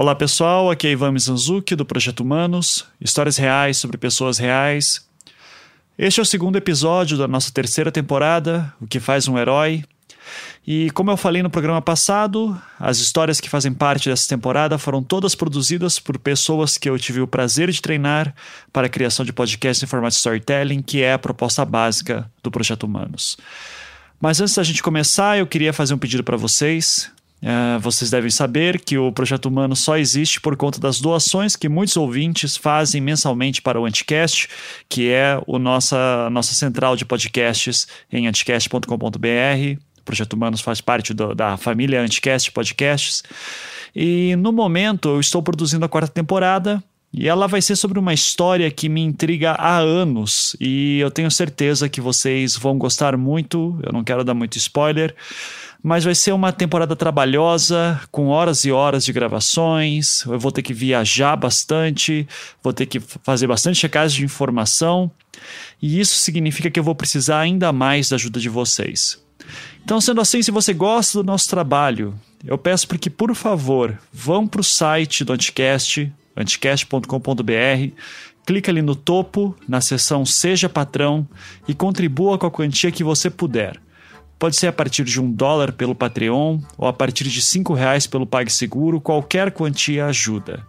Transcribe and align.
Olá 0.00 0.14
pessoal, 0.14 0.70
aqui 0.70 0.86
é 0.86 0.92
Ivan 0.92 1.10
Mizanzuki 1.10 1.74
do 1.74 1.84
Projeto 1.84 2.20
Humanos, 2.20 2.86
histórias 3.00 3.36
reais 3.36 3.78
sobre 3.78 3.98
pessoas 3.98 4.38
reais. 4.38 5.04
Este 5.98 6.20
é 6.20 6.22
o 6.22 6.24
segundo 6.24 6.54
episódio 6.54 7.18
da 7.18 7.26
nossa 7.26 7.50
terceira 7.50 7.90
temporada, 7.90 8.72
O 8.80 8.86
que 8.86 9.00
faz 9.00 9.26
um 9.26 9.36
herói. 9.36 9.82
E 10.64 10.88
como 10.92 11.10
eu 11.10 11.16
falei 11.16 11.42
no 11.42 11.50
programa 11.50 11.82
passado, 11.82 12.56
as 12.78 12.98
histórias 12.98 13.40
que 13.40 13.50
fazem 13.50 13.72
parte 13.72 14.08
dessa 14.08 14.28
temporada 14.28 14.78
foram 14.78 15.02
todas 15.02 15.34
produzidas 15.34 15.98
por 15.98 16.16
pessoas 16.16 16.78
que 16.78 16.88
eu 16.88 16.96
tive 16.96 17.20
o 17.20 17.26
prazer 17.26 17.68
de 17.68 17.82
treinar 17.82 18.32
para 18.72 18.86
a 18.86 18.90
criação 18.90 19.26
de 19.26 19.32
podcasts 19.32 19.82
em 19.82 19.86
formato 19.88 20.14
storytelling, 20.14 20.80
que 20.80 21.02
é 21.02 21.14
a 21.14 21.18
proposta 21.18 21.64
básica 21.64 22.30
do 22.40 22.52
Projeto 22.52 22.84
Humanos. 22.84 23.36
Mas 24.20 24.40
antes 24.40 24.54
da 24.54 24.62
gente 24.62 24.80
começar, 24.80 25.38
eu 25.38 25.46
queria 25.48 25.72
fazer 25.72 25.92
um 25.92 25.98
pedido 25.98 26.22
para 26.22 26.36
vocês. 26.36 27.10
Uh, 27.40 27.78
vocês 27.78 28.10
devem 28.10 28.30
saber 28.30 28.80
que 28.80 28.98
o 28.98 29.12
Projeto 29.12 29.46
Humano 29.46 29.76
só 29.76 29.96
existe 29.96 30.40
por 30.40 30.56
conta 30.56 30.80
das 30.80 31.00
doações 31.00 31.54
que 31.54 31.68
muitos 31.68 31.96
ouvintes 31.96 32.56
fazem 32.56 33.00
mensalmente 33.00 33.62
para 33.62 33.80
o 33.80 33.86
Anticast, 33.86 34.48
que 34.88 35.08
é 35.08 35.40
o 35.46 35.58
nossa, 35.58 36.28
nossa 36.30 36.52
central 36.54 36.96
de 36.96 37.04
podcasts 37.04 37.86
em 38.12 38.26
anticast.com.br. 38.26 38.88
O 39.98 40.02
Projeto 40.04 40.32
Humanos 40.32 40.60
faz 40.60 40.80
parte 40.80 41.14
do, 41.14 41.32
da 41.34 41.56
família 41.56 42.00
Anticast 42.00 42.50
Podcasts. 42.50 43.22
E 43.94 44.34
no 44.36 44.52
momento 44.52 45.08
eu 45.10 45.20
estou 45.20 45.42
produzindo 45.42 45.84
a 45.84 45.88
quarta 45.88 46.12
temporada 46.12 46.82
e 47.12 47.26
ela 47.26 47.46
vai 47.46 47.62
ser 47.62 47.74
sobre 47.74 47.98
uma 47.98 48.12
história 48.12 48.70
que 48.70 48.88
me 48.88 49.00
intriga 49.00 49.52
há 49.52 49.78
anos 49.78 50.54
e 50.60 50.98
eu 50.98 51.10
tenho 51.10 51.30
certeza 51.30 51.88
que 51.88 52.00
vocês 52.00 52.56
vão 52.56 52.76
gostar 52.76 53.16
muito. 53.16 53.78
Eu 53.82 53.92
não 53.92 54.04
quero 54.04 54.22
dar 54.22 54.34
muito 54.34 54.58
spoiler, 54.58 55.14
mas 55.82 56.04
vai 56.04 56.14
ser 56.14 56.32
uma 56.32 56.52
temporada 56.52 56.96
trabalhosa, 56.96 58.00
com 58.10 58.28
horas 58.28 58.64
e 58.64 58.72
horas 58.72 59.04
de 59.04 59.12
gravações. 59.12 60.24
Eu 60.24 60.38
vou 60.38 60.50
ter 60.50 60.62
que 60.62 60.74
viajar 60.74 61.36
bastante, 61.36 62.26
vou 62.62 62.72
ter 62.72 62.86
que 62.86 63.00
fazer 63.00 63.46
bastante 63.46 63.78
checagem 63.78 64.18
de 64.18 64.24
informação, 64.24 65.10
e 65.80 66.00
isso 66.00 66.16
significa 66.16 66.70
que 66.70 66.78
eu 66.78 66.84
vou 66.84 66.94
precisar 66.94 67.40
ainda 67.40 67.72
mais 67.72 68.08
da 68.08 68.16
ajuda 68.16 68.40
de 68.40 68.48
vocês. 68.48 69.22
Então, 69.84 70.00
sendo 70.00 70.20
assim, 70.20 70.42
se 70.42 70.50
você 70.50 70.74
gosta 70.74 71.22
do 71.22 71.26
nosso 71.26 71.48
trabalho, 71.48 72.14
eu 72.44 72.58
peço 72.58 72.86
para 72.86 72.98
que, 72.98 73.08
por 73.08 73.34
favor, 73.34 73.98
vão 74.12 74.46
para 74.46 74.60
o 74.60 74.64
site 74.64 75.24
do 75.24 75.32
Anticast, 75.32 76.12
anticast.com.br, 76.36 77.94
clica 78.44 78.70
ali 78.70 78.82
no 78.82 78.94
topo, 78.94 79.56
na 79.68 79.80
seção 79.80 80.24
Seja 80.24 80.68
Patrão 80.68 81.26
e 81.66 81.74
contribua 81.74 82.38
com 82.38 82.46
a 82.46 82.50
quantia 82.50 82.92
que 82.92 83.04
você 83.04 83.30
puder. 83.30 83.80
Pode 84.38 84.56
ser 84.56 84.68
a 84.68 84.72
partir 84.72 85.04
de 85.04 85.20
um 85.20 85.30
dólar 85.30 85.72
pelo 85.72 85.94
Patreon 85.94 86.60
ou 86.76 86.86
a 86.86 86.92
partir 86.92 87.24
de 87.24 87.42
cinco 87.42 87.74
reais 87.74 88.06
pelo 88.06 88.26
PagSeguro, 88.26 89.00
qualquer 89.00 89.50
quantia 89.50 90.06
ajuda. 90.06 90.64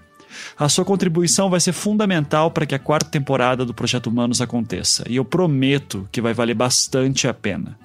A 0.58 0.68
sua 0.68 0.86
contribuição 0.86 1.50
vai 1.50 1.60
ser 1.60 1.74
fundamental 1.74 2.50
para 2.50 2.66
que 2.66 2.74
a 2.74 2.80
quarta 2.80 3.10
temporada 3.10 3.66
do 3.66 3.74
Projeto 3.74 4.08
Humanos 4.08 4.42
aconteça, 4.42 5.04
e 5.08 5.18
eu 5.18 5.26
prometo 5.26 6.08
que 6.12 6.22
vai 6.22 6.34
valer 6.34 6.56
bastante 6.56 7.28
a 7.28 7.34
pena. 7.34 7.78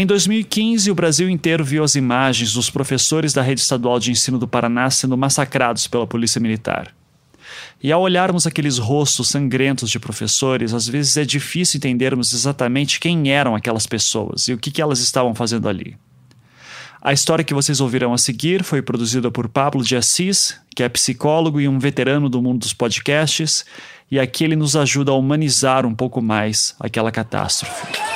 Em 0.00 0.06
2015, 0.06 0.90
o 0.90 0.94
Brasil 0.94 1.28
inteiro 1.28 1.62
viu 1.62 1.84
as 1.84 1.94
imagens 1.94 2.54
dos 2.54 2.70
professores 2.70 3.34
da 3.34 3.42
rede 3.42 3.60
estadual 3.60 4.00
de 4.00 4.10
ensino 4.10 4.38
do 4.38 4.48
Paraná 4.48 4.88
sendo 4.88 5.14
massacrados 5.14 5.86
pela 5.86 6.06
polícia 6.06 6.40
militar. 6.40 6.94
E 7.82 7.92
ao 7.92 8.00
olharmos 8.00 8.46
aqueles 8.46 8.78
rostos 8.78 9.28
sangrentos 9.28 9.90
de 9.90 9.98
professores, 9.98 10.72
às 10.72 10.88
vezes 10.88 11.18
é 11.18 11.24
difícil 11.26 11.76
entendermos 11.76 12.32
exatamente 12.32 12.98
quem 12.98 13.30
eram 13.30 13.54
aquelas 13.54 13.86
pessoas 13.86 14.48
e 14.48 14.54
o 14.54 14.56
que, 14.56 14.80
elas 14.80 15.00
estavam 15.00 15.34
fazendo 15.34 15.68
ali. 15.68 15.98
A 17.02 17.12
história 17.12 17.44
que 17.44 17.52
vocês 17.52 17.78
ouvirão 17.78 18.14
a 18.14 18.18
seguir 18.18 18.64
foi 18.64 18.80
produzida 18.80 19.30
por 19.30 19.50
Pablo 19.50 19.84
de 19.84 19.96
Assis, 19.96 20.58
que 20.74 20.82
é 20.82 20.88
psicólogo 20.88 21.60
e 21.60 21.68
um 21.68 21.78
veterano 21.78 22.30
do 22.30 22.40
mundo 22.40 22.60
dos 22.60 22.72
podcasts, 22.72 23.66
e 24.10 24.18
aqui 24.18 24.44
ele 24.44 24.56
nos 24.56 24.76
ajuda 24.76 25.12
a 25.12 25.14
humanizar 25.14 25.84
um 25.84 25.94
pouco 25.94 26.22
mais 26.22 26.74
aquela 26.80 27.12
catástrofe. 27.12 28.09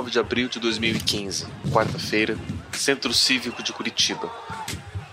29 0.00 0.10
de 0.10 0.18
abril 0.18 0.48
de 0.48 0.58
2015, 0.58 1.46
quarta-feira, 1.70 2.36
Centro 2.72 3.12
Cívico 3.12 3.62
de 3.62 3.72
Curitiba. 3.72 4.30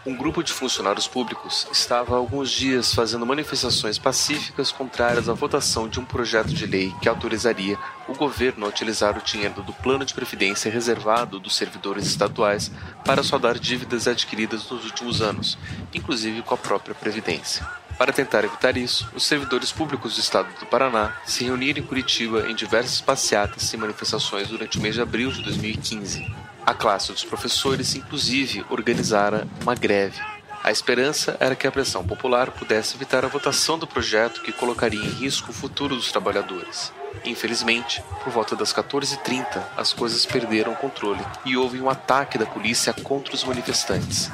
Um 0.06 0.16
grupo 0.16 0.42
de 0.42 0.54
funcionários 0.54 1.08
públicos 1.08 1.68
estava 1.72 2.16
há 2.16 2.18
alguns 2.18 2.50
dias 2.50 2.94
fazendo 2.94 3.26
manifestações 3.26 3.98
pacíficas 3.98 4.72
contrárias 4.72 5.28
à 5.28 5.34
votação 5.34 5.90
de 5.90 6.00
um 6.00 6.06
projeto 6.06 6.54
de 6.54 6.66
lei 6.66 6.94
que 7.02 7.10
autorizaria 7.10 7.78
o 8.08 8.14
governo 8.14 8.66
a 8.66 8.70
utilizar 8.70 9.18
o 9.18 9.22
dinheiro 9.22 9.62
do 9.64 9.74
plano 9.74 10.06
de 10.06 10.14
previdência 10.14 10.72
reservado 10.72 11.40
dos 11.40 11.56
servidores 11.58 12.06
estaduais 12.06 12.72
para 13.04 13.24
saldar 13.24 13.60
dívidas 13.60 14.08
adquiridas 14.08 14.70
nos 14.70 14.86
últimos 14.86 15.22
anos, 15.22 15.58
inclusive 15.94 16.42
com 16.42 16.54
a 16.54 16.58
própria 16.58 16.96
Previdência. 16.96 17.68
Para 17.98 18.14
tentar 18.14 18.44
evitar 18.44 18.78
isso, 18.78 19.10
os 19.16 19.26
servidores 19.26 19.72
públicos 19.72 20.14
do 20.14 20.20
estado 20.20 20.48
do 20.60 20.68
Paraná 20.68 21.16
se 21.26 21.44
reuniram 21.44 21.80
em 21.80 21.86
Curitiba 21.86 22.48
em 22.48 22.54
diversas 22.54 23.02
passeatas 23.02 23.74
e 23.74 23.78
manifestações 23.78 24.50
durante 24.50 24.78
o 24.78 24.82
mês 24.82 24.94
de 24.94 25.02
abril 25.02 25.32
de 25.32 25.42
2015. 25.42 26.32
A 26.64 26.76
classe 26.76 27.12
dos 27.12 27.24
professores, 27.24 27.96
inclusive, 27.96 28.64
organizara 28.70 29.48
uma 29.62 29.74
greve. 29.74 30.22
A 30.64 30.72
esperança 30.72 31.38
era 31.40 31.56
que 31.56 31.66
a 31.66 31.72
pressão 31.72 32.06
popular 32.06 32.52
pudesse 32.52 32.96
evitar 32.96 33.26
a 33.26 33.30
votação 33.30 33.80
do 33.80 33.88
projeto 33.88 34.42
que 34.42 34.52
colocaria 34.52 35.00
em 35.00 35.10
risco 35.10 35.50
o 35.50 35.54
futuro 35.54 35.96
dos 35.96 36.12
trabalhadores. 36.12 36.92
Infelizmente, 37.26 38.04
por 38.24 38.32
volta 38.32 38.56
das 38.56 38.74
14h30, 38.74 39.64
as 39.76 39.92
coisas 39.92 40.26
perderam 40.26 40.74
o 40.74 40.76
controle 40.76 41.26
e 41.46 41.58
houve 41.58 41.82
um 41.82 41.90
ataque 41.90 42.38
da 42.38 42.46
polícia 42.46 42.94
contra 42.94 43.34
os 43.34 43.44
manifestantes. 43.44 44.30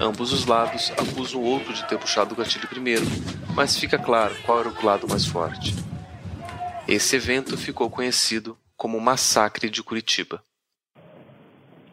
Ambos 0.00 0.32
os 0.32 0.46
lados 0.46 0.90
acusam 0.92 1.40
o 1.40 1.44
outro 1.44 1.72
de 1.72 1.86
ter 1.86 1.98
puxado 1.98 2.34
o 2.34 2.36
gatilho 2.36 2.66
primeiro, 2.68 3.04
mas 3.54 3.78
fica 3.78 3.98
claro 3.98 4.34
qual 4.44 4.60
era 4.60 4.68
o 4.68 4.84
lado 4.84 5.06
mais 5.08 5.26
forte. 5.26 5.74
Esse 6.88 7.16
evento 7.16 7.56
ficou 7.56 7.88
conhecido 7.90 8.56
como 8.76 9.00
Massacre 9.00 9.70
de 9.70 9.82
Curitiba. 9.82 10.42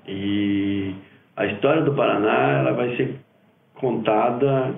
E 0.08 0.96
a 1.36 1.46
história 1.46 1.84
do 1.84 1.94
Paraná 1.94 2.60
ela 2.60 2.74
vai 2.74 2.96
ser 2.96 3.20
contada 3.76 4.76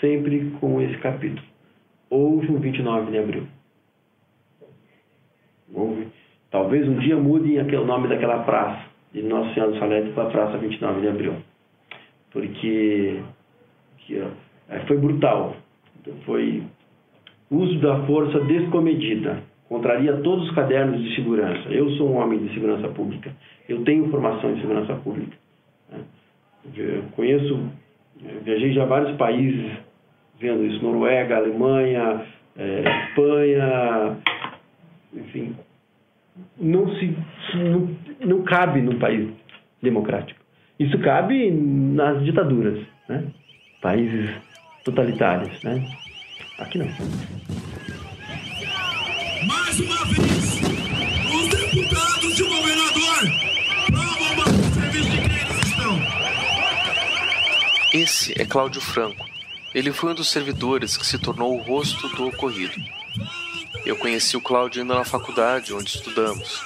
sempre 0.00 0.50
com 0.58 0.80
esse 0.80 0.98
capítulo. 0.98 1.46
Houve 2.10 2.50
um 2.50 2.58
29 2.58 3.12
de 3.12 3.18
abril. 3.18 3.46
Houve. 5.72 6.08
Talvez 6.50 6.86
um 6.88 6.98
dia 6.98 7.16
mude 7.16 7.58
o 7.58 7.86
nome 7.86 8.08
daquela 8.08 8.42
praça, 8.42 8.84
de 9.12 9.22
Nossa 9.22 9.54
Senhora 9.54 9.72
do 9.72 9.78
Salete 9.78 10.12
para 10.12 10.24
a 10.24 10.30
Praça 10.30 10.58
29 10.58 11.00
de 11.00 11.08
Abril 11.08 11.51
porque 12.32 13.20
que, 13.98 14.18
é, 14.68 14.78
foi 14.86 14.98
brutal. 14.98 15.56
Foi 16.24 16.62
uso 17.50 17.78
da 17.80 18.04
força 18.06 18.40
descomedida. 18.40 19.42
Contraria 19.68 20.16
todos 20.18 20.48
os 20.48 20.54
cadernos 20.54 21.02
de 21.02 21.14
segurança. 21.14 21.68
Eu 21.68 21.90
sou 21.92 22.10
um 22.10 22.16
homem 22.16 22.38
de 22.38 22.52
segurança 22.52 22.88
pública. 22.88 23.32
Eu 23.68 23.82
tenho 23.84 24.10
formação 24.10 24.50
em 24.50 24.60
segurança 24.60 24.94
pública. 24.96 25.36
Né? 25.90 26.00
Eu 26.76 27.02
conheço, 27.14 27.70
viajei 28.44 28.72
já 28.72 28.84
vários 28.84 29.16
países 29.16 29.70
vendo 30.42 30.66
isso, 30.66 30.82
Noruega, 30.82 31.36
Alemanha, 31.36 32.26
é, 32.56 32.82
Espanha, 33.06 34.16
enfim, 35.14 35.54
não 36.60 36.88
se 36.96 37.16
não, 37.54 37.96
não 38.20 38.42
cabe 38.42 38.82
num 38.82 38.98
país 38.98 39.30
democrático. 39.80 40.41
Isso 40.82 40.98
cabe 40.98 41.48
nas 41.52 42.24
ditaduras, 42.24 42.84
né? 43.08 43.24
países 43.80 44.30
totalitários. 44.84 45.62
Né? 45.62 45.80
Aqui 46.58 46.78
não. 46.78 46.86
Mais 49.46 49.78
uma 49.78 50.04
vez, 50.06 50.60
os 51.30 51.48
deputados 51.48 52.38
e 52.38 52.42
o 52.42 52.48
governador 52.48 53.18
provam 53.86 54.54
o 54.54 54.74
serviço 54.74 55.10
de 55.10 55.20
quem 55.20 55.36
eles 55.36 55.66
estão. 55.68 55.98
Esse 57.94 58.42
é 58.42 58.44
Cláudio 58.44 58.80
Franco. 58.80 59.24
Ele 59.72 59.92
foi 59.92 60.10
um 60.10 60.14
dos 60.16 60.30
servidores 60.30 60.96
que 60.96 61.06
se 61.06 61.16
tornou 61.16 61.56
o 61.56 61.62
rosto 61.62 62.08
do 62.16 62.26
ocorrido. 62.26 62.74
Eu 63.86 63.96
conheci 63.96 64.36
o 64.36 64.40
Cláudio 64.40 64.82
ainda 64.82 64.96
na 64.96 65.04
faculdade 65.04 65.72
onde 65.72 65.90
estudamos. 65.90 66.60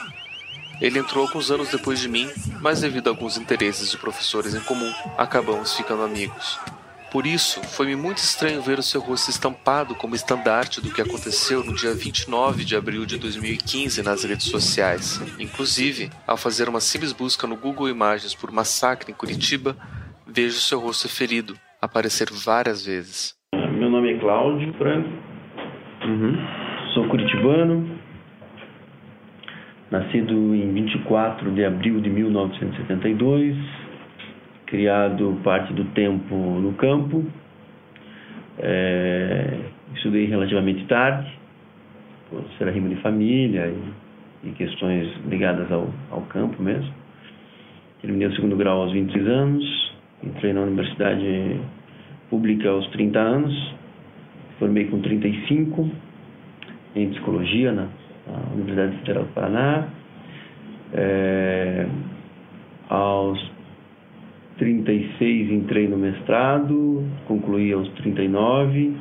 Ele 0.80 0.98
entrou 0.98 1.26
alguns 1.26 1.50
anos 1.50 1.70
depois 1.70 2.00
de 2.00 2.08
mim, 2.08 2.28
mas 2.60 2.80
devido 2.80 3.08
a 3.08 3.10
alguns 3.10 3.38
interesses 3.38 3.90
de 3.90 3.96
professores 3.96 4.54
em 4.54 4.60
comum, 4.60 4.92
acabamos 5.16 5.74
ficando 5.74 6.02
amigos. 6.02 6.58
Por 7.10 7.26
isso, 7.26 7.62
foi-me 7.62 7.96
muito 7.96 8.18
estranho 8.18 8.60
ver 8.60 8.78
o 8.78 8.82
seu 8.82 9.00
rosto 9.00 9.30
estampado 9.30 9.94
como 9.94 10.14
estandarte 10.14 10.82
do 10.82 10.92
que 10.92 11.00
aconteceu 11.00 11.64
no 11.64 11.74
dia 11.74 11.94
29 11.94 12.64
de 12.64 12.76
abril 12.76 13.06
de 13.06 13.16
2015 13.16 14.02
nas 14.02 14.24
redes 14.24 14.46
sociais. 14.46 15.20
Inclusive, 15.38 16.10
ao 16.26 16.36
fazer 16.36 16.68
uma 16.68 16.80
simples 16.80 17.12
busca 17.12 17.46
no 17.46 17.56
Google 17.56 17.88
Imagens 17.88 18.34
por 18.34 18.50
massacre 18.50 19.12
em 19.12 19.14
Curitiba, 19.14 19.76
vejo 20.26 20.58
seu 20.60 20.78
rosto 20.78 21.08
ferido 21.08 21.56
aparecer 21.80 22.28
várias 22.30 22.84
vezes. 22.84 23.34
Meu 23.54 23.88
nome 23.88 24.12
é 24.12 24.18
Cláudio 24.18 24.74
Franco, 24.74 25.08
uhum. 26.04 26.36
sou 26.92 27.08
curitibano, 27.08 27.95
nascido 29.90 30.54
em 30.54 30.72
24 30.72 31.50
de 31.52 31.64
abril 31.64 32.00
de 32.00 32.10
1972, 32.10 33.56
criado 34.66 35.38
parte 35.44 35.72
do 35.72 35.84
tempo 35.86 36.34
no 36.34 36.72
campo, 36.72 37.24
é, 38.58 39.58
estudei 39.94 40.26
relativamente 40.26 40.84
tarde, 40.86 41.30
por 42.28 42.42
ser 42.58 42.68
rima 42.70 42.88
de 42.88 42.96
família 42.96 43.72
e, 44.42 44.48
e 44.48 44.52
questões 44.52 45.08
ligadas 45.28 45.70
ao, 45.70 45.88
ao, 46.10 46.22
campo 46.22 46.60
mesmo. 46.60 46.92
Terminei 48.02 48.26
o 48.26 48.34
segundo 48.34 48.56
grau 48.56 48.82
aos 48.82 48.92
23 48.92 49.28
anos, 49.28 49.94
entrei 50.22 50.52
na 50.52 50.62
universidade 50.62 51.60
pública 52.28 52.68
aos 52.68 52.86
30 52.88 53.18
anos, 53.18 53.74
formei 54.58 54.86
com 54.86 55.00
35 55.00 55.88
em 56.96 57.10
psicologia 57.10 57.72
na 57.72 57.88
Universidade 58.54 58.96
Federal 58.98 59.24
do 59.24 59.32
Paraná. 59.32 59.88
É, 60.92 61.86
aos 62.88 63.38
36 64.58 65.50
entrei 65.50 65.88
no 65.88 65.96
mestrado, 65.96 67.04
concluí 67.26 67.72
aos 67.72 67.88
39 67.94 68.94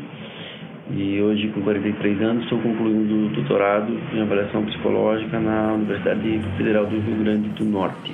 e 0.92 1.22
hoje 1.22 1.48
com 1.50 1.62
43 1.62 2.22
anos 2.22 2.44
estou 2.44 2.60
concluindo 2.60 3.27
o 3.27 3.30
doutorado 3.30 3.92
em 4.13 4.22
avaliação 4.22 4.66
psicológica 4.66 5.39
na 5.39 5.74
Universidade 5.74 6.42
Federal 6.57 6.86
do 6.86 7.00
Rio 7.00 7.18
Grande 7.24 7.50
do 7.50 7.66
Norte. 7.66 8.13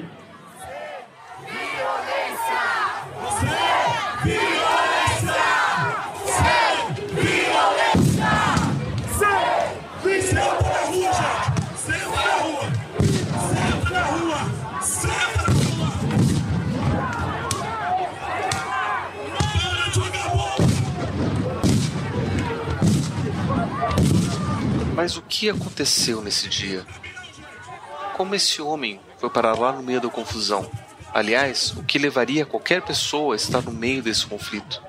Mas 25.01 25.17
o 25.17 25.21
que 25.23 25.49
aconteceu 25.49 26.21
nesse 26.21 26.47
dia? 26.47 26.85
Como 28.15 28.35
esse 28.35 28.61
homem 28.61 29.01
foi 29.17 29.31
parar 29.31 29.57
lá 29.57 29.71
no 29.71 29.81
meio 29.81 29.99
da 29.99 30.07
confusão? 30.09 30.69
Aliás, 31.11 31.71
o 31.71 31.81
que 31.81 31.97
levaria 31.97 32.45
qualquer 32.45 32.83
pessoa 32.83 33.33
a 33.33 33.35
estar 33.35 33.63
no 33.63 33.71
meio 33.71 34.03
desse 34.03 34.27
conflito? 34.27 34.79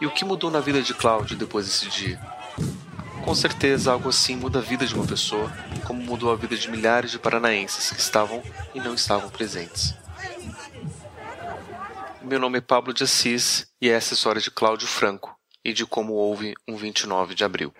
E 0.00 0.06
o 0.06 0.12
que 0.12 0.24
mudou 0.24 0.48
na 0.48 0.60
vida 0.60 0.80
de 0.80 0.94
Cláudio 0.94 1.36
depois 1.36 1.66
desse 1.66 1.88
dia? 1.88 2.20
Com 3.24 3.34
certeza, 3.34 3.90
algo 3.90 4.10
assim 4.10 4.36
muda 4.36 4.60
a 4.60 4.62
vida 4.62 4.86
de 4.86 4.94
uma 4.94 5.08
pessoa, 5.08 5.52
como 5.84 6.00
mudou 6.00 6.30
a 6.30 6.36
vida 6.36 6.54
de 6.54 6.70
milhares 6.70 7.10
de 7.10 7.18
paranaenses 7.18 7.90
que 7.90 7.98
estavam 7.98 8.40
e 8.72 8.78
não 8.78 8.94
estavam 8.94 9.28
presentes. 9.28 9.92
Meu 12.22 12.38
nome 12.38 12.58
é 12.58 12.60
Pablo 12.60 12.94
de 12.94 13.02
Assis 13.02 13.66
e 13.80 13.88
essa 13.88 14.10
é 14.10 14.14
a 14.14 14.18
história 14.18 14.40
de 14.40 14.52
Cláudio 14.52 14.86
Franco 14.86 15.36
e 15.64 15.72
de 15.72 15.84
como 15.84 16.12
houve 16.12 16.54
um 16.68 16.76
29 16.76 17.34
de 17.34 17.42
abril. 17.42 17.74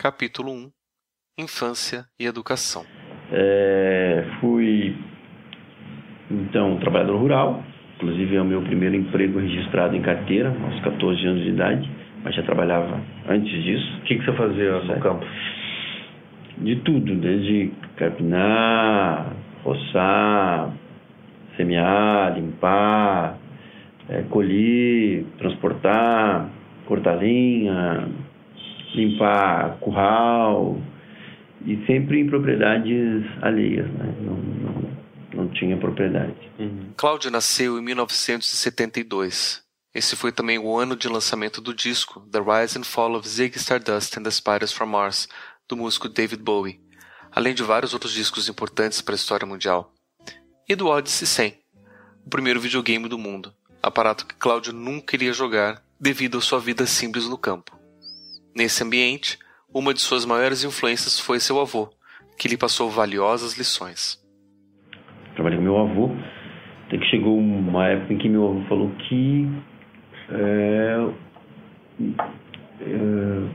Capítulo 0.00 0.50
1 0.50 0.70
Infância 1.40 2.06
e 2.18 2.24
Educação 2.24 2.86
é, 3.30 4.24
Fui, 4.40 4.96
então, 6.30 6.78
trabalhador 6.78 7.18
rural, 7.18 7.62
inclusive 7.96 8.34
é 8.34 8.40
o 8.40 8.44
meu 8.46 8.62
primeiro 8.62 8.96
emprego 8.96 9.38
registrado 9.38 9.94
em 9.94 10.00
carteira, 10.00 10.56
aos 10.64 10.80
14 10.80 11.26
anos 11.26 11.42
de 11.42 11.50
idade, 11.50 11.90
mas 12.24 12.34
já 12.34 12.42
trabalhava 12.44 12.98
antes 13.28 13.52
disso. 13.62 13.98
O 13.98 14.00
que, 14.04 14.16
que 14.16 14.24
você 14.24 14.32
fazia 14.32 14.80
no 14.80 15.00
campo? 15.00 15.26
De 16.56 16.76
tudo, 16.76 17.14
desde 17.16 17.70
carpinar, 17.96 19.36
roçar, 19.62 20.72
semear, 21.58 22.38
limpar, 22.38 23.36
é, 24.08 24.22
colher, 24.30 25.26
transportar, 25.36 26.48
cortar 26.86 27.16
linha, 27.16 28.08
limpar 28.94 29.78
curral 29.80 30.80
e 31.66 31.84
sempre 31.86 32.20
em 32.20 32.26
propriedades 32.26 33.24
alheias, 33.42 33.86
né? 33.92 34.14
não, 34.20 34.34
não, 34.34 34.96
não 35.34 35.48
tinha 35.48 35.76
propriedade. 35.76 36.34
Uhum. 36.58 36.92
Cláudio 36.96 37.30
nasceu 37.30 37.78
em 37.78 37.82
1972. 37.82 39.62
Esse 39.94 40.14
foi 40.14 40.30
também 40.30 40.58
o 40.58 40.76
ano 40.76 40.96
de 40.96 41.08
lançamento 41.08 41.60
do 41.60 41.74
disco 41.74 42.20
The 42.30 42.38
Rise 42.38 42.78
and 42.78 42.84
Fall 42.84 43.16
of 43.16 43.28
Ziggy 43.28 43.58
Stardust 43.58 44.16
and 44.16 44.22
the 44.22 44.30
Spiders 44.30 44.72
from 44.72 44.86
Mars, 44.86 45.28
do 45.68 45.76
músico 45.76 46.08
David 46.08 46.42
Bowie, 46.42 46.80
além 47.32 47.54
de 47.54 47.62
vários 47.62 47.92
outros 47.92 48.12
discos 48.12 48.48
importantes 48.48 49.00
para 49.00 49.14
a 49.14 49.16
história 49.16 49.46
mundial. 49.46 49.92
E 50.68 50.76
do 50.76 50.86
Odyssey 50.86 51.26
100, 51.26 51.58
o 52.24 52.30
primeiro 52.30 52.60
videogame 52.60 53.08
do 53.08 53.18
mundo, 53.18 53.52
aparato 53.82 54.26
que 54.26 54.34
Cláudio 54.36 54.72
nunca 54.72 55.16
iria 55.16 55.32
jogar 55.32 55.82
devido 55.98 56.38
à 56.38 56.40
sua 56.40 56.60
vida 56.60 56.86
simples 56.86 57.26
no 57.26 57.36
campo. 57.36 57.79
Nesse 58.54 58.82
ambiente, 58.82 59.38
uma 59.72 59.94
de 59.94 60.00
suas 60.00 60.26
maiores 60.26 60.64
influências 60.64 61.20
foi 61.20 61.38
seu 61.38 61.60
avô, 61.60 61.88
que 62.36 62.48
lhe 62.48 62.56
passou 62.56 62.90
valiosas 62.90 63.56
lições. 63.56 64.18
Trabalhei 65.34 65.58
com 65.58 65.64
meu 65.64 65.78
avô, 65.78 66.10
até 66.86 66.98
que 66.98 67.06
chegou 67.06 67.38
uma 67.38 67.86
época 67.86 68.12
em 68.12 68.18
que 68.18 68.28
meu 68.28 68.48
avô 68.48 68.60
falou 68.68 68.90
que 69.08 69.48
é, 70.30 71.06
é, 72.80 73.48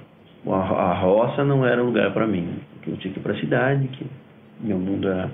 a, 0.47 0.55
a 0.55 0.99
roça 0.99 1.43
não 1.43 1.65
era 1.65 1.83
lugar 1.83 2.13
para 2.13 2.25
mim, 2.25 2.61
que 2.81 2.89
eu 2.89 2.97
tinha 2.97 3.13
que 3.13 3.19
ir 3.19 3.23
para 3.23 3.33
a 3.33 3.39
cidade, 3.39 3.89
que 3.89 4.05
meu 4.61 4.79
mundo 4.79 5.09
era, 5.09 5.29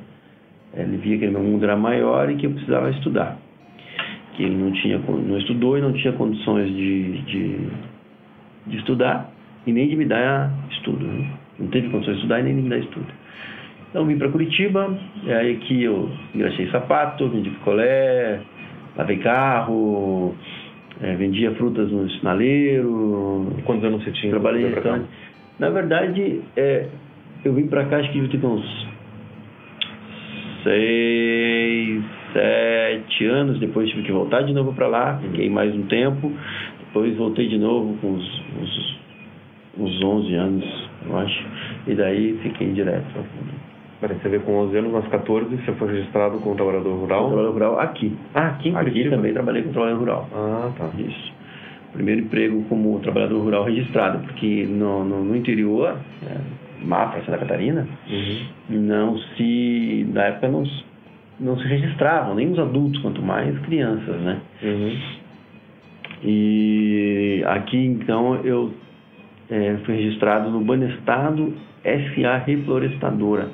ele 0.74 0.98
via 0.98 1.20
que 1.20 1.28
meu 1.28 1.44
mundo 1.44 1.64
era 1.64 1.78
maior 1.78 2.32
e 2.32 2.38
que 2.38 2.48
eu 2.48 2.52
precisava 2.52 2.90
estudar. 2.90 3.38
Que 4.36 4.44
ele 4.44 4.56
não 4.56 4.72
tinha 4.74 4.98
não 4.98 5.38
estudou 5.38 5.78
e 5.78 5.82
não 5.82 5.94
tinha 5.94 6.14
condições 6.14 6.68
de, 6.68 7.22
de, 7.22 7.70
de 8.66 8.78
estudar 8.78 9.32
e 9.66 9.72
nem 9.72 9.88
de 9.88 9.96
me 9.96 10.06
dar 10.06 10.52
estudo. 10.72 11.06
Né? 11.06 11.30
Não 11.60 11.68
teve 11.68 11.90
condições 11.90 12.16
de 12.16 12.22
estudar 12.22 12.40
e 12.40 12.44
nem 12.44 12.56
de 12.56 12.62
me 12.62 12.70
dar 12.70 12.80
estudo. 12.80 13.08
Então 13.90 14.06
vim 14.06 14.18
para 14.18 14.30
Curitiba, 14.30 14.98
e 15.24 15.34
aí 15.34 15.56
aqui 15.58 15.84
eu 15.84 16.10
engraxei 16.34 16.70
sapato, 16.70 17.28
vendi 17.28 17.50
picolé, 17.50 18.40
lavei 18.96 19.18
carro, 19.18 20.34
é, 21.02 21.16
vendia 21.16 21.52
frutas 21.56 21.92
no 21.92 22.10
sinaleiro. 22.12 23.54
Quantos 23.66 23.84
anos 23.84 24.04
você 24.04 24.12
tinha? 24.12 24.32
Trabalhei 24.32 24.66
em 24.66 24.74
restaurante. 24.74 25.08
Na 25.60 25.70
verdade, 25.70 26.42
é, 26.56 26.88
eu 27.44 27.54
vim 27.54 27.68
para 27.68 27.86
cá 27.86 27.98
acho 27.98 28.12
que 28.12 28.20
eu 28.20 28.28
tive 28.30 28.46
uns 28.46 28.88
seis, 30.64 32.04
sete 32.34 33.26
anos. 33.26 33.60
Depois 33.60 33.90
tive 33.90 34.04
que 34.04 34.12
voltar 34.12 34.44
de 34.44 34.54
novo 34.54 34.74
para 34.74 34.88
lá, 34.88 35.20
fiquei 35.22 35.50
mais 35.50 35.74
um 35.76 35.84
tempo. 35.84 36.32
Depois 36.80 37.16
voltei 37.18 37.48
de 37.48 37.58
novo 37.58 37.98
com 37.98 38.12
uns, 38.12 38.44
uns, 38.62 39.00
uns 40.08 40.26
11 40.26 40.36
anos, 40.36 40.90
eu 41.08 41.18
acho. 41.20 41.46
E 41.88 41.94
daí 41.96 42.40
fiquei 42.44 42.72
direto. 42.74 43.06
Peraí, 44.00 44.18
você 44.18 44.30
veio 44.30 44.42
com 44.42 44.54
11 44.58 44.78
anos, 44.78 44.96
aos 44.96 45.08
14, 45.10 45.56
você 45.58 45.72
foi 45.74 45.94
registrado 45.94 46.40
como 46.40 46.56
trabalhador 46.56 46.96
rural? 46.96 47.28
Trabalho 47.28 47.52
rural 47.52 47.80
aqui. 47.80 48.16
Ah, 48.34 48.48
aqui 48.48 48.70
em 48.70 48.76
Aqui 48.76 48.86
Curitiba? 48.90 49.16
também 49.16 49.34
trabalhei 49.34 49.62
com 49.64 49.72
trabalho 49.72 49.98
rural. 49.98 50.28
Ah, 50.34 50.72
tá. 50.78 50.90
Isso. 50.98 51.34
Primeiro 51.94 52.22
emprego 52.22 52.64
como 52.70 52.98
trabalhador 53.00 53.40
rural 53.42 53.64
registrado, 53.66 54.20
porque 54.26 54.66
no, 54.68 55.04
no, 55.04 55.24
no 55.24 55.36
interior, 55.36 55.98
é, 56.26 56.38
Mafra, 56.86 57.22
Santa 57.26 57.38
Catarina, 57.38 57.88
Uhum. 58.10 58.38
não 58.70 59.18
se, 59.20 60.08
na 60.14 60.24
época 60.24 60.48
não, 60.48 60.66
se- 60.66 60.84
não 61.40 61.58
se 61.60 61.68
registravam, 61.68 62.34
nem 62.34 62.50
os 62.50 62.58
adultos, 62.58 63.00
quanto 63.02 63.22
mais 63.22 63.56
crianças, 63.60 64.16
né? 64.22 64.40
Uhum. 64.64 64.98
E 66.24 67.44
aqui, 67.48 67.78
então, 67.78 68.36
eu 68.44 68.74
é, 69.52 69.78
fui 69.86 69.96
registrado 69.96 70.50
no 70.50 70.62
Banestado 70.62 71.54
SA 71.84 72.38
Reflorestadora, 72.38 73.50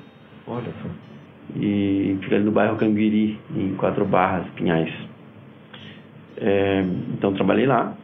Olha 0.47 0.71
só. 0.81 0.89
e 1.59 2.15
fica 2.21 2.35
ali 2.35 2.45
no 2.45 2.51
bairro 2.51 2.77
Canguiri, 2.77 3.39
em 3.55 3.73
Quatro 3.75 4.05
Barras, 4.05 4.45
Pinhais. 4.55 4.93
É, 6.39 6.85
então, 7.13 7.33
trabalhei 7.33 7.65
lá, 7.65 7.95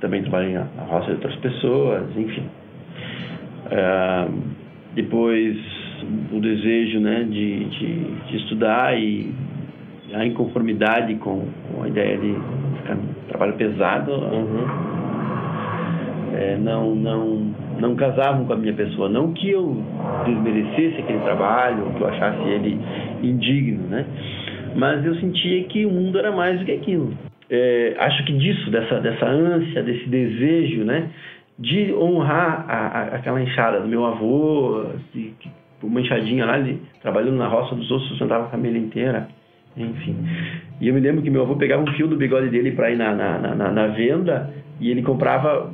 também 0.00 0.22
trabalhei 0.22 0.54
na 0.54 0.82
roça 0.88 1.06
de 1.06 1.12
outras 1.12 1.36
pessoas, 1.36 2.04
enfim. 2.16 2.42
É, 3.70 4.28
depois, 4.94 5.56
o 6.32 6.40
desejo 6.40 6.98
né, 6.98 7.22
de, 7.22 7.64
de, 7.66 8.04
de 8.26 8.36
estudar 8.36 8.98
e 8.98 9.32
a 10.12 10.26
inconformidade 10.26 11.14
com, 11.16 11.46
a 11.82 11.86
ideia 11.86 12.18
de 12.18 12.34
ficar 12.78 12.96
no 12.96 13.14
trabalho 13.28 13.52
pesado 13.54 14.12
Uhum. 14.12 14.97
É, 16.38 16.56
não, 16.56 16.94
não, 16.94 17.52
não 17.80 17.96
casavam 17.96 18.44
com 18.46 18.52
a 18.52 18.56
minha 18.56 18.72
pessoa. 18.74 19.08
Não 19.08 19.32
que 19.32 19.50
eu 19.50 19.82
desmerecesse 20.24 21.00
aquele 21.00 21.18
trabalho, 21.20 21.92
que 21.96 22.00
eu 22.00 22.08
achasse 22.08 22.48
ele 22.48 22.78
indigno, 23.22 23.88
né? 23.88 24.04
Mas 24.76 25.04
eu 25.04 25.14
sentia 25.16 25.64
que 25.64 25.84
o 25.84 25.90
mundo 25.90 26.18
era 26.18 26.30
mais 26.30 26.58
do 26.58 26.64
que 26.64 26.72
aquilo. 26.72 27.12
É, 27.50 27.96
acho 27.98 28.24
que 28.24 28.32
disso, 28.34 28.70
dessa, 28.70 29.00
dessa 29.00 29.26
ânsia, 29.26 29.82
desse 29.82 30.08
desejo, 30.08 30.84
né? 30.84 31.08
De 31.58 31.92
honrar 31.94 32.64
a, 32.68 32.86
a, 32.86 33.02
aquela 33.16 33.40
enxada 33.42 33.80
do 33.80 33.88
meu 33.88 34.04
avô, 34.06 34.84
de, 35.12 35.32
que- 35.40 35.50
uma 35.82 36.00
enxadinha 36.00 36.44
lá, 36.44 36.58
ele 36.58 36.80
trabalhando 37.02 37.36
na 37.36 37.46
roça 37.48 37.74
dos 37.74 37.90
outros, 37.90 38.08
sustentava 38.10 38.44
a 38.46 38.48
família 38.48 38.78
inteira. 38.78 39.28
Enfim. 39.78 40.16
E 40.80 40.88
eu 40.88 40.94
me 40.94 41.00
lembro 41.00 41.22
que 41.22 41.30
meu 41.30 41.42
avô 41.42 41.56
pegava 41.56 41.82
um 41.82 41.92
fio 41.94 42.06
do 42.08 42.16
bigode 42.16 42.48
dele 42.50 42.72
para 42.72 42.90
ir 42.90 42.96
na, 42.96 43.14
na, 43.14 43.38
na- 43.54 43.70
na, 43.72 43.86
venda 43.88 44.50
e 44.80 44.90
ele 44.90 45.02
comprava 45.02 45.72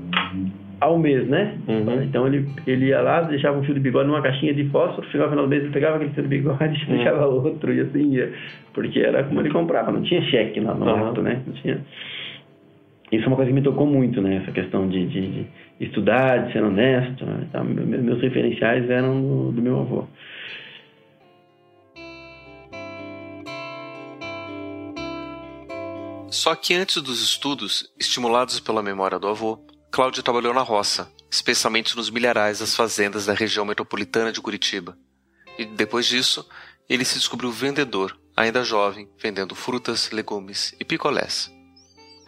ao 0.81 0.99
mês, 0.99 1.27
né? 1.29 1.55
Uhum. 1.69 2.03
Então 2.03 2.27
ele, 2.27 2.47
ele 2.67 2.87
ia 2.87 3.01
lá, 3.01 3.23
deixava 3.23 3.59
um 3.59 3.63
fio 3.65 3.75
de 3.75 3.81
bigode 3.81 4.07
numa 4.09 4.21
caixinha 4.23 4.53
de 4.53 4.65
fósforo, 4.69 5.07
chegava 5.11 5.31
no 5.31 5.37
final 5.37 5.47
do 5.47 5.51
mês, 5.51 5.63
ele 5.63 5.73
pegava 5.73 5.97
aquele 5.97 6.11
fio 6.13 6.23
de 6.23 6.29
bigode 6.29 6.65
e 6.65 6.85
Uhum. 6.91 6.97
deixava 6.97 7.27
outro, 7.27 7.73
e 7.73 7.81
assim 7.81 8.13
ia. 8.13 8.33
Porque 8.75 8.99
era 9.01 9.25
como 9.25 9.41
ele 9.41 9.51
comprava, 9.51 9.91
não 9.93 10.03
tinha 10.03 10.21
cheque 10.23 10.61
lá 10.61 10.75
no 10.75 10.85
Uhum. 10.85 11.09
ato, 11.09 11.23
né? 11.23 11.41
Não 11.47 11.55
tinha. 11.55 11.79
Isso 13.13 13.25
é 13.25 13.27
uma 13.29 13.37
coisa 13.37 13.51
que 13.51 13.55
me 13.55 13.63
tocou 13.63 13.87
muito, 13.87 14.21
né? 14.21 14.37
Essa 14.43 14.51
questão 14.51 14.89
de, 14.89 15.07
de, 15.07 15.31
de 15.31 15.47
estudar, 15.81 16.47
de 16.47 16.53
ser 16.53 16.63
honesto. 16.65 17.25
Né? 17.25 17.47
Então, 17.49 17.63
me- 17.65 17.85
me- 17.85 17.99
meus 17.99 18.21
referenciais 18.21 18.89
eram 18.91 19.21
do, 19.21 19.53
do 19.53 19.63
meu 19.63 19.81
avô. 19.81 20.05
Só 26.35 26.57
que 26.57 26.75
antes 26.75 27.01
dos 27.01 27.23
estudos, 27.23 27.89
estimulados 27.97 28.59
pela 28.59 28.83
memória 28.83 29.21
do 29.21 29.29
avô, 29.29 29.65
Cláudio 29.89 30.21
trabalhou 30.21 30.53
na 30.53 30.63
roça, 30.63 31.09
especialmente 31.31 31.97
nos 31.97 32.11
milharais 32.11 32.59
das 32.59 32.75
fazendas 32.75 33.27
da 33.27 33.33
região 33.33 33.65
metropolitana 33.65 34.33
de 34.33 34.41
Curitiba. 34.41 34.99
E 35.57 35.65
depois 35.65 36.07
disso, 36.07 36.45
ele 36.89 37.05
se 37.05 37.19
descobriu 37.21 37.53
vendedor, 37.53 38.19
ainda 38.37 38.65
jovem, 38.65 39.09
vendendo 39.17 39.55
frutas, 39.55 40.11
legumes 40.11 40.75
e 40.81 40.85
picolés. 40.85 41.53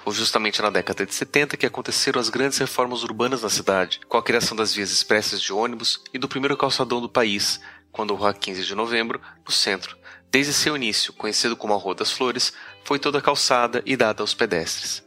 Foi 0.04 0.14
justamente 0.14 0.62
na 0.62 0.70
década 0.70 1.04
de 1.04 1.12
70 1.12 1.56
que 1.56 1.66
aconteceram 1.66 2.20
as 2.20 2.28
grandes 2.28 2.58
reformas 2.58 3.02
urbanas 3.02 3.42
na 3.42 3.50
cidade, 3.50 3.98
com 4.06 4.16
a 4.16 4.22
criação 4.22 4.56
das 4.56 4.72
vias 4.72 4.92
expressas 4.92 5.40
de 5.42 5.52
ônibus 5.52 6.00
e 6.14 6.18
do 6.18 6.28
primeiro 6.28 6.56
calçadão 6.56 7.00
do 7.00 7.08
país, 7.08 7.60
quando 7.90 8.14
a 8.14 8.16
Rua 8.16 8.32
15 8.32 8.64
de 8.64 8.74
Novembro, 8.76 9.20
no 9.44 9.50
centro, 9.50 9.98
desde 10.30 10.52
seu 10.52 10.76
início, 10.76 11.12
conhecido 11.12 11.56
como 11.56 11.74
a 11.74 11.76
Rua 11.76 11.94
das 11.94 12.12
Flores, 12.12 12.52
foi 12.86 13.00
toda 13.00 13.20
calçada 13.20 13.82
e 13.84 13.96
dada 13.96 14.22
aos 14.22 14.32
pedestres. 14.32 15.04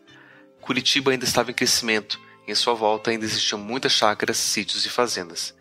Curitiba 0.60 1.12
ainda 1.12 1.24
estava 1.24 1.50
em 1.50 1.54
crescimento, 1.54 2.20
e 2.46 2.52
em 2.52 2.56
sua 2.56 2.74
volta 2.74 3.10
ainda 3.10 3.24
existiam 3.24 3.58
muitas 3.58 3.94
chácaras, 3.94 4.36
sítios 4.36 4.86
e 4.86 4.90
fazendas. 4.90 5.58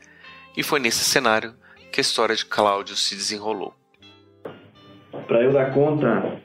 E 0.56 0.64
foi 0.64 0.80
nesse 0.80 1.04
cenário 1.04 1.54
que 1.92 2.00
a 2.00 2.02
história 2.02 2.34
de 2.34 2.44
Cláudio 2.44 2.96
se 2.96 3.14
desenrolou. 3.14 3.72
para 5.28 5.42
eu 5.42 5.52
dar 5.52 5.72
conta 5.72 6.40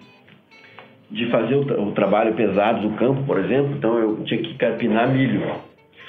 de 1.10 1.30
fazer 1.32 1.56
o, 1.56 1.66
tra- 1.66 1.82
o 1.82 1.92
trabalho 1.94 2.36
pesado 2.36 2.88
do 2.88 2.96
campo, 2.96 3.24
por 3.24 3.40
exemplo, 3.40 3.76
então 3.76 3.98
eu 3.98 4.24
tinha 4.26 4.42
que 4.44 4.56
carpinar 4.56 5.12
milho. 5.12 5.42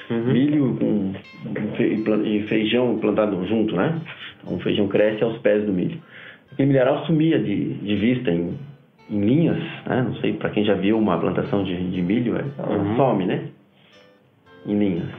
Uhum. 0.09 0.33
Milho 0.33 0.77
com 0.77 1.13
e 1.81 2.37
e 2.37 2.47
feijão 2.47 2.99
plantado 2.99 3.43
junto, 3.47 3.75
né? 3.75 3.99
Então 4.43 4.55
o 4.57 4.59
feijão 4.59 4.87
cresce 4.87 5.23
aos 5.23 5.39
pés 5.39 5.65
do 5.65 5.73
milho. 5.73 5.99
Aquele 6.51 6.67
milharal 6.69 7.05
sumia 7.07 7.39
de, 7.39 7.73
de 7.73 7.95
vista 7.95 8.29
em, 8.29 8.57
em 9.09 9.19
linhas, 9.21 9.57
né? 9.85 10.01
Não 10.03 10.15
sei, 10.15 10.33
para 10.33 10.49
quem 10.49 10.63
já 10.65 10.73
viu 10.73 10.97
uma 10.97 11.17
plantação 11.17 11.63
de, 11.63 11.75
de 11.91 12.01
milho, 12.01 12.35
ela 12.37 12.69
Uhum. 12.77 12.95
some, 12.95 13.25
né? 13.25 13.47
Em 14.65 14.77
linhas. 14.77 15.09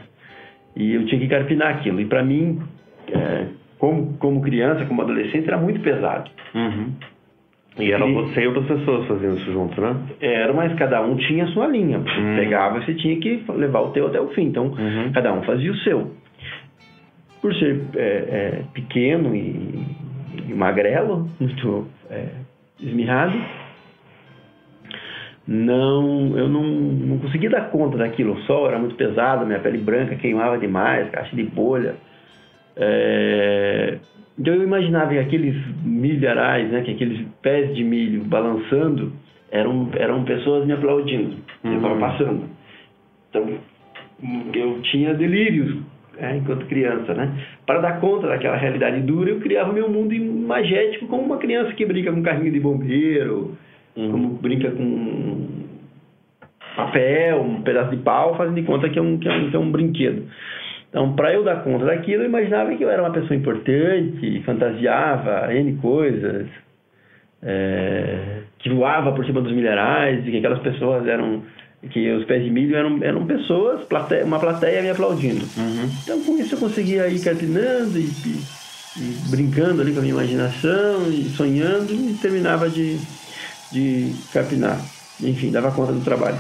E 0.74 0.92
eu 0.94 1.06
tinha 1.06 1.20
que 1.20 1.28
carpinar 1.28 1.76
aquilo. 1.76 2.00
E 2.00 2.04
para 2.04 2.22
mim, 2.22 2.60
é, 3.12 3.46
como, 3.78 4.14
como 4.18 4.40
criança, 4.42 4.84
como 4.86 5.02
adolescente, 5.02 5.46
era 5.46 5.56
muito 5.56 5.80
pesado. 5.80 6.30
Uhum. 6.54 6.92
E 7.78 7.92
era 7.92 8.06
E- 8.06 8.12
você 8.12 8.40
e 8.42 8.46
outras 8.48 8.66
pessoas 8.66 9.06
fazendo 9.06 9.36
isso 9.36 9.52
junto, 9.52 9.80
né? 9.80 9.94
Era, 10.20 10.52
mas 10.52 10.72
cada 10.74 11.00
um 11.02 11.14
tinha 11.16 11.44
a 11.44 11.48
sua 11.48 11.66
linha. 11.68 11.98
Você 11.98 12.20
Hum. 12.20 12.36
pegava, 12.36 12.80
você 12.80 12.94
tinha 12.94 13.18
que 13.20 13.44
levar 13.54 13.80
o 13.80 13.90
teu 13.90 14.06
até 14.08 14.20
o 14.20 14.28
fim. 14.28 14.44
Então, 14.46 14.66
Uhum. 14.68 15.12
cada 15.12 15.32
um 15.32 15.42
fazia 15.42 15.70
o 15.70 15.76
seu. 15.78 16.10
Por 17.40 17.54
ser 17.54 17.80
é, 17.94 18.00
é, 18.00 18.62
pequeno 18.72 19.34
e, 19.36 19.84
e 20.48 20.54
magrelo, 20.54 21.28
muito 21.38 21.86
é, 22.10 22.28
esmirrado, 22.80 23.36
não, 25.46 26.36
eu 26.36 26.48
não, 26.48 26.62
não 26.64 27.18
conseguia 27.18 27.50
dar 27.50 27.70
conta 27.70 27.96
daquilo. 27.96 28.34
O 28.34 28.42
sol 28.42 28.66
era 28.68 28.78
muito 28.78 28.94
pesado, 28.96 29.46
minha 29.46 29.60
pele 29.60 29.78
branca 29.78 30.16
queimava 30.16 30.58
demais, 30.58 31.10
caixa 31.10 31.34
de 31.36 31.44
bolha. 31.44 31.94
É, 32.76 33.98
então 34.38 34.54
eu 34.54 34.62
imaginava 34.62 35.10
que 35.10 35.18
aqueles 35.18 35.56
milharais, 35.82 36.70
né, 36.70 36.82
que 36.82 36.90
aqueles 36.92 37.26
pés 37.42 37.74
de 37.74 37.82
milho 37.84 38.22
balançando, 38.24 39.12
eram, 39.50 39.88
eram 39.94 40.24
pessoas 40.24 40.66
me 40.66 40.72
aplaudindo. 40.72 41.36
Eu 41.64 41.76
estava 41.76 41.94
Uhum. 41.94 42.00
passando. 42.00 42.42
Então 43.30 43.48
eu 44.54 44.80
tinha 44.82 45.14
delírios 45.14 45.76
né, 46.18 46.38
enquanto 46.38 46.66
criança, 46.66 47.12
né? 47.14 47.30
Para 47.66 47.80
dar 47.80 48.00
conta 48.00 48.26
daquela 48.26 48.56
realidade 48.56 49.00
dura, 49.02 49.30
eu 49.30 49.40
criava 49.40 49.72
meu 49.72 49.88
mundo 49.88 50.14
imagético 50.14 51.06
como 51.06 51.22
uma 51.22 51.36
criança 51.36 51.72
que 51.74 51.84
brinca 51.84 52.10
com 52.10 52.20
um 52.20 52.22
carrinho 52.22 52.50
de 52.52 52.60
bombeiro, 52.60 53.56
como 53.96 54.28
brinca 54.34 54.70
com 54.70 55.46
papel, 56.76 57.40
um 57.40 57.62
pedaço 57.62 57.90
de 57.90 57.96
pau, 58.02 58.36
fazendo 58.36 58.54
de 58.56 58.62
conta 58.62 58.88
que 58.88 58.98
é 58.98 59.02
um, 59.02 59.16
que 59.18 59.26
é 59.28 59.32
um, 59.32 59.50
que 59.50 59.56
é 59.56 59.58
um 59.58 59.70
brinquedo. 59.72 60.24
Então, 60.90 61.14
para 61.14 61.32
eu 61.32 61.42
dar 61.42 61.62
conta 61.64 61.86
daquilo, 61.86 62.22
eu 62.22 62.28
imaginava 62.28 62.74
que 62.74 62.82
eu 62.84 62.90
era 62.90 63.02
uma 63.02 63.10
pessoa 63.12 63.34
importante, 63.34 64.42
fantasiava 64.44 65.52
N 65.52 65.74
coisas, 65.78 66.46
é, 67.42 68.40
que 68.58 68.70
voava 68.70 69.12
por 69.12 69.24
cima 69.24 69.40
dos 69.40 69.52
milharais, 69.52 70.26
e 70.26 70.30
que 70.30 70.38
aquelas 70.38 70.60
pessoas 70.60 71.06
eram, 71.06 71.42
que 71.90 72.10
os 72.12 72.24
pés 72.24 72.44
de 72.44 72.50
milho 72.50 72.76
eram, 72.76 72.98
eram 73.02 73.26
pessoas, 73.26 73.84
plateia, 73.84 74.24
uma 74.24 74.38
plateia 74.38 74.82
me 74.82 74.90
aplaudindo. 74.90 75.44
Então, 76.02 76.22
com 76.24 76.36
isso 76.38 76.54
eu 76.54 76.58
conseguia 76.58 77.08
ir 77.08 77.22
carpinando 77.22 77.98
e, 77.98 78.02
e- 78.04 78.66
e 78.98 79.30
brincando 79.30 79.82
ali 79.82 79.92
com 79.92 79.98
a 79.98 80.02
minha 80.02 80.14
imaginação 80.14 81.02
e 81.10 81.24
sonhando 81.24 81.92
e 81.92 82.14
terminava 82.14 82.70
de, 82.70 82.96
de 83.72 84.14
carpinar. 84.32 84.80
enfim, 85.20 85.50
dava 85.50 85.70
conta 85.72 85.92
do 85.92 86.00
trabalho. 86.00 86.38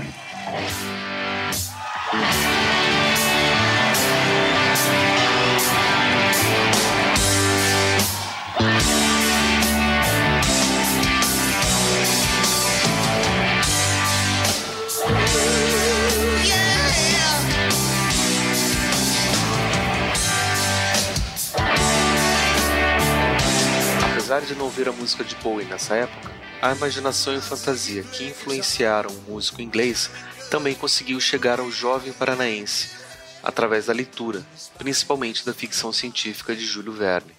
De 24.46 24.54
não 24.54 24.68
ver 24.68 24.88
a 24.88 24.92
música 24.92 25.24
de 25.24 25.34
Bowie 25.36 25.66
nessa 25.66 25.96
época, 25.96 26.30
a 26.62 26.72
imaginação 26.72 27.34
e 27.34 27.40
fantasia 27.40 28.02
que 28.04 28.24
influenciaram 28.24 29.10
o 29.10 29.32
músico 29.32 29.60
inglês 29.60 30.08
também 30.50 30.74
conseguiu 30.74 31.20
chegar 31.20 31.58
ao 31.58 31.70
jovem 31.70 32.12
paranaense 32.12 32.96
através 33.42 33.86
da 33.86 33.92
leitura, 33.92 34.40
principalmente 34.78 35.44
da 35.44 35.52
ficção 35.52 35.92
científica 35.92 36.54
de 36.54 36.64
Júlio 36.64 36.92
Verne. 36.92 37.32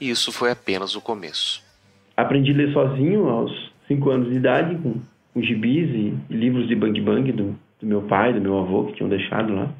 E 0.00 0.10
isso 0.10 0.30
foi 0.30 0.52
apenas 0.52 0.94
o 0.94 1.00
começo. 1.00 1.62
Aprendi 2.16 2.52
a 2.52 2.56
ler 2.56 2.72
sozinho 2.72 3.28
aos 3.28 3.72
5 3.88 4.10
anos 4.10 4.30
de 4.30 4.36
idade, 4.36 4.76
com, 4.76 5.00
com 5.32 5.42
gibis 5.42 5.90
e, 5.90 6.14
e, 6.30 6.36
livros 6.36 6.68
de 6.68 6.76
bang 6.76 7.00
bang 7.00 7.32
do, 7.32 7.58
do, 7.80 7.86
meu 7.86 8.02
pai, 8.02 8.32
do 8.32 8.40
meu 8.40 8.58
avô, 8.58 8.86
que 8.86 8.94
tinham 8.94 9.08
deixado 9.08 9.52
lá. 9.52 9.72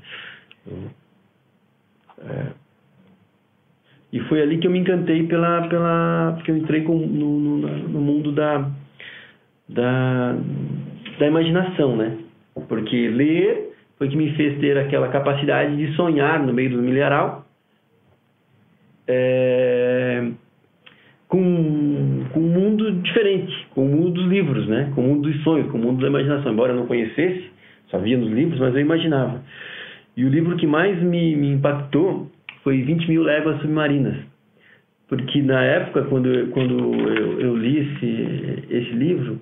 É, 2.18 2.46
e 4.14 4.20
foi 4.28 4.40
ali 4.40 4.58
que 4.58 4.68
eu 4.68 4.70
me 4.70 4.78
encantei 4.78 5.24
pela. 5.24 5.66
pela 5.66 6.34
porque 6.36 6.52
eu 6.52 6.56
entrei 6.56 6.82
com, 6.82 6.96
no, 6.96 7.40
no, 7.40 7.58
no 7.88 8.00
mundo 8.00 8.30
da, 8.30 8.70
da, 9.68 10.36
da 11.18 11.26
imaginação, 11.26 11.96
né? 11.96 12.16
Porque 12.68 13.08
ler 13.08 13.72
foi 13.98 14.08
que 14.08 14.16
me 14.16 14.30
fez 14.36 14.60
ter 14.60 14.78
aquela 14.78 15.08
capacidade 15.08 15.76
de 15.76 15.96
sonhar 15.96 16.40
no 16.46 16.52
meio 16.52 16.70
do 16.70 16.80
milharal 16.80 17.44
é, 19.08 20.30
com, 21.26 22.24
com 22.32 22.38
um 22.38 22.48
mundo 22.48 22.92
diferente, 22.92 23.66
com 23.74 23.84
o 23.84 23.88
mundo 23.88 24.12
dos 24.12 24.26
livros, 24.28 24.68
né? 24.68 24.92
com 24.94 25.00
o 25.00 25.08
mundo 25.08 25.28
dos 25.28 25.42
sonhos, 25.42 25.68
com 25.72 25.78
o 25.78 25.80
mundo 25.80 26.00
da 26.00 26.06
imaginação. 26.06 26.52
Embora 26.52 26.72
eu 26.72 26.76
não 26.76 26.86
conhecesse, 26.86 27.50
só 27.88 27.98
via 27.98 28.16
nos 28.16 28.30
livros, 28.30 28.60
mas 28.60 28.76
eu 28.76 28.80
imaginava. 28.80 29.42
E 30.16 30.24
o 30.24 30.28
livro 30.28 30.56
que 30.56 30.68
mais 30.68 31.02
me, 31.02 31.34
me 31.34 31.50
impactou 31.50 32.30
foi 32.64 32.82
20 32.82 33.06
mil 33.08 33.22
léguas 33.22 33.60
submarinas. 33.60 34.16
Porque 35.06 35.42
na 35.42 35.62
época, 35.62 36.02
quando, 36.04 36.26
eu, 36.26 36.48
quando 36.48 36.94
eu, 37.10 37.40
eu 37.40 37.56
li 37.56 37.78
esse, 37.78 38.64
esse 38.70 38.90
livro, 38.90 39.38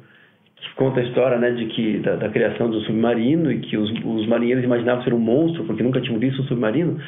que 0.56 0.74
conta 0.74 1.00
a 1.00 1.04
história 1.04 1.38
né, 1.38 1.52
de 1.52 1.66
que, 1.66 1.98
da, 1.98 2.16
da, 2.16 2.28
criação 2.28 2.68
do 2.68 2.80
submarino 2.82 3.50
e 3.50 3.60
que 3.60 3.76
os, 3.76 3.90
os 4.04 4.26
marinheiros 4.26 4.64
imaginavam 4.64 5.02
ser 5.02 5.14
um 5.14 5.18
monstro 5.18 5.64
porque 5.64 5.82
nunca 5.82 6.00
tinham 6.00 6.18
visto 6.18 6.42
um 6.42 6.44
submarino, 6.44 6.98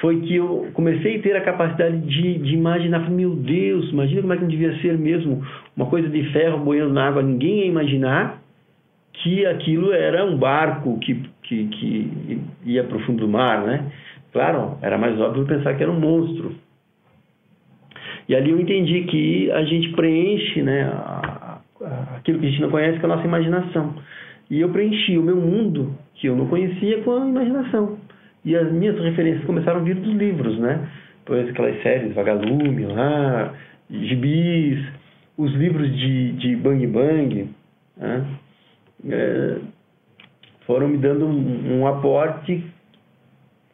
foi 0.00 0.20
que 0.20 0.36
eu 0.36 0.68
comecei 0.74 1.18
a 1.18 1.22
ter 1.22 1.36
a 1.36 1.40
capacidade 1.40 1.98
de, 1.98 2.38
de 2.38 2.54
imaginar, 2.54 3.08
meu 3.10 3.34
Deus, 3.34 3.90
imagina 3.90 4.22
como 4.22 4.32
é 4.32 4.36
que 4.36 4.42
não 4.42 4.50
devia 4.50 4.76
ser 4.80 4.98
mesmo 4.98 5.44
uma 5.76 5.86
coisa 5.86 6.08
de 6.08 6.22
ferro 6.32 6.58
boiando 6.58 6.92
na 6.92 7.08
água, 7.08 7.22
ninguém 7.22 7.60
ia 7.60 7.66
imaginar 7.66 8.40
que 9.12 9.44
aquilo 9.46 9.92
era 9.92 10.24
um 10.24 10.36
barco 10.36 10.98
que, 11.00 11.20
que, 11.42 11.66
que 11.66 12.40
ia 12.64 12.84
para 12.84 12.96
o 12.96 13.00
fundo 13.00 13.20
do 13.20 13.28
mar, 13.28 13.62
né? 13.66 13.90
Claro, 14.32 14.78
era 14.80 14.96
mais 14.96 15.20
óbvio 15.20 15.46
pensar 15.46 15.74
que 15.74 15.82
era 15.82 15.90
um 15.90 15.98
monstro. 15.98 16.54
E 18.28 18.34
ali 18.34 18.50
eu 18.50 18.60
entendi 18.60 19.02
que 19.04 19.50
a 19.50 19.64
gente 19.64 19.88
preenche 19.90 20.62
né, 20.62 20.88
aquilo 22.16 22.38
que 22.38 22.46
a 22.46 22.50
gente 22.50 22.60
não 22.60 22.70
conhece 22.70 23.00
com 23.00 23.06
a 23.06 23.16
nossa 23.16 23.26
imaginação. 23.26 23.94
E 24.48 24.60
eu 24.60 24.68
preenchi 24.70 25.18
o 25.18 25.22
meu 25.22 25.36
mundo, 25.36 25.96
que 26.14 26.28
eu 26.28 26.36
não 26.36 26.46
conhecia, 26.46 27.02
com 27.02 27.12
a 27.12 27.26
imaginação. 27.26 27.98
E 28.44 28.56
as 28.56 28.70
minhas 28.70 28.98
referências 29.00 29.44
começaram 29.44 29.80
a 29.80 29.82
vir 29.82 29.96
dos 29.96 30.14
livros, 30.14 30.58
né? 30.58 30.88
Pois 31.24 31.48
aquelas 31.48 31.82
séries, 31.82 32.14
Vagalume, 32.14 32.84
lá, 32.86 33.52
Gibis, 33.90 34.78
os 35.36 35.52
livros 35.54 35.90
de, 35.96 36.32
de 36.32 36.56
Bang 36.56 36.86
Bang, 36.86 37.50
né? 37.96 38.24
é, 39.08 39.58
foram 40.66 40.88
me 40.88 40.98
dando 40.98 41.26
um, 41.26 41.80
um 41.80 41.86
aporte 41.86 42.64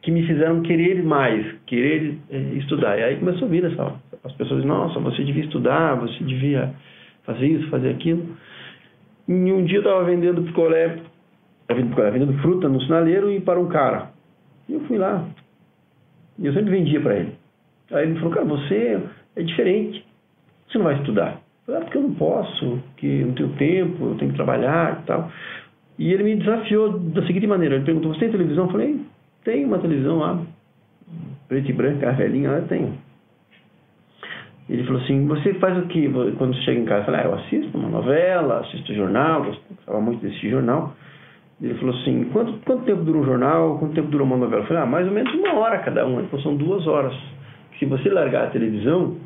que 0.06 0.12
me 0.12 0.24
fizeram 0.24 0.62
querer 0.62 1.02
mais, 1.02 1.44
querer 1.66 2.16
é, 2.30 2.38
estudar. 2.54 2.96
E 2.96 3.02
aí 3.02 3.16
começou 3.16 3.48
a 3.48 3.50
vir 3.50 3.64
essa, 3.64 3.92
as 4.22 4.32
pessoas, 4.34 4.64
nossa, 4.64 5.00
você 5.00 5.24
devia 5.24 5.42
estudar, 5.42 5.96
você 5.96 6.22
devia 6.22 6.72
fazer 7.24 7.48
isso, 7.48 7.68
fazer 7.70 7.90
aquilo. 7.90 8.24
E 9.26 9.32
um 9.32 9.64
dia 9.64 9.78
eu 9.78 9.82
estava 9.82 10.04
vendendo 10.04 10.44
picolé, 10.44 10.98
vendendo 11.68 12.34
fruta 12.34 12.68
no 12.68 12.80
sinaleiro 12.82 13.32
e 13.32 13.40
para 13.40 13.58
um 13.58 13.66
cara. 13.66 14.10
E 14.68 14.74
eu 14.74 14.80
fui 14.82 14.96
lá. 14.96 15.26
E 16.38 16.46
eu 16.46 16.52
sempre 16.52 16.70
vendia 16.70 17.00
para 17.00 17.16
ele. 17.16 17.32
Aí 17.90 18.06
ele 18.06 18.14
falou, 18.20 18.30
cara, 18.30 18.46
você 18.46 19.02
é 19.34 19.42
diferente. 19.42 20.06
Você 20.68 20.78
não 20.78 20.84
vai 20.84 20.94
estudar. 20.94 21.40
Eu 21.66 21.74
falei, 21.74 21.80
ah, 21.80 21.84
porque 21.84 21.98
eu 21.98 22.02
não 22.02 22.14
posso, 22.14 22.80
eu 23.02 23.26
não 23.26 23.34
tenho 23.34 23.48
tempo, 23.56 24.04
eu 24.04 24.14
tenho 24.18 24.30
que 24.30 24.36
trabalhar 24.36 25.00
e 25.02 25.06
tal. 25.06 25.32
E 25.98 26.12
ele 26.12 26.22
me 26.22 26.36
desafiou 26.36 26.96
da 26.96 27.26
seguinte 27.26 27.48
maneira. 27.48 27.74
Ele 27.74 27.84
perguntou, 27.84 28.14
você 28.14 28.20
tem 28.20 28.30
televisão? 28.30 28.66
Eu 28.66 28.70
falei, 28.70 29.00
tem 29.46 29.64
uma 29.64 29.78
televisão 29.78 30.18
lá, 30.18 30.42
preto 31.46 31.70
e 31.70 31.72
branco, 31.72 32.04
a 32.04 32.10
velhinha 32.10 32.50
lá, 32.50 32.60
tem. 32.62 32.92
Ele 34.68 34.82
falou 34.82 35.00
assim, 35.00 35.24
você 35.28 35.54
faz 35.54 35.78
o 35.78 35.86
que 35.86 36.10
quando 36.36 36.56
você 36.56 36.62
chega 36.62 36.80
em 36.80 36.84
casa? 36.84 37.02
Eu 37.02 37.04
falei, 37.04 37.20
ah, 37.20 37.24
eu 37.26 37.34
assisto 37.34 37.78
uma 37.78 37.88
novela, 37.88 38.58
assisto 38.58 38.92
jornal, 38.92 39.44
gostava 39.44 40.00
muito 40.00 40.20
desse 40.20 40.50
jornal. 40.50 40.92
Ele 41.62 41.74
falou 41.74 41.94
assim, 41.94 42.24
quanto, 42.32 42.52
quanto 42.64 42.84
tempo 42.84 43.04
dura 43.04 43.18
um 43.18 43.24
jornal, 43.24 43.78
quanto 43.78 43.94
tempo 43.94 44.08
dura 44.08 44.24
uma 44.24 44.36
novela? 44.36 44.62
Eu 44.62 44.66
falei, 44.66 44.82
ah, 44.82 44.86
mais 44.86 45.06
ou 45.06 45.12
menos 45.12 45.32
uma 45.32 45.54
hora 45.54 45.78
cada 45.78 46.04
uma, 46.04 46.22
então 46.22 46.40
são 46.40 46.56
duas 46.56 46.84
horas. 46.88 47.14
Se 47.78 47.86
você 47.86 48.08
largar 48.08 48.48
a 48.48 48.50
televisão, 48.50 49.16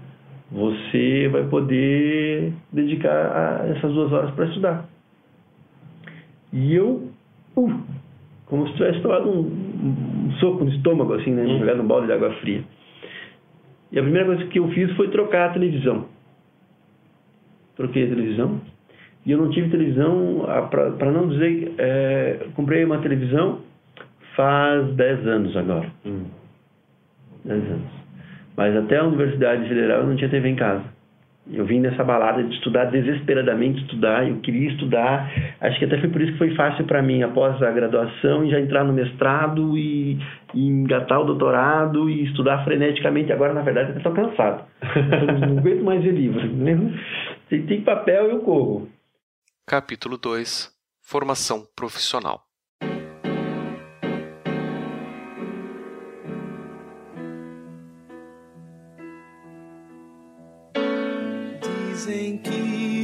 você 0.52 1.28
vai 1.33 1.44
poder 1.44 2.52
dedicar 2.70 3.64
essas 3.70 3.90
duas 3.94 4.12
horas 4.12 4.30
para 4.33 4.44
estudar. 4.44 4.85
E 6.52 6.74
eu, 6.74 7.09
uh, 7.56 7.80
como 8.50 8.66
se 8.66 8.74
tivesse 8.74 9.00
tomado 9.00 9.30
um, 9.30 9.40
um 9.40 10.32
soco 10.40 10.64
no 10.64 10.70
estômago, 10.72 11.14
assim, 11.14 11.30
né? 11.30 11.44
Uhum. 11.44 11.60
Jogado 11.60 11.80
um 11.80 11.86
balde 11.86 12.08
de 12.08 12.12
água 12.12 12.32
fria. 12.40 12.62
E 13.92 13.98
a 13.98 14.02
primeira 14.02 14.26
coisa 14.26 14.44
que 14.46 14.58
eu 14.58 14.68
fiz 14.68 14.90
foi 14.96 15.08
trocar 15.08 15.50
a 15.50 15.52
televisão. 15.52 16.06
Troquei 17.76 18.04
a 18.04 18.08
televisão. 18.08 18.60
E 19.24 19.30
eu 19.30 19.38
não 19.38 19.50
tive 19.50 19.70
televisão, 19.70 20.44
para 20.70 21.12
não 21.12 21.28
dizer, 21.28 21.74
é, 21.78 22.46
comprei 22.54 22.84
uma 22.84 22.98
televisão 22.98 23.60
faz 24.34 24.94
10 24.94 25.26
anos 25.26 25.56
agora. 25.56 25.90
Hum. 26.04 26.24
10 27.44 27.62
anos. 27.64 27.90
Mas 28.56 28.76
até 28.76 28.96
a 28.96 29.04
Universidade 29.04 29.68
Federal 29.68 30.00
eu 30.00 30.06
não 30.06 30.16
tinha 30.16 30.28
TV 30.28 30.48
em 30.48 30.56
casa. 30.56 30.84
Eu 31.52 31.64
vim 31.64 31.80
nessa 31.80 32.04
balada 32.04 32.42
de 32.44 32.54
estudar 32.54 32.86
desesperadamente 32.86 33.80
estudar, 33.82 34.28
eu 34.28 34.36
queria 34.40 34.70
estudar. 34.70 35.30
Acho 35.60 35.78
que 35.78 35.84
até 35.84 35.98
foi 35.98 36.08
por 36.08 36.20
isso 36.20 36.32
que 36.32 36.38
foi 36.38 36.54
fácil 36.54 36.84
para 36.84 37.02
mim 37.02 37.22
após 37.22 37.60
a 37.62 37.70
graduação 37.70 38.48
já 38.48 38.60
entrar 38.60 38.84
no 38.84 38.92
mestrado 38.92 39.76
e, 39.76 40.18
e 40.54 40.66
engatar 40.66 41.20
o 41.20 41.24
doutorado 41.24 42.08
e 42.08 42.24
estudar 42.24 42.64
freneticamente. 42.64 43.32
Agora, 43.32 43.52
na 43.52 43.62
verdade, 43.62 43.90
eu 43.90 43.96
estou 43.96 44.12
cansado. 44.12 44.64
Eu 45.40 45.48
não 45.48 45.58
aguento 45.58 45.82
mais 45.82 46.02
ver 46.02 46.12
livro. 46.12 46.46
Né? 46.46 46.76
Se 47.48 47.58
tem 47.62 47.82
papel, 47.82 48.30
eu 48.30 48.40
corro. 48.40 48.88
Capítulo 49.66 50.16
2 50.16 50.70
Formação 51.02 51.64
profissional 51.74 52.49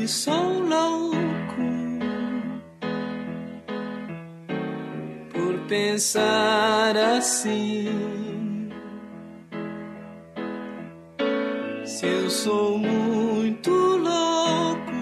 sou 0.09 0.61
louco 0.61 1.17
por 5.33 5.59
pensar 5.67 6.97
assim. 6.97 8.69
Se 11.85 12.07
eu 12.07 12.31
sou 12.31 12.79
muito 12.79 13.71
louco 13.71 14.93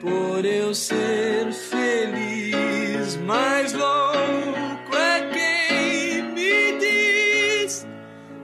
por 0.00 0.44
eu 0.44 0.74
ser 0.74 1.52
feliz, 1.52 3.16
mais 3.26 3.72
louco 3.74 4.96
é 4.96 5.30
quem 5.32 6.22
me 6.32 6.78
diz 6.78 7.86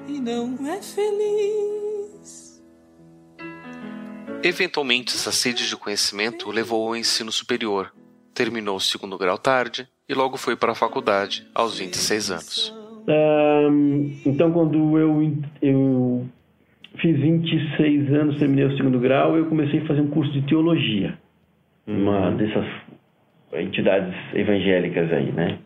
e 0.07 0.21
não 0.21 0.55
é 0.67 0.83
feliz. 0.83 1.36
Eventualmente, 4.43 5.15
essa 5.15 5.33
sede 5.33 5.69
de 5.69 5.77
conhecimento 5.77 6.49
o 6.49 6.53
levou 6.53 6.89
ao 6.89 6.97
ensino 6.97 7.33
superior. 7.33 7.93
Terminou 8.35 8.77
o 8.77 8.81
segundo 8.81 9.19
grau 9.19 9.39
tarde 9.39 9.89
e 10.09 10.15
logo 10.15 10.37
foi 10.37 10.55
para 10.55 10.73
a 10.73 10.75
faculdade, 10.75 11.47
aos 11.55 11.79
26 11.79 12.31
anos. 12.31 12.75
Um, 13.09 14.17
então, 14.25 14.53
quando 14.53 14.99
eu, 14.99 15.33
eu 15.63 16.27
fiz 17.01 17.19
26 17.19 18.13
anos, 18.13 18.39
terminei 18.39 18.65
o 18.67 18.77
segundo 18.77 18.99
grau, 18.99 19.37
eu 19.37 19.47
comecei 19.47 19.81
a 19.81 19.87
fazer 19.87 20.01
um 20.01 20.09
curso 20.09 20.33
de 20.33 20.43
teologia. 20.43 21.19
Uma 21.87 22.31
dessas 22.33 22.67
entidades 23.53 24.15
evangélicas 24.35 25.13
aí, 25.13 25.33
né? 25.33 25.59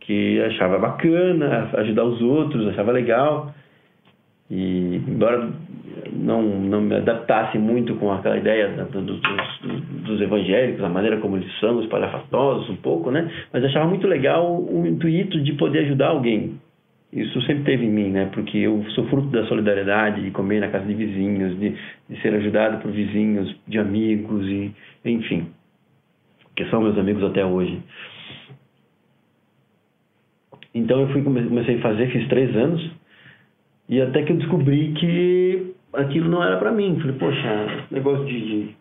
Que 0.00 0.40
achava 0.42 0.78
bacana 0.78 1.70
ajudar 1.74 2.04
os 2.04 2.20
outros, 2.20 2.68
achava 2.68 2.92
legal. 2.92 3.54
E 4.50 4.96
embora 5.06 5.52
não, 6.12 6.42
não 6.42 6.80
me 6.80 6.94
adaptasse 6.96 7.58
muito 7.58 7.94
com 7.96 8.12
aquela 8.12 8.36
ideia 8.38 8.68
do- 8.68 9.02
dos, 9.02 9.20
dos 10.04 10.20
evangélicos, 10.20 10.82
a 10.84 10.88
maneira 10.88 11.18
como 11.18 11.36
eles 11.36 11.50
são, 11.60 11.78
os 11.78 11.86
palhafatosos 11.86 12.70
um 12.70 12.76
pouco, 12.76 13.10
né? 13.10 13.30
Mas 13.52 13.64
achava 13.64 13.86
muito 13.88 14.06
legal 14.06 14.60
o 14.60 14.86
intuito 14.86 15.40
de 15.40 15.52
poder 15.54 15.80
ajudar 15.80 16.08
alguém. 16.08 16.58
Isso 17.12 17.40
sempre 17.42 17.64
teve 17.64 17.86
em 17.86 17.90
mim, 17.90 18.10
né? 18.10 18.28
Porque 18.34 18.58
eu 18.58 18.84
sou 18.90 19.06
fruto 19.06 19.28
da 19.28 19.44
solidariedade, 19.46 20.22
de 20.22 20.30
comer 20.30 20.60
na 20.60 20.68
casa 20.68 20.84
de 20.84 20.92
vizinhos, 20.94 21.58
de, 21.58 21.74
de 22.10 22.20
ser 22.20 22.34
ajudado 22.34 22.82
por 22.82 22.90
vizinhos, 22.90 23.54
de 23.66 23.78
amigos 23.78 24.46
e 24.46 24.70
enfim, 25.04 25.46
que 26.54 26.64
são 26.66 26.82
meus 26.82 26.98
amigos 26.98 27.22
até 27.24 27.44
hoje. 27.46 27.80
Então 30.74 31.00
eu 31.00 31.08
fui 31.08 31.22
come- 31.22 31.44
comecei 31.48 31.76
a 31.76 31.80
fazer, 31.80 32.08
fiz 32.10 32.28
três 32.28 32.54
anos 32.54 32.90
e 33.88 34.00
até 34.02 34.22
que 34.22 34.32
eu 34.32 34.36
descobri 34.36 34.92
que 34.92 35.74
aquilo 35.92 36.28
não 36.28 36.42
era 36.42 36.56
para 36.58 36.72
mim. 36.72 36.98
Falei, 37.00 37.16
poxa, 37.16 37.86
negócio 37.90 38.24
de, 38.26 38.40
de, 38.40 38.76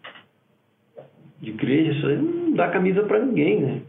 de 1.42 1.50
igreja, 1.50 1.92
isso 1.92 2.08
aí 2.08 2.18
não 2.18 2.54
dá 2.54 2.70
camisa 2.70 3.04
para 3.04 3.20
ninguém, 3.20 3.62
né? 3.62 3.82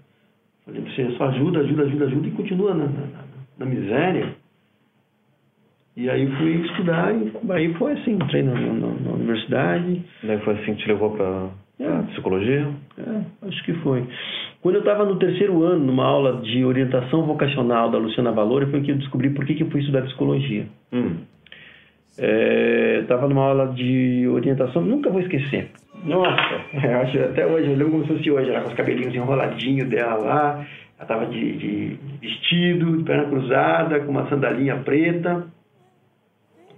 Falei, 0.65 0.83
você 0.83 1.11
só 1.17 1.25
ajuda, 1.29 1.61
ajuda, 1.61 1.85
ajuda, 1.85 2.05
ajuda 2.07 2.29
e 2.29 2.33
continua 2.33 2.75
na, 2.75 2.85
na, 2.85 3.25
na 3.59 3.67
miséria. 3.67 4.35
E 5.97 6.09
aí 6.09 6.31
fui 6.37 6.53
estudar 6.65 7.13
e 7.13 7.33
aí 7.51 7.75
foi 7.75 7.93
assim, 7.93 8.13
entrei 8.13 8.43
na, 8.43 8.55
na, 8.55 8.87
na 8.87 9.11
universidade. 9.11 10.05
Daí 10.23 10.39
foi 10.41 10.55
assim 10.55 10.75
que 10.75 10.83
te 10.85 10.89
levou 10.89 11.11
pra, 11.11 11.49
pra 11.77 12.03
psicologia? 12.05 12.69
É, 12.99 13.49
acho 13.49 13.65
que 13.65 13.73
foi. 13.75 14.07
Quando 14.61 14.77
eu 14.77 14.81
estava 14.81 15.05
no 15.05 15.17
terceiro 15.17 15.61
ano, 15.65 15.85
numa 15.85 16.05
aula 16.05 16.41
de 16.41 16.65
orientação 16.65 17.25
vocacional 17.25 17.91
da 17.91 17.99
Luciana 17.99 18.31
Valori, 18.31 18.71
foi 18.71 18.81
que 18.83 18.93
eu 18.93 18.97
descobri 18.97 19.31
por 19.31 19.45
que, 19.45 19.57
que 19.57 19.65
eu 19.65 19.71
fui 19.71 19.81
estudar 19.81 20.03
psicologia. 20.03 20.67
Hum. 20.93 21.17
É, 22.19 22.99
estava 23.03 23.29
numa 23.29 23.45
aula 23.45 23.69
de 23.69 24.27
orientação, 24.29 24.83
nunca 24.83 25.09
vou 25.09 25.21
esquecer. 25.21 25.71
Nossa, 26.05 26.61
acho 27.03 27.19
até 27.21 27.47
hoje, 27.47 27.71
eu 27.71 27.77
lembro 27.77 27.93
como 27.93 28.07
se 28.07 28.15
fosse 28.15 28.31
hoje, 28.31 28.51
ela 28.51 28.63
com 28.63 28.69
os 28.69 28.75
cabelinhos 28.75 29.15
enroladinhos 29.15 29.89
dela 29.89 30.17
lá, 30.17 30.67
ela 30.97 31.03
estava 31.03 31.27
de, 31.27 31.53
de 31.57 31.99
vestido, 32.21 32.99
de 32.99 33.05
perna 33.05 33.27
cruzada, 33.27 34.01
com 34.01 34.11
uma 34.11 34.29
sandalinha 34.29 34.77
preta, 34.77 35.47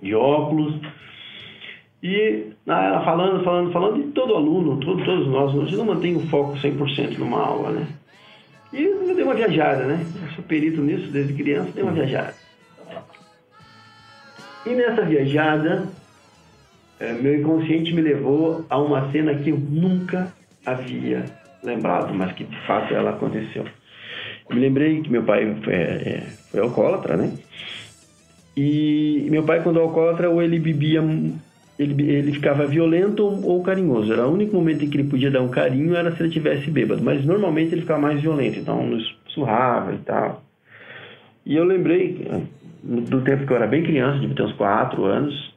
de 0.03 0.15
óculos. 0.15 0.79
E 2.03 2.53
ah, 2.67 2.85
ela 2.85 3.05
falando, 3.05 3.45
falando, 3.45 3.73
falando, 3.73 4.01
e 4.01 4.05
todo 4.13 4.35
aluno, 4.35 4.79
todo, 4.79 5.05
todos 5.05 5.27
nós, 5.27 5.55
a 5.55 5.65
gente 5.65 5.77
não 5.77 5.87
mantém 5.87 6.17
o 6.17 6.21
foco 6.29 6.57
100% 6.57 7.19
numa 7.19 7.41
aula, 7.41 7.71
né? 7.71 7.87
E 8.73 8.83
eu 8.85 9.15
dei 9.15 9.25
uma 9.25 9.35
viajada, 9.35 9.85
né? 9.85 10.07
Eu 10.23 10.29
sou 10.31 10.45
perito 10.45 10.81
nisso 10.81 11.11
desde 11.11 11.35
criança, 11.35 11.73
dei 11.75 11.83
uma 11.83 11.93
viajada. 11.93 12.35
E 14.67 14.71
nessa 14.71 15.03
viajada, 15.03 15.89
eh, 16.99 17.13
meu 17.15 17.35
inconsciente 17.41 17.95
me 17.95 18.03
levou 18.03 18.65
a 18.69 18.79
uma 18.79 19.11
cena 19.11 19.35
que 19.35 19.51
eu 19.51 19.59
nunca 19.59 20.33
havia 20.65 21.25
lembrado, 21.63 22.15
mas 22.15 22.33
que 22.33 22.45
de 22.45 22.67
fato 22.67 22.93
ela 22.93 23.11
aconteceu. 23.11 23.65
Eu 24.49 24.55
me 24.55 24.61
lembrei 24.61 25.01
que 25.01 25.11
meu 25.11 25.23
pai 25.23 25.57
foi, 25.63 25.75
eh, 25.75 26.27
foi 26.51 26.61
alcoólatra, 26.61 27.17
né? 27.17 27.33
E 28.57 29.27
meu 29.31 29.45
pai, 29.45 29.63
quando 29.63 29.81
alcoólatra, 29.81 30.29
ou 30.29 30.43
ele 30.43 30.59
bebia, 30.59 31.01
ele, 31.79 32.13
ele 32.13 32.33
ficava 32.33 32.67
violento 32.67 33.25
ou, 33.25 33.43
ou 33.47 33.63
carinhoso. 33.63 34.13
Era 34.13 34.27
o 34.27 34.33
único 34.33 34.55
momento 34.55 34.85
em 34.85 34.91
que 34.91 34.99
ele 34.99 35.09
podia 35.09 35.31
dar 35.31 35.41
um 35.41 35.49
carinho 35.49 35.95
era 35.95 36.15
se 36.15 36.23
ele 36.23 36.31
tivesse 36.31 36.71
bêbado, 36.71 37.03
mas 37.03 37.25
normalmente 37.25 37.73
ele 37.73 37.83
ficava 37.83 38.01
mais 38.01 38.21
violento, 38.21 38.59
então 38.59 38.85
nos 38.85 39.17
surrava 39.29 39.95
e 39.95 39.99
tal. 39.99 40.43
E 41.47 41.57
eu 41.57 41.65
lembrei 41.65 42.27
do 42.83 43.23
tempo 43.23 43.47
que 43.47 43.53
eu 43.53 43.57
era 43.57 43.67
bem 43.67 43.83
criança, 43.83 44.19
devia 44.19 44.35
ter 44.35 44.43
uns 44.43 44.55
4 44.55 45.05
anos, 45.05 45.55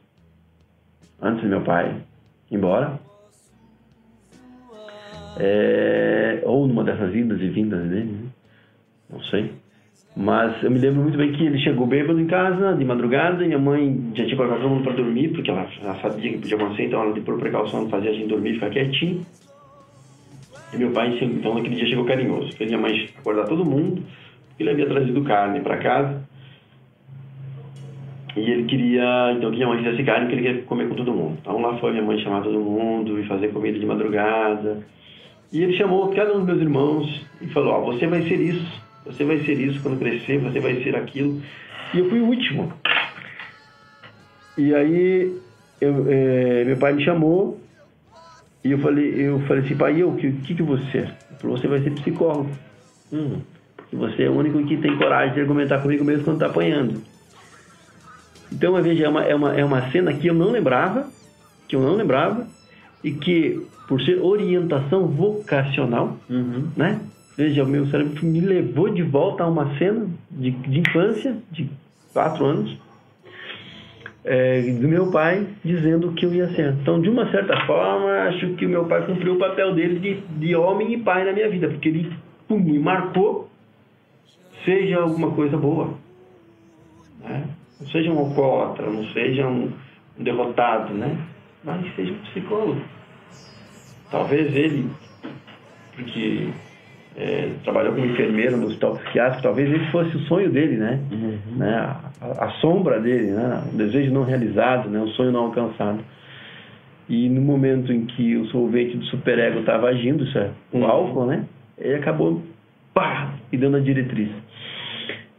antes 1.21 1.43
do 1.43 1.49
meu 1.49 1.61
pai 1.61 1.95
ir 2.51 2.55
embora. 2.55 2.99
É, 5.37 6.41
ou 6.45 6.67
numa 6.67 6.83
dessas 6.83 7.13
idas 7.15 7.41
e 7.41 7.49
vindas 7.49 7.89
dele, 7.89 8.11
né? 8.11 8.29
não 9.09 9.21
sei. 9.23 9.51
Mas 10.15 10.61
eu 10.61 10.69
me 10.69 10.77
lembro 10.77 11.01
muito 11.01 11.17
bem 11.17 11.31
que 11.31 11.43
ele 11.43 11.57
chegou 11.59 11.87
bêbado 11.87 12.19
em 12.19 12.27
casa, 12.27 12.75
de 12.75 12.85
madrugada, 12.85 13.43
minha 13.43 13.57
mãe 13.57 14.11
já 14.13 14.25
tinha 14.25 14.37
colocado 14.37 14.61
todo 14.61 14.69
mundo 14.69 14.83
para 14.83 14.93
dormir, 14.93 15.29
porque 15.29 15.49
ela, 15.49 15.67
ela 15.81 15.95
sabia 16.01 16.31
que 16.31 16.37
podia 16.37 16.55
acontecer, 16.55 16.85
então 16.85 17.01
ela, 17.01 17.19
por 17.21 17.39
precaução, 17.39 17.89
fazia 17.89 18.11
a 18.11 18.13
gente 18.13 18.27
dormir 18.27 18.51
e 18.51 18.53
ficar 18.55 18.69
quietinho. 18.69 19.25
E 20.71 20.77
meu 20.77 20.91
pai, 20.91 21.17
então, 21.19 21.55
naquele 21.55 21.75
dia 21.75 21.87
chegou 21.87 22.05
carinhoso. 22.05 22.51
Fez 22.55 22.69
minha 22.69 22.81
mãe 22.81 23.09
acordar 23.17 23.47
todo 23.47 23.65
mundo, 23.65 24.03
porque 24.49 24.63
ele 24.63 24.69
havia 24.69 24.87
trazido 24.87 25.23
carne 25.23 25.61
para 25.61 25.77
casa. 25.77 26.21
E 28.35 28.39
ele 28.39 28.63
queria, 28.63 29.33
então, 29.37 29.51
minha 29.51 29.67
mãe 29.67 29.83
fizesse 29.83 30.03
carne, 30.03 30.25
porque 30.25 30.39
ele 30.39 30.47
queria 30.47 30.63
comer 30.63 30.89
com 30.89 30.95
todo 30.95 31.13
mundo. 31.13 31.37
Então 31.41 31.61
lá 31.61 31.77
foi 31.77 31.91
minha 31.91 32.03
mãe 32.03 32.19
chamar 32.19 32.41
todo 32.41 32.59
mundo 32.59 33.19
e 33.19 33.27
fazer 33.27 33.49
comida 33.49 33.77
de 33.77 33.85
madrugada. 33.85 34.83
E 35.51 35.61
ele 35.61 35.77
chamou 35.77 36.09
cada 36.09 36.33
um 36.33 36.37
dos 36.37 36.47
meus 36.47 36.61
irmãos 36.61 37.25
e 37.41 37.47
falou: 37.47 37.73
Ó, 37.73 37.81
você 37.93 38.07
vai 38.07 38.23
ser 38.23 38.39
isso, 38.39 38.81
você 39.05 39.23
vai 39.23 39.37
ser 39.39 39.53
isso 39.53 39.81
quando 39.83 39.99
crescer, 39.99 40.39
você 40.39 40.59
vai 40.59 40.81
ser 40.83 40.95
aquilo. 40.95 41.39
E 41.93 41.99
eu 41.99 42.09
fui 42.09 42.21
o 42.21 42.25
último. 42.25 42.73
E 44.57 44.73
aí 44.73 45.37
eu, 45.79 46.05
eh, 46.09 46.63
meu 46.65 46.77
pai 46.77 46.93
me 46.93 47.03
chamou 47.03 47.59
e 48.63 48.71
eu 48.71 48.79
falei, 48.79 49.13
eu 49.15 49.39
falei 49.41 49.63
assim, 49.63 49.75
pai, 49.75 50.01
eu, 50.01 50.09
o 50.09 50.15
que, 50.15 50.31
que, 50.31 50.55
que 50.55 50.63
você 50.63 50.99
é? 50.99 51.01
Ele 51.01 51.39
falou, 51.39 51.57
você 51.57 51.67
vai 51.67 51.81
ser 51.81 51.91
psicólogo. 51.91 52.49
Hum, 53.11 53.41
porque 53.75 53.95
você 53.95 54.23
é 54.23 54.29
o 54.29 54.33
único 54.33 54.63
que 54.65 54.77
tem 54.77 54.97
coragem 54.97 55.33
de 55.33 55.41
argumentar 55.41 55.81
comigo 55.81 56.03
mesmo 56.03 56.23
quando 56.23 56.37
está 56.37 56.47
apanhando. 56.47 57.01
Então, 58.51 58.81
veja, 58.81 59.05
é 59.05 59.09
uma, 59.09 59.23
é, 59.23 59.35
uma, 59.35 59.55
é 59.55 59.65
uma 59.65 59.91
cena 59.91 60.13
que 60.13 60.27
eu 60.27 60.33
não 60.33 60.51
lembrava, 60.51 61.07
que 61.67 61.75
eu 61.75 61.81
não 61.81 61.95
lembrava, 61.95 62.47
e 63.03 63.11
que, 63.11 63.65
por 63.87 64.01
ser 64.01 64.19
orientação 64.21 65.07
vocacional, 65.07 66.17
né? 66.77 66.99
Veja, 67.35 67.63
o 67.63 67.67
meu 67.67 67.87
cérebro 67.87 68.23
me 68.25 68.39
levou 68.39 68.89
de 68.89 69.01
volta 69.01 69.43
a 69.43 69.47
uma 69.47 69.75
cena 69.77 70.07
de, 70.29 70.51
de 70.51 70.79
infância, 70.79 71.35
de 71.51 71.67
quatro 72.13 72.45
anos, 72.45 72.77
é, 74.23 74.61
do 74.61 74.87
meu 74.87 75.11
pai 75.11 75.45
dizendo 75.63 76.11
que 76.13 76.25
eu 76.25 76.33
ia 76.33 76.47
ser. 76.49 76.73
Então, 76.81 77.01
de 77.01 77.09
uma 77.09 77.29
certa 77.31 77.65
forma, 77.65 78.09
acho 78.29 78.53
que 78.53 78.65
o 78.65 78.69
meu 78.69 78.85
pai 78.85 79.05
cumpriu 79.05 79.33
o 79.33 79.39
papel 79.39 79.73
dele 79.73 79.99
de, 79.99 80.21
de 80.39 80.55
homem 80.55 80.93
e 80.93 80.97
pai 80.97 81.25
na 81.25 81.33
minha 81.33 81.49
vida, 81.49 81.67
porque 81.67 81.89
ele 81.89 82.13
pum, 82.47 82.59
me 82.59 82.79
marcou, 82.79 83.49
seja 84.63 84.99
alguma 84.99 85.31
coisa 85.31 85.57
boa. 85.57 85.95
Né? 87.21 87.43
Não 87.83 87.91
seja 87.91 88.11
um 88.11 88.19
alcoólatra, 88.19 88.89
não 88.89 89.03
seja 89.07 89.45
um, 89.45 89.69
derrotado, 90.17 90.93
né? 90.93 91.17
Mas 91.63 91.93
seja 91.95 92.13
um 92.13 92.17
psicólogo. 92.29 92.81
Talvez 94.09 94.55
ele, 94.55 94.89
porque 95.93 96.47
é, 97.17 97.49
trabalhou 97.63 97.93
como 97.93 98.05
enfermeiro 98.05 98.55
no 98.55 98.67
hospital 98.67 98.95
psiquiátrico, 98.95 99.43
talvez 99.43 99.69
esse 99.69 99.91
fosse 99.91 100.15
o 100.15 100.19
sonho 100.21 100.49
dele, 100.49 100.77
né? 100.77 100.99
né? 101.57 101.75
A, 102.21 102.45
a 102.45 102.51
sombra 102.61 103.01
dele, 103.01 103.31
né? 103.31 103.63
O 103.73 103.75
desejo 103.75 104.13
não 104.13 104.23
realizado, 104.23 104.89
né? 104.89 104.99
O 105.01 105.09
sonho 105.09 105.31
não 105.31 105.45
alcançado. 105.45 105.99
E 107.09 107.27
no 107.27 107.41
momento 107.41 107.91
em 107.91 108.05
que 108.05 108.37
o 108.37 108.45
solvente 108.45 108.95
do 108.95 109.05
superego 109.05 109.59
estava 109.59 109.87
agindo, 109.87 110.23
isso 110.23 110.37
é 110.37 110.51
o 110.71 110.85
álcool, 110.85 111.25
né? 111.25 111.43
Ele 111.77 111.95
acabou, 111.95 112.41
pá, 112.93 113.33
e 113.51 113.57
dando 113.57 113.75
a 113.75 113.81
diretriz. 113.81 114.29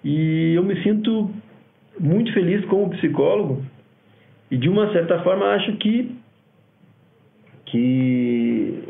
E 0.05 0.53
eu 0.55 0.63
me 0.63 0.83
sinto 0.83 1.31
muito 1.99 2.33
feliz 2.33 2.65
como 2.67 2.91
psicólogo 2.91 3.63
e 4.51 4.57
de 4.57 4.69
uma 4.69 4.93
certa 4.93 5.23
forma 5.23 5.47
acho 5.55 5.73
que 5.77 6.17
que 7.67 8.83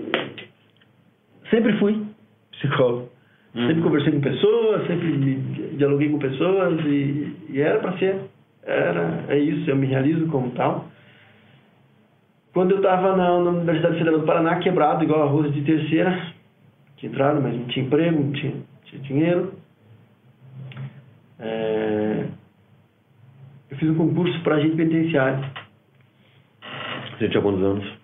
sempre 1.50 1.78
fui 1.78 2.04
psicólogo. 2.52 3.14
Sempre 3.54 3.82
conversei 3.82 4.12
com 4.12 4.20
pessoas, 4.20 4.86
sempre 4.88 5.36
dialoguei 5.76 6.08
com 6.08 6.18
pessoas 6.18 6.80
e, 6.86 7.36
e 7.50 7.60
era 7.60 7.78
para 7.78 7.96
ser. 7.98 8.16
Era, 8.64 9.26
é 9.28 9.38
isso, 9.38 9.70
eu 9.70 9.76
me 9.76 9.86
realizo 9.86 10.26
como 10.26 10.50
tal. 10.50 10.88
Quando 12.52 12.72
eu 12.72 12.78
estava 12.78 13.16
na, 13.16 13.38
na 13.38 13.50
Universidade 13.50 13.98
Federal 13.98 14.20
do 14.20 14.26
Paraná, 14.26 14.58
quebrado, 14.58 15.04
igual 15.04 15.22
a 15.22 15.26
Rosa 15.26 15.50
de 15.50 15.62
terceira, 15.62 16.32
tinha 16.96 17.12
entrado, 17.12 17.40
mas 17.40 17.54
não 17.54 17.64
tinha 17.66 17.86
emprego, 17.86 18.20
não 18.20 18.32
tinha, 18.32 18.54
tinha 18.86 19.02
dinheiro. 19.02 19.52
É, 21.38 22.23
eu 23.74 23.78
fiz 23.78 23.90
um 23.90 23.94
concurso 23.94 24.40
para 24.42 24.56
agente 24.56 24.76
penitenciário. 24.76 25.44
Você 27.18 27.28
tinha 27.28 27.42
quantos 27.42 27.62
anos? 27.62 27.98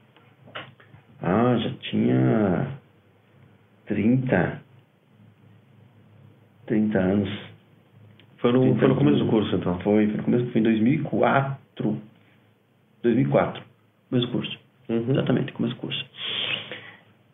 Ah, 1.22 1.56
já 1.58 1.70
tinha 1.90 2.68
30. 3.86 4.62
30 6.66 6.98
anos. 6.98 7.28
Foi 8.38 8.52
no, 8.52 8.60
30 8.60 8.78
foi 8.78 8.88
no 8.88 8.96
começo 8.96 9.18
do 9.18 9.30
curso, 9.30 9.56
então. 9.56 9.78
Foi, 9.80 10.06
foi 10.06 10.16
no 10.16 10.22
começo, 10.24 10.46
foi 10.50 10.60
em 10.60 10.64
2004. 10.64 11.60
2004, 13.02 13.62
mesmo 14.10 14.30
curso. 14.32 14.58
Uhum. 14.88 15.10
Exatamente, 15.10 15.52
começo 15.52 15.74
do 15.74 15.80
curso. 15.80 16.06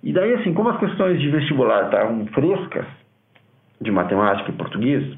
E 0.03 0.13
daí, 0.13 0.35
assim, 0.35 0.55
como 0.55 0.69
as 0.69 0.79
questões 0.79 1.21
de 1.21 1.29
vestibular 1.29 1.87
estavam 1.87 2.25
frescas, 2.27 2.87
de 3.81 3.91
matemática 3.91 4.51
e 4.51 4.55
português, 4.55 5.17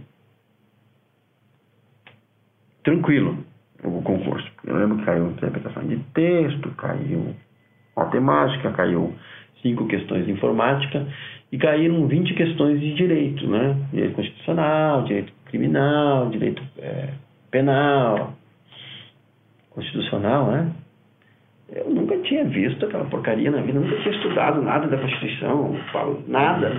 tranquilo 2.83 3.39
o 3.85 4.03
concurso. 4.03 4.49
Eu 4.65 4.77
lembro 4.77 4.99
que 4.99 5.05
caiu 5.05 5.29
interpretação 5.29 5.87
de 5.87 5.97
texto, 6.15 6.71
caiu 6.77 7.35
matemática, 7.97 8.71
caiu 8.73 9.15
cinco 9.63 9.87
questões 9.87 10.27
de 10.27 10.33
informática 10.33 11.07
e 11.51 11.59
caíram 11.59 12.07
20 12.07 12.35
questões 12.35 12.81
de 12.81 12.95
direito, 12.95 13.47
né? 13.49 13.77
Direito 13.93 14.15
constitucional, 14.15 15.05
direito 15.05 15.33
criminal, 15.47 16.29
direito 16.29 16.63
eh, 16.79 17.11
penal, 17.51 18.35
constitucional, 19.71 20.51
né? 20.51 20.73
Eu 21.71 21.91
nunca 21.91 22.17
tinha 22.19 22.45
visto 22.45 22.85
aquela 22.85 23.05
porcaria 23.05 23.51
na 23.51 23.61
vida, 23.61 23.79
nunca 23.79 23.97
tinha 24.01 24.15
estudado 24.15 24.63
nada 24.63 24.87
da 24.87 24.97
Constituição, 24.97 25.75
falo 25.93 26.23
nada. 26.27 26.73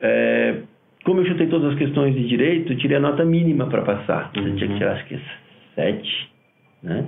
É, 0.00 0.62
como 1.04 1.20
eu 1.20 1.26
chutei 1.26 1.46
todas 1.46 1.72
as 1.72 1.78
questões 1.78 2.14
de 2.14 2.26
direito, 2.28 2.72
eu 2.72 2.76
tirei 2.78 2.96
a 2.96 3.00
nota 3.00 3.24
mínima 3.24 3.66
para 3.66 3.82
passar. 3.82 4.30
Eu 4.34 4.54
tinha 4.56 4.68
que 4.68 4.76
tirar, 4.76 4.92
acho 4.92 5.06
que 5.06 5.18
sete, 5.74 6.30
né? 6.82 7.04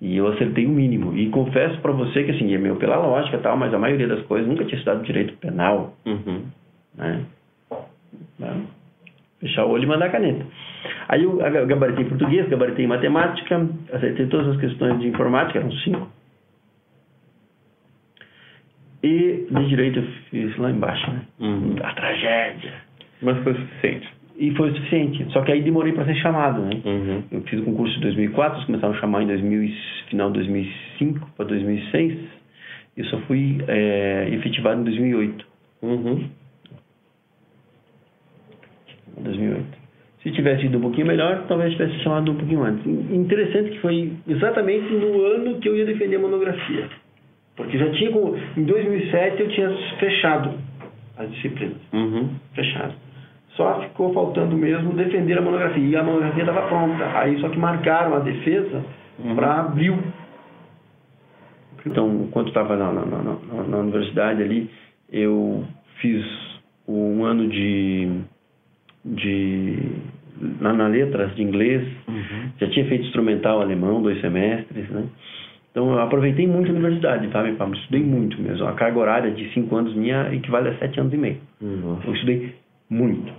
E 0.00 0.16
eu 0.16 0.26
acertei 0.28 0.66
o 0.66 0.70
mínimo. 0.70 1.16
E 1.16 1.30
confesso 1.30 1.80
para 1.80 1.92
você 1.92 2.24
que, 2.24 2.32
assim, 2.32 2.52
é 2.54 2.58
meio 2.58 2.76
pela 2.76 2.96
lógica 2.96 3.38
tal, 3.38 3.56
mas 3.56 3.72
a 3.72 3.78
maioria 3.78 4.06
das 4.08 4.22
coisas 4.26 4.46
nunca 4.46 4.64
tinha 4.64 4.76
estudado 4.76 5.02
direito 5.04 5.34
penal, 5.38 5.96
Uhum. 6.04 6.42
né? 6.94 7.20
Né? 8.38 8.62
Fechar 9.40 9.64
o 9.64 9.70
olho 9.70 9.84
e 9.84 9.86
mandar 9.86 10.06
a 10.06 10.10
caneta. 10.10 10.44
Aí 11.08 11.22
eu 11.22 11.36
ga- 11.36 11.64
gabaritei 11.64 12.04
em 12.04 12.08
português, 12.08 12.48
gabaritei 12.48 12.84
em 12.84 12.88
matemática, 12.88 13.66
acertei 13.92 14.26
todas 14.26 14.48
as 14.48 14.56
questões 14.60 15.00
de 15.00 15.08
informática, 15.08 15.58
eram 15.58 15.72
cinco. 15.72 16.08
E 19.04 19.46
de 19.50 19.68
direito 19.68 19.98
eu 19.98 20.04
fiz 20.30 20.56
lá 20.56 20.70
embaixo, 20.70 21.10
né? 21.10 21.20
Uhum. 21.38 21.76
A 21.82 21.92
tragédia. 21.92 22.72
Mas 23.20 23.36
foi 23.44 23.52
suficiente. 23.52 24.08
E 24.38 24.50
foi 24.52 24.70
o 24.70 24.74
suficiente. 24.74 25.26
Só 25.30 25.42
que 25.42 25.52
aí 25.52 25.60
demorei 25.60 25.92
para 25.92 26.06
ser 26.06 26.14
chamado, 26.16 26.62
né? 26.62 26.80
Uhum. 26.82 27.22
Eu 27.30 27.42
fiz 27.42 27.60
o 27.60 27.64
concurso 27.64 27.94
em 27.98 28.00
2004, 28.00 28.56
eles 28.56 28.66
começaram 28.66 28.94
a 28.94 28.96
chamar 28.98 29.22
em 29.22 29.26
2000, 29.26 29.62
e- 29.62 29.74
final 30.08 30.28
de 30.28 30.38
2005 30.38 31.30
para 31.36 31.44
2006. 31.44 32.18
E 32.96 33.00
eu 33.00 33.04
só 33.06 33.18
fui 33.26 33.58
é, 33.68 34.28
efetivado 34.32 34.80
em 34.80 34.84
2008. 34.84 35.46
Uhum. 35.82 36.24
2008. 39.18 39.84
Se 40.22 40.30
tivesse 40.30 40.64
ido 40.64 40.78
um 40.78 40.80
pouquinho 40.80 41.06
melhor, 41.06 41.44
talvez 41.46 41.72
tivesse 41.72 41.98
chamado 41.98 42.32
um 42.32 42.36
pouquinho 42.36 42.62
antes. 42.62 42.86
Interessante 42.86 43.72
que 43.72 43.80
foi 43.80 44.12
exatamente 44.26 44.90
no 44.94 45.20
ano 45.26 45.60
que 45.60 45.68
eu 45.68 45.76
ia 45.76 45.84
defender 45.84 46.16
a 46.16 46.20
monografia. 46.20 46.88
Porque 47.56 47.78
já 47.78 47.90
tinha, 47.92 48.10
em 48.56 48.64
2007 48.64 49.40
eu 49.42 49.48
tinha 49.48 49.70
fechado 49.98 50.50
as 51.16 51.30
disciplinas. 51.30 51.76
Uhum. 51.92 52.30
Fechado. 52.54 52.94
Só 53.50 53.80
ficou 53.82 54.12
faltando 54.12 54.56
mesmo 54.56 54.92
defender 54.94 55.38
a 55.38 55.40
monografia. 55.40 55.84
E 55.84 55.94
a 55.96 56.02
monografia 56.02 56.42
estava 56.42 56.66
pronta. 56.66 57.04
Aí 57.18 57.38
só 57.40 57.48
que 57.48 57.58
marcaram 57.58 58.14
a 58.16 58.18
defesa 58.18 58.84
para 59.36 59.60
abril. 59.60 59.96
Então, 61.86 62.24
enquanto 62.26 62.48
estava 62.48 62.76
na, 62.76 62.90
na, 62.92 63.04
na, 63.04 63.36
na- 63.68 63.78
universidade 63.78 64.42
ali, 64.42 64.70
eu 65.12 65.64
fiz 66.00 66.24
um 66.88 67.22
ano 67.24 67.46
de, 67.48 68.08
de 69.04 69.78
na, 70.60 70.72
na 70.72 70.88
letras 70.88 71.34
de 71.36 71.42
inglês. 71.42 71.86
Já 72.58 72.68
tinha 72.70 72.86
feito 72.86 73.04
instrumental 73.04 73.60
alemão, 73.60 74.02
dois 74.02 74.20
semestres, 74.20 74.88
né? 74.90 75.04
Então, 75.74 75.90
eu 75.92 75.98
aproveitei 75.98 76.46
muito 76.46 76.68
a 76.68 76.72
universidade, 76.72 77.28
sabe, 77.32 77.50
Pablo? 77.56 77.74
Estudei 77.74 78.00
muito 78.00 78.40
mesmo. 78.40 78.64
A 78.64 78.74
carga 78.74 78.96
horária 78.96 79.32
de 79.32 79.52
cinco 79.52 79.74
anos 79.74 79.92
minha 79.92 80.32
equivale 80.32 80.68
a 80.68 80.78
sete 80.78 81.00
anos 81.00 81.12
e 81.12 81.16
meio. 81.16 81.38
Uhum. 81.60 81.98
Eu 82.06 82.14
estudei 82.14 82.54
muito, 82.88 83.32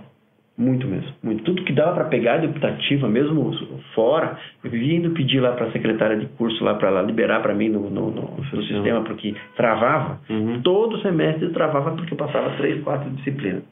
muito 0.58 0.86
mesmo, 0.86 1.14
muito. 1.22 1.44
Tudo 1.44 1.64
que 1.64 1.72
dava 1.72 1.94
para 1.94 2.04
pegar 2.04 2.36
de 2.36 2.46
optativa, 2.46 3.08
mesmo 3.08 3.54
fora, 3.94 4.38
eu 4.62 4.70
vivia 4.70 4.98
indo 4.98 5.12
pedir 5.12 5.40
lá 5.40 5.52
para 5.52 5.68
a 5.68 5.72
secretária 5.72 6.14
de 6.18 6.26
curso 6.26 6.62
lá 6.62 6.74
para 6.74 6.88
ela 6.88 7.00
liberar 7.00 7.40
para 7.40 7.54
mim 7.54 7.70
no, 7.70 7.88
no, 7.88 8.10
no- 8.10 8.36
no 8.36 8.62
sistema, 8.64 9.00
porque 9.02 9.34
travava. 9.56 10.20
Uhum. 10.28 10.60
Todo 10.60 11.00
semestre 11.00 11.48
travava 11.54 11.92
porque 11.92 12.12
eu 12.12 12.18
passava 12.18 12.50
três, 12.58 12.82
quatro 12.84 13.08
disciplinas. 13.12 13.62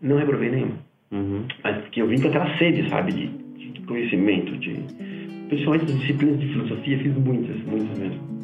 Não 0.00 0.16
reprovei 0.16 0.50
nenhuma. 0.50 0.78
Uhum. 1.10 1.44
Mas 1.64 1.76
porque 1.78 2.00
eu 2.02 2.06
vim 2.06 2.20
com 2.20 2.28
aquela 2.28 2.56
sede, 2.56 2.88
sabe, 2.88 3.12
de, 3.12 3.26
de 3.72 3.80
conhecimento, 3.80 4.56
de 4.58 5.17
principalmente 5.48 5.90
as 5.90 5.98
disciplinas 5.98 6.40
de 6.40 6.48
filosofia, 6.48 6.98
fiz 6.98 7.14
muitas, 7.16 7.56
muitas 7.64 7.98
mesmo. 7.98 8.38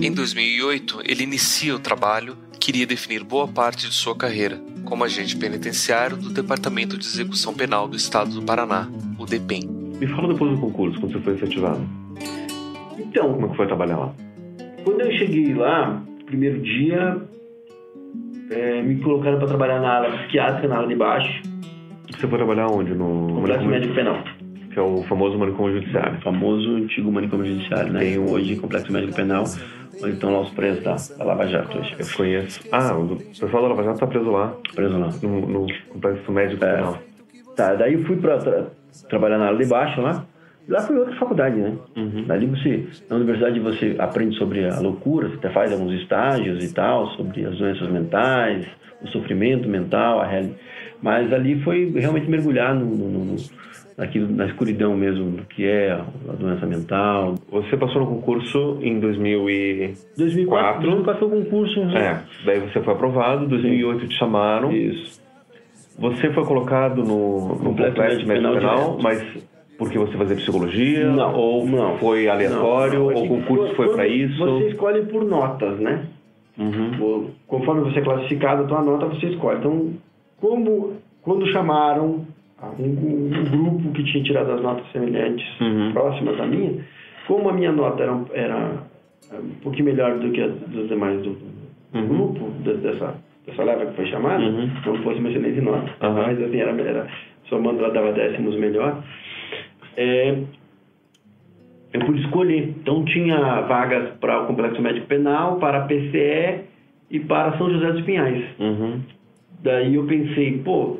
Em 0.00 0.12
2008, 0.12 1.02
ele 1.04 1.24
inicia 1.24 1.74
o 1.74 1.78
trabalho 1.78 2.36
que 2.60 2.70
iria 2.70 2.86
definir 2.86 3.24
boa 3.24 3.48
parte 3.48 3.88
de 3.88 3.94
sua 3.94 4.16
carreira 4.16 4.60
como 4.84 5.04
agente 5.04 5.36
penitenciário 5.36 6.16
do 6.16 6.30
Departamento 6.30 6.96
de 6.96 7.04
Execução 7.04 7.52
Penal 7.52 7.86
do 7.86 7.96
Estado 7.96 8.30
do 8.30 8.42
Paraná, 8.42 8.88
o 9.18 9.26
DEPEN. 9.26 9.68
Me 10.00 10.06
fala 10.06 10.32
depois 10.32 10.52
do 10.52 10.58
concurso, 10.58 10.98
quando 10.98 11.12
você 11.12 11.20
foi 11.20 11.34
efetivado. 11.34 11.86
Então, 12.98 13.34
Como 13.34 13.46
é 13.46 13.48
que 13.50 13.56
foi 13.56 13.66
trabalhar 13.66 13.98
lá? 13.98 14.14
Quando 14.84 15.00
eu 15.02 15.12
cheguei 15.18 15.52
lá, 15.54 16.02
primeiro 16.28 16.60
dia, 16.60 17.16
é, 18.50 18.82
me 18.82 19.00
colocaram 19.00 19.38
para 19.38 19.48
trabalhar 19.48 19.80
na 19.80 19.88
área 19.98 20.10
psiquiátrica, 20.18 20.68
na 20.68 20.76
área 20.76 20.88
de 20.88 20.94
baixo, 20.94 21.42
Você 22.10 22.26
foi 22.26 22.38
trabalhar 22.38 22.66
onde? 22.68 22.94
No 22.94 23.28
complexo 23.34 23.64
manicômio- 23.64 23.70
médico 23.70 23.94
penal. 23.94 24.24
Que 24.72 24.78
é 24.78 24.82
o 24.82 25.02
famoso 25.04 25.38
manicômio 25.38 25.72
O 25.72 25.80
judiciário. 25.80 26.20
famoso 26.20 26.76
antigo 26.76 27.10
manicômio 27.12 27.46
judiciário, 27.46 27.92
né? 27.92 28.00
Tem 28.00 28.18
hoje 28.18 28.56
complexo 28.56 28.92
médico 28.92 29.14
penal, 29.14 29.44
onde 30.02 30.12
estão 30.14 30.32
lá 30.32 30.40
os 30.40 30.50
presos 30.50 30.82
da, 30.82 30.96
da 31.18 31.24
Lava 31.24 31.46
Jato 31.46 31.78
hoje. 31.78 31.94
Eu 31.98 32.06
conheço. 32.16 32.60
Ah, 32.72 32.94
o 32.96 33.16
pessoal 33.16 33.62
da 33.62 33.68
Lava 33.68 33.82
Jato 33.84 34.00
tá 34.00 34.06
preso 34.06 34.30
lá, 34.30 34.54
Preso 34.74 34.98
lá. 34.98 35.10
no, 35.22 35.40
no 35.46 35.66
complexo 35.90 36.32
médico 36.32 36.64
É. 36.64 36.76
penal. 36.76 36.98
Tá, 37.56 37.74
daí 37.74 37.94
eu 37.94 38.04
fui 38.04 38.16
para 38.16 38.38
trabalhar 39.08 39.38
na 39.38 39.46
área 39.46 39.58
de 39.58 39.66
baixo 39.66 40.00
lá. 40.00 40.24
Lá 40.68 40.82
foi 40.82 40.98
outra 40.98 41.14
faculdade, 41.16 41.56
né? 41.56 41.72
Uhum. 41.96 42.24
Dali 42.26 42.46
você, 42.46 42.84
na 43.08 43.16
universidade 43.16 43.58
você 43.58 43.96
aprende 43.98 44.36
sobre 44.36 44.66
a 44.68 44.78
loucura, 44.80 45.28
você 45.28 45.36
até 45.36 45.50
faz 45.50 45.72
alguns 45.72 45.92
estágios 46.00 46.62
e 46.62 46.74
tal, 46.74 47.06
sobre 47.12 47.44
as 47.46 47.56
doenças 47.56 47.90
mentais, 47.90 48.66
o 49.02 49.08
sofrimento 49.08 49.66
mental, 49.68 50.20
a 50.20 50.26
real... 50.26 50.44
mas 51.02 51.32
ali 51.32 51.58
foi 51.62 51.90
realmente 51.96 52.28
mergulhar 52.28 52.74
no, 52.74 52.84
no, 52.84 53.08
no- 53.24 53.36
naquilo, 53.96 54.30
na 54.30 54.46
escuridão 54.46 54.94
mesmo 54.96 55.30
do 55.38 55.42
que 55.44 55.64
é 55.66 55.92
a 55.92 56.32
doença 56.38 56.66
mental. 56.66 57.34
Você 57.50 57.76
passou 57.76 58.02
no 58.02 58.06
concurso 58.08 58.78
em 58.82 59.00
2000 59.00 59.50
e... 59.50 59.94
2004, 60.16 60.46
Quatro. 60.46 60.82
2004 60.82 61.18
foi 61.18 61.28
o 61.38 61.42
concurso. 61.44 61.84
né? 61.86 61.98
É, 61.98 62.44
daí 62.46 62.60
você 62.60 62.80
foi 62.80 62.92
aprovado, 62.92 63.46
2008 63.48 64.06
te 64.06 64.16
chamaram. 64.18 64.70
Isso. 64.70 65.20
Você 65.98 66.30
foi 66.32 66.44
colocado 66.44 67.02
no, 67.02 67.48
no 67.48 67.56
Complexo 67.58 67.98
médico 67.98 68.26
penal 68.28 68.54
penal, 68.54 68.98
mas 69.02 69.20
porque 69.78 69.96
você 69.98 70.16
fazia 70.18 70.36
psicologia? 70.36 71.06
Não, 71.12 71.34
ou 71.34 71.66
não. 71.66 71.96
foi 71.98 72.28
aleatório? 72.28 72.98
Não, 73.00 73.10
não, 73.10 73.14
ou 73.16 73.24
o 73.24 73.28
concurso 73.28 73.74
foi 73.76 73.88
para 73.94 74.06
isso? 74.06 74.36
Você 74.38 74.68
escolhe 74.68 75.02
por 75.06 75.24
notas, 75.24 75.78
né? 75.78 76.04
Uhum. 76.58 77.30
Conforme 77.46 77.82
você 77.82 78.00
é 78.00 78.02
classificado, 78.02 78.64
a 78.64 78.66
tua 78.66 78.82
nota 78.82 79.06
você 79.06 79.26
escolhe. 79.26 79.58
Então, 79.60 79.92
como 80.40 80.94
quando 81.22 81.46
chamaram 81.52 82.26
um, 82.78 82.82
um- 82.84 83.30
grupo 83.44 83.92
que 83.92 84.02
tinha 84.04 84.24
tirado 84.24 84.50
as 84.50 84.60
notas 84.62 84.84
semelhantes 84.90 85.46
Uhum. 85.60 85.92
próximas 85.92 86.36
da 86.36 86.46
minha, 86.46 86.84
como 87.28 87.48
a 87.48 87.52
minha 87.52 87.70
nota 87.70 88.02
era, 88.02 88.18
era 88.32 88.80
um 89.40 89.50
pouquinho 89.62 89.84
melhor 89.84 90.18
do 90.18 90.30
que 90.32 90.40
a 90.42 90.48
dos 90.48 90.88
demais 90.88 91.22
do, 91.22 91.30
do 91.30 91.98
Uhum. 91.98 92.08
grupo, 92.08 92.50
de- 92.64 92.74
dessa, 92.78 93.14
dessa 93.46 93.62
leva 93.62 93.86
que 93.86 93.94
foi 93.96 94.06
chamada, 94.06 94.42
Uhum. 94.42 94.68
não 94.84 94.96
fosse 95.02 95.20
uma 95.20 95.28
excelente 95.30 95.60
nota. 95.60 95.90
Mas 96.00 96.42
assim, 96.42 96.58
era, 96.60 96.72
era, 96.82 97.06
somando 97.48 97.84
ela 97.84 97.92
dava 97.94 98.12
décimos 98.12 98.56
melhor. 98.56 99.00
É, 100.00 100.34
eu 101.92 102.00
pude 102.06 102.20
escolher. 102.22 102.68
Então 102.80 103.04
tinha 103.04 103.62
vagas 103.62 104.10
para 104.20 104.42
o 104.42 104.46
Complexo 104.46 104.80
Médico 104.80 105.06
Penal, 105.08 105.56
para 105.56 105.78
a 105.78 105.86
PCE 105.86 106.60
e 107.10 107.18
para 107.20 107.56
São 107.58 107.68
José 107.68 107.90
dos 107.92 108.02
Pinhais. 108.02 108.44
Uhum. 108.60 109.00
Daí 109.62 109.96
eu 109.96 110.04
pensei, 110.06 110.58
pô, 110.58 110.98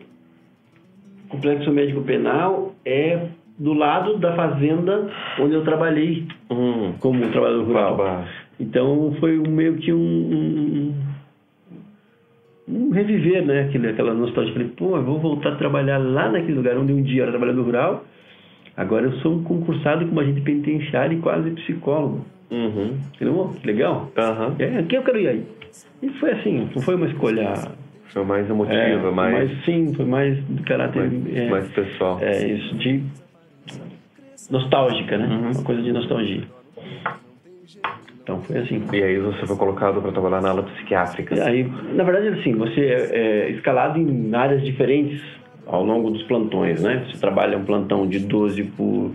Complexo 1.28 1.70
Médico 1.70 2.00
Penal 2.02 2.74
é 2.84 3.26
do 3.58 3.72
lado 3.72 4.16
da 4.18 4.34
fazenda 4.34 5.10
onde 5.38 5.54
eu 5.54 5.62
trabalhei 5.62 6.26
Uhum. 6.50 6.94
como 7.00 7.28
trabalhador 7.30 7.64
rural. 7.66 7.96
Bah. 7.96 8.24
Então 8.58 9.14
foi 9.20 9.38
um- 9.38 9.50
meio 9.50 9.76
que 9.76 9.92
um, 9.92 9.98
um, 9.98 10.94
um 12.68 12.90
reviver, 12.90 13.44
né? 13.44 13.62
Aquele, 13.62 13.88
aquela 13.90 14.14
nostalgia. 14.14 14.52
Falei, 14.52 14.68
pô, 14.76 14.96
eu 14.96 15.04
vou 15.04 15.18
voltar 15.20 15.52
a 15.52 15.56
trabalhar 15.56 15.98
lá 15.98 16.28
naquele 16.30 16.54
lugar 16.54 16.76
onde 16.76 16.92
um 16.92 17.02
dia 17.02 17.22
era 17.22 17.30
trabalhador 17.30 17.62
rural. 17.64 18.04
Agora 18.78 19.06
eu 19.06 19.12
sou 19.14 19.34
um 19.34 19.42
concursado 19.42 20.06
como 20.06 20.20
agente 20.20 20.40
penitenciário 20.40 21.18
e 21.18 21.20
quase 21.20 21.50
psicólogo. 21.50 22.24
Uhum. 22.48 22.96
Entendeu? 23.12 23.52
Que 23.60 23.66
legal. 23.66 24.08
É, 24.56 24.78
aqui 24.78 24.94
eu 24.94 25.02
quero 25.02 25.18
ir 25.18 25.28
aí. 25.28 25.46
E 26.00 26.08
foi 26.20 26.30
assim, 26.30 26.70
não 26.72 26.82
foi 26.82 26.94
uma 26.94 27.08
escolha. 27.08 27.54
Foi 28.10 28.24
mais 28.24 28.48
emotiva, 28.48 29.08
é, 29.08 29.10
mais, 29.10 29.64
sim, 29.64 29.92
foi 29.94 30.04
mais 30.04 30.46
de 30.46 30.62
caráter. 30.62 31.10
mais, 31.10 31.36
é, 31.36 31.50
mais 31.50 31.68
pessoal. 31.72 32.18
é, 32.22 32.46
isso 32.46 32.76
de 32.76 33.02
nostálgica, 34.48 35.18
né? 35.18 35.26
Uhum. 35.26 35.50
Uma 35.50 35.64
coisa 35.64 35.82
de 35.82 35.92
nostalgia. 35.92 36.42
Então 38.22 38.40
foi 38.42 38.58
assim. 38.58 38.80
E 38.92 39.02
aí 39.02 39.18
você 39.18 39.44
foi 39.44 39.56
colocado 39.56 40.00
para 40.00 40.12
trabalhar 40.12 40.40
na 40.40 40.50
ala 40.50 40.62
psiquiátrica. 40.62 41.34
E 41.34 41.40
aí, 41.40 41.72
na 41.94 42.04
verdade, 42.04 42.28
assim, 42.28 42.54
você 42.54 42.80
é, 42.80 43.10
é 43.12 43.50
escalado 43.50 43.98
em 43.98 44.32
áreas 44.32 44.62
diferentes 44.62 45.20
ao 45.68 45.84
longo 45.84 46.10
dos 46.10 46.22
plantões, 46.22 46.82
né? 46.82 47.06
Você 47.06 47.20
trabalha 47.20 47.58
um 47.58 47.64
plantão 47.64 48.06
de 48.06 48.18
12 48.18 48.64
por, 48.64 49.12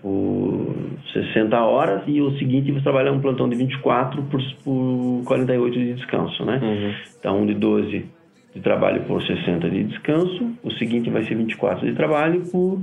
por 0.00 0.74
60 1.12 1.56
horas 1.60 2.02
e 2.06 2.20
o 2.20 2.36
seguinte 2.38 2.72
você 2.72 2.82
trabalha 2.82 3.12
um 3.12 3.20
plantão 3.20 3.48
de 3.48 3.54
24 3.54 4.22
por, 4.22 4.40
por 4.64 5.22
48 5.26 5.78
de 5.78 5.94
descanso, 5.94 6.44
né? 6.44 6.58
Uhum. 6.62 6.94
Então, 7.18 7.42
um 7.42 7.46
de 7.46 7.54
12 7.54 8.06
de 8.54 8.60
trabalho 8.60 9.02
por 9.02 9.22
60 9.22 9.70
de 9.70 9.84
descanso, 9.84 10.50
o 10.64 10.72
seguinte 10.72 11.10
vai 11.10 11.22
ser 11.24 11.36
24 11.36 11.86
de 11.86 11.94
trabalho 11.94 12.40
por 12.50 12.80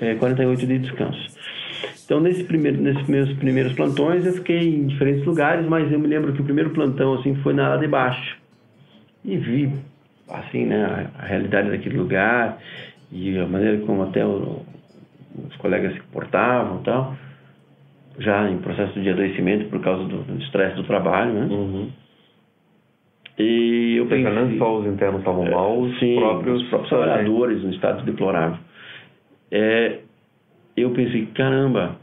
é, 0.00 0.14
48 0.14 0.66
de 0.66 0.78
descanso. 0.78 1.36
Então, 2.04 2.20
nesse 2.20 2.44
primeiro, 2.44 2.80
nesses 2.80 3.06
meus 3.06 3.30
primeiros 3.34 3.72
plantões, 3.74 4.24
eu 4.24 4.32
fiquei 4.32 4.76
em 4.76 4.86
diferentes 4.86 5.26
lugares, 5.26 5.66
mas 5.66 5.92
eu 5.92 5.98
me 5.98 6.06
lembro 6.06 6.32
que 6.32 6.40
o 6.40 6.44
primeiro 6.44 6.70
plantão 6.70 7.14
assim 7.14 7.34
foi 7.42 7.52
na 7.52 7.66
ala 7.66 7.78
de 7.78 7.86
baixo. 7.86 8.38
E 9.24 9.36
vi, 9.36 9.70
assim, 10.30 10.66
né, 10.66 11.10
a, 11.18 11.22
realidade 11.26 11.70
daquele 11.70 11.96
lugar 11.96 12.58
e 13.10 13.38
a 13.38 13.46
maneira 13.46 13.78
como 13.86 14.02
até 14.02 14.24
o- 14.24 14.62
os 15.48 15.56
colegas 15.56 15.92
se 15.94 16.00
comportavam 16.00 16.80
e 16.80 16.84
tal, 16.84 17.16
já 18.18 18.50
em 18.50 18.58
processo 18.58 19.00
de 19.00 19.08
adoecimento 19.08 19.68
por 19.70 19.80
causa 19.80 20.04
do 20.04 20.22
do 20.22 20.42
estresse 20.42 20.76
do 20.76 20.84
trabalho, 20.84 21.32
né? 21.32 21.46
Uhum. 21.50 21.90
E 23.38 23.94
eu 23.96 24.08
seja, 24.08 24.30
não 24.30 24.42
pensei... 24.42 24.58
só 24.58 24.78
os 24.78 24.86
internos 24.86 25.20
estavam 25.20 25.44
mal, 25.48 25.80
os 25.80 25.98
Sim, 26.00 26.16
próprios, 26.16 26.62
os 26.62 26.68
próprios 26.68 26.88
trabalhadores 26.90 27.62
no 27.62 27.70
estado 27.70 28.04
deplorável. 28.04 28.58
É, 29.50 30.00
eu 30.76 30.90
pensei, 30.90 31.26
caramba, 31.26 31.96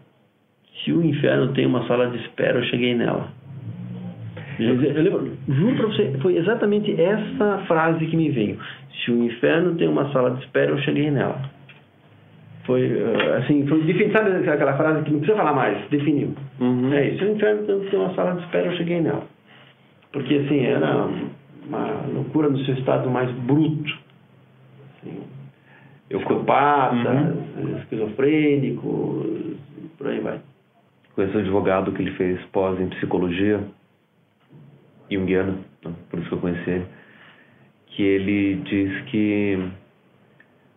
se 0.83 0.93
o 0.93 1.03
inferno 1.03 1.53
tem 1.53 1.65
uma 1.65 1.85
sala 1.87 2.09
de 2.09 2.17
espera, 2.19 2.59
eu 2.59 2.63
cheguei 2.65 2.95
nela. 2.95 3.29
Eu, 4.59 4.81
eu 4.81 5.03
lembro, 5.03 5.31
juro 5.49 5.75
pra 5.75 5.87
você, 5.87 6.11
foi 6.21 6.37
exatamente 6.37 6.99
essa 6.99 7.59
frase 7.67 8.05
que 8.05 8.15
me 8.15 8.29
veio. 8.29 8.57
Se 9.03 9.11
o 9.11 9.23
inferno 9.23 9.75
tem 9.75 9.87
uma 9.87 10.11
sala 10.11 10.31
de 10.31 10.43
espera, 10.43 10.71
eu 10.71 10.77
cheguei 10.79 11.11
nela. 11.11 11.41
Foi, 12.63 12.81
eh, 12.81 13.37
assim, 13.43 13.67
foi, 13.67 13.81
sabe 14.11 14.49
aquela 14.49 14.75
frase 14.77 15.03
que 15.03 15.11
não 15.11 15.19
precisa 15.19 15.37
falar 15.37 15.53
mais, 15.53 15.87
definiu. 15.89 16.33
Uhum. 16.59 16.91
É 16.93 17.09
isso, 17.09 17.19
se 17.19 17.25
o 17.25 17.35
inferno 17.35 17.63
tem 17.89 17.99
uma 17.99 18.13
sala 18.15 18.35
de 18.35 18.41
espera, 18.43 18.67
eu 18.67 18.77
cheguei 18.77 19.01
nela. 19.01 19.23
Porque, 20.11 20.33
assim, 20.35 20.65
era 20.65 21.07
uma 21.67 22.05
loucura 22.13 22.49
no 22.49 22.57
seu 22.59 22.73
estado 22.75 23.09
mais 23.09 23.29
bruto. 23.31 23.93
Assim, 24.97 25.19
Eu 26.09 26.19
psicopata, 26.19 27.35
Uhum. 27.57 27.77
esquizofrênico, 27.79 29.25
por 29.97 30.07
aí 30.07 30.19
vai. 30.21 30.39
conheço 31.15 31.37
um 31.37 31.41
advogado 31.41 31.91
que 31.91 32.01
ele 32.01 32.11
fez 32.11 32.39
pós 32.51 32.79
em 32.79 32.87
psicologia 32.89 33.59
junguiana, 35.11 35.57
né, 35.83 35.93
por 36.09 36.19
isso 36.19 36.29
que 36.29 36.35
eu 36.35 36.39
conheci 36.39 36.69
ele, 36.69 36.85
que 37.87 38.03
ele 38.03 38.55
diz 38.63 39.01
que 39.05 39.59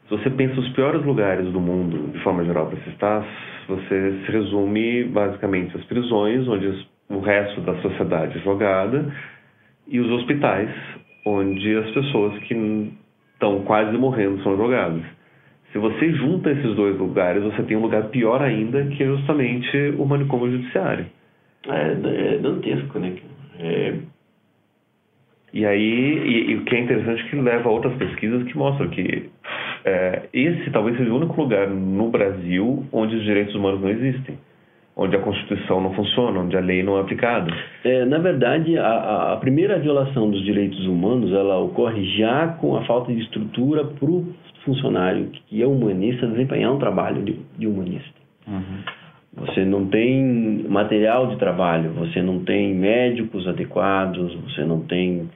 se 0.08 0.16
você 0.16 0.30
pensa 0.30 0.58
os 0.58 0.68
piores 0.70 1.04
lugares 1.04 1.46
do 1.52 1.60
mundo, 1.60 2.12
de 2.12 2.18
forma 2.20 2.42
geral, 2.44 2.66
para 2.66 2.80
se 2.80 2.88
estar, 2.90 3.26
você 3.68 4.22
se 4.24 4.32
resume 4.32 5.04
basicamente 5.04 5.76
às 5.76 5.84
prisões, 5.84 6.48
onde 6.48 6.86
o 7.10 7.20
resto 7.20 7.60
da 7.60 7.74
sociedade 7.82 8.38
é 8.38 8.40
jogada, 8.40 9.12
e 9.86 10.00
os 10.00 10.10
hospitais, 10.10 10.70
onde 11.26 11.76
as 11.76 11.90
pessoas 11.90 12.38
que 12.44 12.54
estão 13.34 13.60
quase 13.64 13.96
morrendo 13.98 14.42
são 14.42 14.56
jogadas. 14.56 15.02
Se 15.72 15.78
você 15.78 16.10
junta 16.14 16.50
esses 16.50 16.74
dois 16.74 16.96
lugares, 16.98 17.42
você 17.42 17.62
tem 17.64 17.76
um 17.76 17.82
lugar 17.82 18.04
pior 18.04 18.40
ainda, 18.40 18.84
que 18.86 19.02
é 19.02 19.06
justamente 19.06 19.94
o 19.98 20.06
manicômio 20.06 20.50
judiciário. 20.50 21.04
É, 21.68 22.34
é 22.34 22.38
dantesco, 22.38 22.98
né? 22.98 23.14
É, 23.58 23.94
E 25.52 25.64
aí, 25.64 25.80
e, 25.80 26.50
e 26.52 26.54
o 26.56 26.64
que 26.64 26.76
é 26.76 26.80
interessante 26.80 27.22
é 27.22 27.28
que 27.28 27.36
leva 27.36 27.68
a 27.68 27.72
outras 27.72 27.94
pesquisas 27.94 28.42
que 28.44 28.56
mostram 28.56 28.88
que 28.90 29.30
é, 29.84 30.22
esse 30.32 30.70
talvez 30.70 30.96
seja 30.96 31.10
o 31.10 31.16
único 31.16 31.40
lugar 31.40 31.68
no 31.68 32.10
Brasil 32.10 32.84
onde 32.92 33.16
os 33.16 33.22
direitos 33.24 33.54
humanos 33.54 33.80
não 33.80 33.88
existem, 33.88 34.36
onde 34.96 35.16
a 35.16 35.20
Constituição 35.20 35.80
não 35.80 35.94
funciona, 35.94 36.40
onde 36.40 36.56
a 36.56 36.60
lei 36.60 36.82
não 36.82 36.98
é 36.98 37.00
aplicada. 37.00 37.50
É, 37.84 38.04
na 38.04 38.18
verdade, 38.18 38.76
a- 38.76 39.32
a, 39.32 39.36
primeira 39.36 39.78
violação 39.78 40.30
dos 40.30 40.44
direitos 40.44 40.84
humanos 40.86 41.32
ela 41.32 41.58
ocorre 41.58 42.04
já 42.18 42.48
com 42.60 42.76
a 42.76 42.84
falta 42.84 43.12
de 43.12 43.20
estrutura 43.22 43.84
para 43.84 44.10
o 44.10 44.34
funcionário 44.64 45.30
que 45.46 45.62
é 45.62 45.66
humanista 45.66 46.26
desempenhar 46.26 46.72
um 46.74 46.78
trabalho 46.78 47.22
de, 47.22 47.36
de 47.56 47.66
humanista. 47.66 48.18
Você 49.36 49.64
não 49.64 49.86
tem 49.86 50.64
material 50.68 51.28
de 51.28 51.36
trabalho, 51.36 51.90
você 51.92 52.20
não 52.22 52.40
tem 52.44 52.74
médicos 52.74 53.46
adequados, 53.46 54.34
você 54.34 54.64
não 54.64 54.80
tem, 54.80 55.28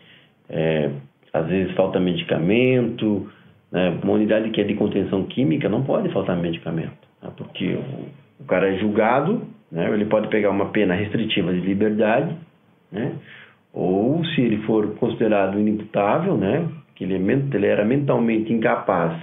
é, 0.48 0.90
às 1.32 1.46
vezes, 1.46 1.74
falta 1.74 2.00
medicamento. 2.00 3.30
Né? 3.70 3.98
Uma 4.02 4.14
unidade 4.14 4.50
que 4.50 4.60
é 4.60 4.64
de 4.64 4.74
contenção 4.74 5.24
química 5.24 5.68
não 5.68 5.82
pode 5.82 6.08
faltar 6.10 6.36
medicamento, 6.36 6.92
né? 7.22 7.30
porque 7.36 7.78
o, 8.40 8.44
cara 8.44 8.74
é 8.74 8.78
julgado, 8.78 9.42
né? 9.70 9.88
ele 9.92 10.06
pode 10.06 10.28
pegar 10.28 10.50
uma 10.50 10.66
pena 10.70 10.94
restritiva 10.94 11.52
de 11.52 11.60
liberdade, 11.60 12.34
né? 12.90 13.12
ou 13.72 14.24
se 14.24 14.40
ele 14.40 14.58
for 14.62 14.94
considerado 14.96 15.58
inimputável, 15.60 16.36
né? 16.36 16.68
que 16.94 17.04
ele, 17.04 17.14
é 17.14 17.56
ele 17.56 17.66
era 17.66 17.84
mentalmente 17.84 18.52
incapaz 18.52 19.16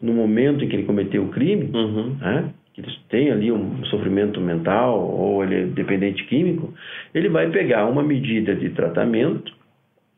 no 0.00 0.12
momento 0.12 0.64
em 0.64 0.68
que 0.68 0.76
ele 0.76 0.84
cometeu 0.84 1.24
o 1.24 1.28
crime, 1.28 1.70
Uhum. 1.74 2.16
né? 2.20 2.50
Que 2.82 3.00
tem 3.08 3.30
ali 3.30 3.50
um 3.50 3.84
sofrimento 3.86 4.40
mental 4.40 5.00
ou 5.00 5.42
ele 5.42 5.54
é 5.54 5.64
dependente 5.66 6.24
químico, 6.24 6.72
ele 7.14 7.28
vai 7.28 7.50
pegar 7.50 7.86
uma 7.86 8.02
medida 8.02 8.54
de 8.54 8.70
tratamento 8.70 9.52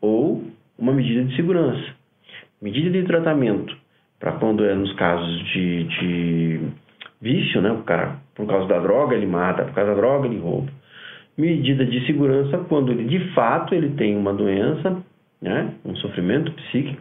ou 0.01 0.45
uma 0.79 0.93
medida 0.93 1.25
de 1.25 1.37
segurança. 1.37 1.95
Medida 2.61 2.91
de 2.91 3.03
tratamento 3.05 3.77
para 4.19 4.33
quando 4.33 4.65
é 4.65 4.75
nos 4.75 4.93
casos 4.95 5.45
de, 5.53 5.85
de 5.85 6.61
vício, 7.21 7.61
né? 7.63 7.73
O 7.73 7.83
cara, 7.83 8.17
por 8.35 8.47
causa 8.47 8.69
da 8.69 8.79
droga, 8.79 9.17
ele 9.17 9.27
mata, 9.27 9.65
por 9.65 9.75
causa 9.75 9.95
da 9.95 9.97
droga, 9.97 10.27
ele 10.27 10.39
rouba. 10.39 10.71
Medida 11.37 11.87
de 11.87 12.05
segurança 12.07 12.59
quando 12.69 12.93
ele, 12.93 13.05
de 13.05 13.33
fato, 13.33 13.75
ele 13.75 13.91
tem 13.91 14.17
uma 14.17 14.33
doença, 14.35 15.03
né? 15.41 15.73
Um 15.85 15.97
sofrimento 15.97 16.53
psíquico 16.53 17.01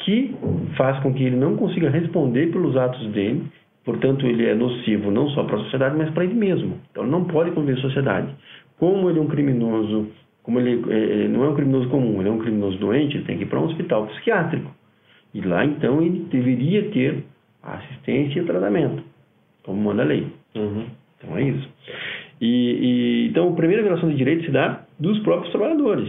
que 0.00 0.34
faz 0.76 0.98
com 1.02 1.14
que 1.14 1.24
ele 1.24 1.36
não 1.36 1.56
consiga 1.56 1.88
responder 1.88 2.52
pelos 2.52 2.76
atos 2.76 3.06
dele, 3.08 3.44
portanto 3.84 4.26
ele 4.26 4.46
é 4.46 4.54
nocivo 4.54 5.10
não 5.10 5.28
só 5.30 5.44
para 5.44 5.56
a 5.56 5.62
sociedade, 5.64 5.96
mas 5.96 6.10
para 6.10 6.24
ele 6.24 6.34
mesmo. 6.34 6.80
Então 6.90 7.04
ele 7.04 7.12
não 7.12 7.24
pode 7.24 7.50
conviver 7.52 7.78
em 7.78 7.82
sociedade. 7.82 8.28
Como 8.78 9.08
ele 9.08 9.18
é 9.18 9.22
um 9.22 9.26
criminoso, 9.26 10.08
como 10.42 10.58
ele, 10.60 10.82
é, 10.92 10.98
ele 10.98 11.28
não 11.28 11.44
é 11.44 11.48
um 11.48 11.54
criminoso 11.54 11.88
comum, 11.88 12.20
ele 12.20 12.28
é 12.28 12.32
um 12.32 12.38
criminoso 12.38 12.78
doente, 12.78 13.16
ele 13.16 13.24
tem 13.24 13.36
que 13.36 13.44
ir 13.44 13.46
para 13.46 13.60
um 13.60 13.64
hospital 13.64 14.06
psiquiátrico. 14.08 14.70
E 15.32 15.40
lá 15.40 15.64
então 15.64 16.00
ele 16.02 16.26
deveria 16.30 16.90
ter 16.90 17.24
assistência 17.62 18.40
e 18.40 18.44
tratamento, 18.44 19.02
como 19.64 19.80
manda 19.80 20.02
a 20.02 20.06
lei. 20.06 20.26
Uhum. 20.54 20.86
Então 21.18 21.36
é 21.36 21.42
isso. 21.42 21.68
E, 22.40 22.46
e- 22.46 23.28
então 23.30 23.48
a 23.48 23.56
primeira 23.56 23.82
violação 23.82 24.08
de 24.08 24.16
direito 24.16 24.44
se 24.44 24.50
dá 24.50 24.84
dos 24.98 25.18
próprios 25.20 25.50
trabalhadores 25.50 26.08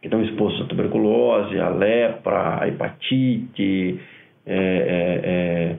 que 0.00 0.06
estão 0.06 0.22
expostos 0.22 0.62
à 0.62 0.64
tuberculose, 0.66 1.58
à 1.58 1.68
lepra, 1.70 2.60
à 2.62 2.68
hepatite, 2.68 3.98
é, 4.46 4.56
é, 4.56 5.20
é, 5.24 5.76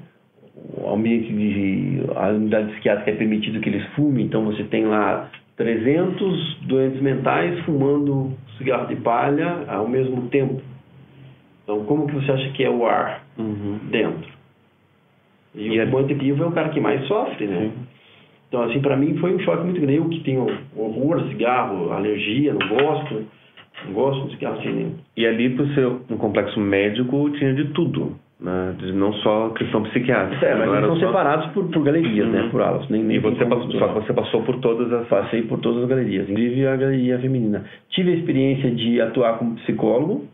o 0.77 0.93
ambiente 0.93 1.31
de 1.31 2.01
a 2.15 2.29
unidade 2.29 2.71
psiquiátrica 2.73 3.11
é 3.11 3.15
permitido 3.15 3.59
que 3.59 3.69
eles 3.69 3.85
fumem, 3.95 4.25
então 4.25 4.43
você 4.45 4.63
tem 4.65 4.85
lá 4.85 5.29
300 5.55 6.57
doentes 6.67 7.01
mentais 7.01 7.59
fumando 7.61 8.33
cigarro 8.57 8.87
de 8.87 8.95
palha 8.97 9.63
ao 9.67 9.87
mesmo 9.87 10.27
tempo. 10.29 10.61
Então 11.63 11.83
como 11.85 12.07
que 12.07 12.15
você 12.15 12.31
acha 12.31 12.49
que 12.51 12.63
é 12.63 12.69
o 12.69 12.85
ar 12.85 13.23
Uhum. 13.37 13.79
dentro? 13.89 14.29
E, 15.55 15.67
E 15.67 15.79
o 15.79 15.81
é- 15.81 15.85
doente 15.85 16.13
vivo 16.13 16.43
é 16.43 16.47
o 16.47 16.51
cara 16.51 16.69
que 16.69 16.79
mais 16.79 17.05
sofre, 17.07 17.47
né? 17.47 17.71
Então, 18.47 18.61
assim, 18.63 18.79
para 18.79 18.95
mim 18.95 19.17
foi 19.17 19.35
um 19.35 19.39
choque 19.39 19.63
muito 19.63 19.81
grande. 19.81 19.97
Eu 19.97 20.07
que 20.07 20.21
tenho 20.21 20.47
horror 20.75 21.19
a 21.21 21.27
cigarro, 21.27 21.91
alergia, 21.91 22.53
não 22.53 22.67
gosto, 22.69 23.25
não 23.85 23.93
gosto 23.93 24.25
de 24.27 24.35
cigarro 24.35 24.59
assim. 24.59 24.95
E 25.17 25.25
ali, 25.25 25.49
por 25.49 25.67
ser 25.73 25.85
um 25.85 26.17
complexo 26.17 26.57
médico, 26.59 27.29
tinha 27.31 27.53
de 27.53 27.65
tudo. 27.73 28.15
Né? 28.39 28.75
Não 28.93 29.13
só 29.13 29.49
questão 29.49 29.81
psiquiátrica. 29.83 30.45
É, 30.45 30.55
mas 30.55 30.69
eles 30.69 30.85
são 30.85 30.99
só- 30.99 31.07
separados 31.07 31.47
por, 31.53 31.67
por 31.69 31.83
galerias, 31.83 32.27
né? 32.27 32.43
Uhum. 32.43 32.49
Por 32.49 32.61
alas. 32.61 32.87
Nem, 32.89 33.03
nem 33.03 33.17
E 33.17 33.19
você 33.19 33.45
passou, 33.45 33.71
só 33.71 33.87
que 33.87 33.93
você 33.95 34.13
passou 34.13 34.43
por 34.43 34.59
todas 34.59 34.93
as 34.93 35.07
Passei 35.07 35.41
por 35.43 35.59
todas 35.59 35.83
as 35.83 35.89
galerias, 35.89 36.29
inclusive 36.29 36.67
a 36.67 36.75
galeria 36.75 37.19
feminina. 37.19 37.65
Tive 37.89 38.11
a 38.11 38.15
experiência 38.15 38.69
de 38.71 39.01
atuar 39.01 39.39
como 39.39 39.55
psicólogo 39.55 40.25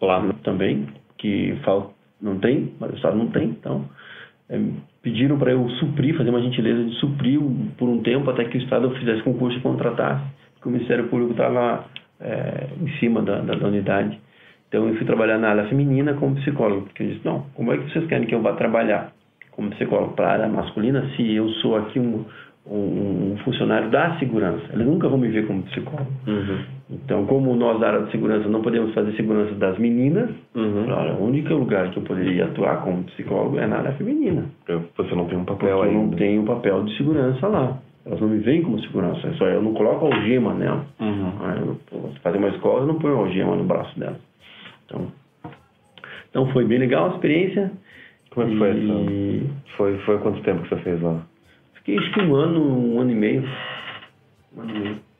lá 0.00 0.32
também, 0.42 0.86
que 1.18 1.54
fal... 1.64 1.92
não 2.20 2.38
tem, 2.38 2.72
mas 2.80 2.90
o 2.92 2.96
Estado 2.96 3.16
não 3.16 3.28
tem, 3.28 3.48
então 3.48 3.84
é, 4.48 4.58
pediram 5.02 5.38
para 5.38 5.52
eu 5.52 5.68
suprir, 5.70 6.16
fazer 6.16 6.30
uma 6.30 6.42
gentileza 6.42 6.84
de 6.84 6.94
suprir 6.96 7.40
por 7.78 7.88
um 7.88 8.02
tempo 8.02 8.30
até 8.30 8.44
que 8.44 8.58
o 8.58 8.62
Estado 8.62 8.90
fizesse 8.90 9.22
concurso 9.22 9.58
e 9.58 9.60
contratasse, 9.60 10.24
porque 10.54 10.68
o 10.68 10.72
Ministério 10.72 11.08
Público 11.08 11.32
estava 11.32 11.84
é, 12.20 12.68
em 12.80 12.88
cima 12.98 13.22
da, 13.22 13.40
da, 13.40 13.54
da, 13.54 13.66
unidade. 13.66 14.18
Então 14.72 14.88
eu 14.88 14.96
fui 14.96 15.04
trabalhar 15.04 15.36
na 15.36 15.50
área 15.50 15.64
feminina 15.66 16.14
como 16.14 16.34
psicólogo, 16.36 16.86
porque 16.86 17.02
eu 17.02 17.08
disse, 17.08 17.20
não, 17.26 17.44
como 17.54 17.74
é 17.74 17.76
que 17.76 17.92
vocês 17.92 18.06
querem 18.06 18.26
que 18.26 18.34
eu 18.34 18.40
vá 18.40 18.54
trabalhar 18.54 19.12
como 19.50 19.68
psicólogo 19.68 20.14
para 20.14 20.28
a 20.28 20.32
área 20.32 20.48
masculina 20.48 21.06
se 21.14 21.34
eu 21.34 21.46
sou 21.60 21.76
aqui 21.76 22.00
um, 22.00 22.24
um, 22.66 23.32
um, 23.32 23.36
funcionário 23.44 23.90
da 23.90 24.18
segurança? 24.18 24.64
Eles 24.72 24.86
nunca 24.86 25.10
vão 25.10 25.18
me 25.18 25.28
ver 25.28 25.46
como 25.46 25.62
psicólogo. 25.64 26.10
Uhum. 26.26 26.58
Então, 26.90 27.26
como 27.26 27.54
nós 27.54 27.78
da 27.80 27.88
área 27.88 28.00
de 28.06 28.12
segurança 28.12 28.48
não 28.48 28.62
podemos 28.62 28.94
fazer 28.94 29.12
segurança 29.12 29.54
das 29.56 29.76
meninas, 29.78 30.30
uhum. 30.54 30.86
claro, 30.86 31.16
o 31.16 31.26
único 31.26 31.52
lugar 31.52 31.90
que 31.90 31.98
eu 31.98 32.02
poderia 32.04 32.46
atuar 32.46 32.82
como 32.82 33.04
psicólogo 33.04 33.58
é 33.58 33.66
na 33.66 33.76
área 33.76 33.92
feminina. 33.92 34.46
Você 34.96 35.14
não 35.14 35.26
tem 35.26 35.36
um 35.36 35.44
papel 35.44 35.76
Porque 35.76 35.90
aí. 35.90 35.94
Eu 35.94 36.02
não 36.02 36.10
tenho 36.12 36.40
um 36.40 36.46
papel 36.46 36.82
de 36.84 36.96
segurança 36.96 37.46
lá. 37.46 37.76
Elas 38.06 38.18
não 38.22 38.28
me 38.28 38.38
veem 38.38 38.62
como 38.62 38.80
segurança, 38.80 39.28
é 39.28 39.32
só 39.34 39.46
eu 39.46 39.62
não 39.62 39.74
coloco 39.74 40.06
algema 40.06 40.54
nela. 40.54 40.86
Uhum. 40.98 41.76
Eu, 41.92 42.10
fazer 42.22 42.38
uma 42.38 42.48
escola, 42.48 42.80
eu 42.80 42.86
não 42.86 42.94
ponho 42.94 43.18
algema 43.18 43.54
no 43.54 43.64
braço 43.64 44.00
dela. 44.00 44.16
Então, 44.92 45.12
então 46.28 46.52
foi 46.52 46.64
bem 46.64 46.78
legal 46.78 47.10
a 47.10 47.14
experiência. 47.14 47.72
Como 48.30 48.46
é 48.46 48.50
que 48.50 48.58
foi 48.58 48.68
e... 48.68 49.38
essa? 49.40 49.76
Foi, 49.76 49.98
foi 50.00 50.18
quanto 50.18 50.42
tempo 50.42 50.62
que 50.62 50.68
você 50.68 50.76
fez 50.82 51.00
lá? 51.00 51.26
Fiquei 51.74 51.98
acho 51.98 52.12
que 52.12 52.20
um 52.20 52.34
ano, 52.34 52.60
um 52.60 53.00
ano 53.00 53.10
e 53.10 53.14
meio. 53.14 53.44
Um 54.56 54.60
ano 54.60 54.70
e 54.70 54.78
meio. 54.78 55.11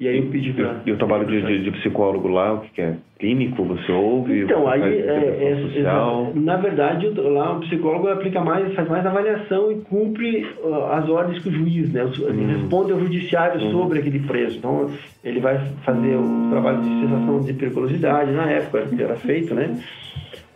E 0.00 0.08
aí 0.08 0.16
eu 0.16 0.30
pedi 0.30 0.50
pra... 0.54 0.80
E 0.86 0.92
o 0.92 0.96
trabalho 0.96 1.26
de, 1.26 1.42
de, 1.42 1.62
de 1.62 1.70
psicólogo 1.72 2.26
lá, 2.26 2.54
o 2.54 2.60
que, 2.60 2.80
é? 2.80 2.96
Clínico, 3.18 3.62
você 3.64 3.92
ouve? 3.92 4.44
Então, 4.44 4.62
você 4.62 4.82
aí, 4.82 4.98
é, 5.02 5.52
é, 5.52 5.60
social? 5.60 6.32
na 6.34 6.56
verdade, 6.56 7.06
lá 7.08 7.52
o 7.52 7.60
psicólogo 7.60 8.08
aplica 8.08 8.40
mais, 8.40 8.72
faz 8.74 8.88
mais 8.88 9.04
avaliação 9.04 9.70
e 9.70 9.74
cumpre 9.82 10.46
uh, 10.64 10.84
as 10.92 11.06
ordens 11.06 11.42
que 11.42 11.50
o 11.50 11.52
juiz, 11.52 11.92
né? 11.92 12.10
Ele 12.18 12.46
responde 12.46 12.92
ao 12.92 12.98
judiciário 12.98 13.60
sobre 13.70 13.98
aquele 13.98 14.20
preso. 14.20 14.56
Então, 14.56 14.90
ele 15.22 15.38
vai 15.38 15.58
fazer 15.84 16.16
o 16.16 16.48
trabalho 16.50 16.80
de 16.80 17.00
cessação 17.02 17.40
de 17.42 17.52
periculosidade, 17.52 18.32
na 18.32 18.50
época 18.50 18.86
que 18.86 19.02
era 19.02 19.16
feito, 19.16 19.54
né? 19.54 19.78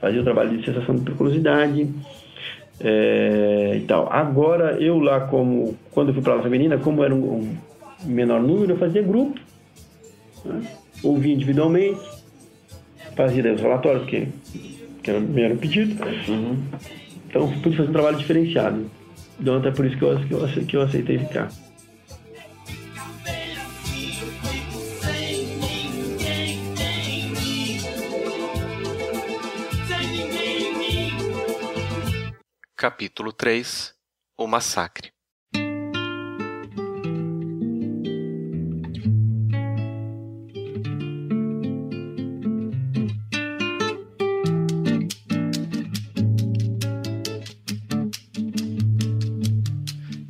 Fazia 0.01 0.22
o 0.22 0.24
trabalho 0.24 0.57
de 0.57 0.64
cessação 0.64 0.95
de 0.95 1.03
periculosidade 1.03 1.86
é, 2.80 3.74
e 3.76 3.80
tal. 3.82 4.09
Agora, 4.11 4.78
eu 4.80 4.99
lá 4.99 5.20
como, 5.20 5.76
quando 5.92 6.09
eu 6.09 6.14
fui 6.14 6.22
para 6.22 6.36
a 6.36 6.42
feminina, 6.42 6.78
como 6.78 7.05
era 7.05 7.14
um, 7.14 7.18
um 7.18 7.57
menor 8.05 8.42
número, 8.42 8.72
eu 8.72 8.78
fazia 8.78 9.02
grupo, 9.02 9.40
né? 10.44 10.62
ouvia 11.02 11.34
individualmente, 11.34 12.00
fazia 13.16 13.52
os 13.52 13.61
relatórios 13.61 14.07
que, 14.09 14.28
que 15.02 15.11
era, 15.11 15.20
me 15.20 15.42
eram 15.42 15.57
pedidos. 15.57 15.96
Uhum. 16.28 16.62
Então, 17.28 17.61
pude 17.61 17.76
fazer 17.76 17.88
um 17.88 17.92
trabalho 17.92 18.18
diferenciado. 18.18 18.90
Então, 19.40 19.57
até 19.57 19.70
por 19.70 19.84
isso 19.84 19.96
que 19.98 20.05
eu, 20.05 20.26
que 20.26 20.32
eu, 20.32 20.66
que 20.66 20.76
eu 20.76 20.82
aceitei 20.82 21.18
ficar. 21.18 21.50
Capítulo 32.76 33.32
3 33.32 33.94
O 34.36 34.46
Massacre 34.46 35.13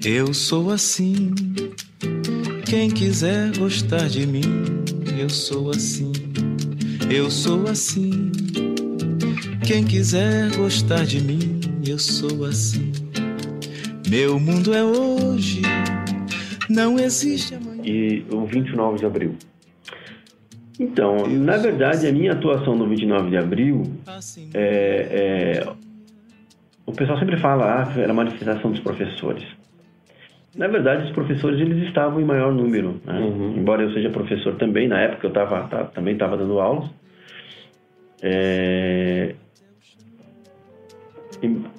Eu 0.06 0.34
sou 0.34 0.70
assim. 0.70 1.32
Quem 2.68 2.90
quiser 2.90 3.56
gostar 3.56 4.06
de 4.06 4.26
mim, 4.26 4.42
eu 5.18 5.30
sou 5.30 5.70
assim. 5.70 6.12
Eu 7.10 7.30
sou 7.30 7.66
assim. 7.68 8.30
Quem 9.66 9.82
quiser 9.82 10.54
gostar 10.56 11.06
de 11.06 11.22
mim, 11.22 11.58
eu 11.88 11.98
sou 11.98 12.44
assim. 12.44 12.92
Meu 14.06 14.38
mundo 14.38 14.74
é 14.74 14.84
hoje, 14.84 15.62
não 16.68 16.98
existe 16.98 17.54
amanhã. 17.54 17.82
E 17.82 18.26
o 18.30 18.44
29 18.44 18.98
de 18.98 19.06
abril? 19.06 19.36
Então, 20.78 21.26
na 21.26 21.56
verdade, 21.56 22.06
a 22.06 22.12
minha 22.12 22.32
atuação 22.32 22.76
no 22.76 22.86
29 22.86 23.30
de 23.30 23.38
abril, 23.38 23.84
é, 24.52 25.62
é, 25.64 25.72
o 26.84 26.92
pessoal 26.92 27.18
sempre 27.18 27.40
fala 27.40 27.84
ah, 27.84 27.98
era 27.98 28.12
manifestação 28.12 28.70
dos 28.70 28.80
professores. 28.80 29.44
Na 30.56 30.68
verdade, 30.68 31.04
os 31.06 31.10
professores 31.12 31.60
eles 31.60 31.82
estavam 31.88 32.20
em 32.20 32.24
maior 32.24 32.52
número, 32.52 33.00
né? 33.04 33.18
Uhum. 33.18 33.56
embora 33.56 33.82
eu 33.82 33.92
seja 33.92 34.08
professor 34.10 34.54
também. 34.56 34.86
Na 34.86 35.00
época 35.00 35.26
eu 35.26 35.32
tava, 35.32 35.66
tá- 35.68 35.84
também 35.84 36.12
estava 36.14 36.36
dando 36.36 36.60
aulas. 36.60 36.88
É, 38.22 39.34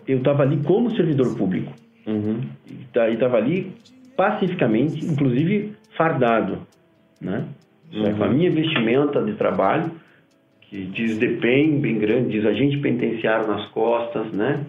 eu 0.08 0.18
estava 0.18 0.44
ali 0.44 0.58
como 0.58 0.96
servidor 0.96 1.36
público 1.36 1.72
Uhum. 2.06 2.42
e 2.68 3.14
estava 3.14 3.38
ali 3.38 3.72
pacificamente, 4.16 5.04
inclusive 5.06 5.74
fardado, 5.98 6.60
né? 7.20 7.46
Uhum. 7.94 8.16
Com 8.18 8.24
a 8.26 8.28
minha 8.30 8.52
vestimenta 8.52 9.24
de 9.24 9.34
trabalho, 9.34 9.92
que 10.62 10.86
diz 10.86 11.18
DPEM 11.18 11.80
bem 11.80 11.98
grande, 11.98 12.30
diz 12.32 12.46
agente 12.46 12.78
penitenciário 12.78 13.48
nas 13.48 13.68
costas, 13.70 14.32
né? 14.34 14.60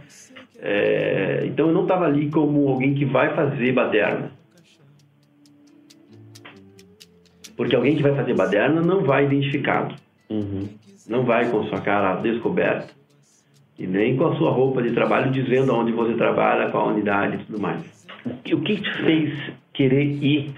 É, 0.58 1.42
então 1.46 1.68
eu 1.68 1.74
não 1.74 1.82
estava 1.82 2.06
ali 2.06 2.30
como 2.30 2.68
alguém 2.68 2.94
que 2.94 3.04
vai 3.04 3.34
fazer 3.34 3.72
baderna. 3.72 4.30
Porque 7.56 7.74
alguém 7.74 7.96
que 7.96 8.02
vai 8.02 8.14
fazer 8.14 8.34
baderna 8.34 8.80
não 8.82 9.02
vai 9.02 9.24
identificado, 9.24 9.94
Uhum. 10.28 10.68
não 11.08 11.24
vai 11.24 11.50
com 11.50 11.64
sua 11.64 11.80
cara 11.80 12.16
descoberta 12.16 12.88
e 13.78 13.86
nem 13.86 14.16
com 14.16 14.26
a 14.26 14.36
sua 14.36 14.50
roupa 14.50 14.82
de 14.82 14.92
trabalho 14.92 15.30
dizendo 15.30 15.72
aonde 15.72 15.92
você 15.92 16.14
trabalha, 16.14 16.70
qual 16.70 16.88
a 16.88 16.92
unidade 16.92 17.36
e 17.36 17.44
tudo 17.44 17.60
mais. 17.60 18.06
O 18.26 18.60
que- 18.60 18.76
te 18.76 18.92
fez 19.04 19.52
querer 19.72 20.04
ir? 20.04 20.54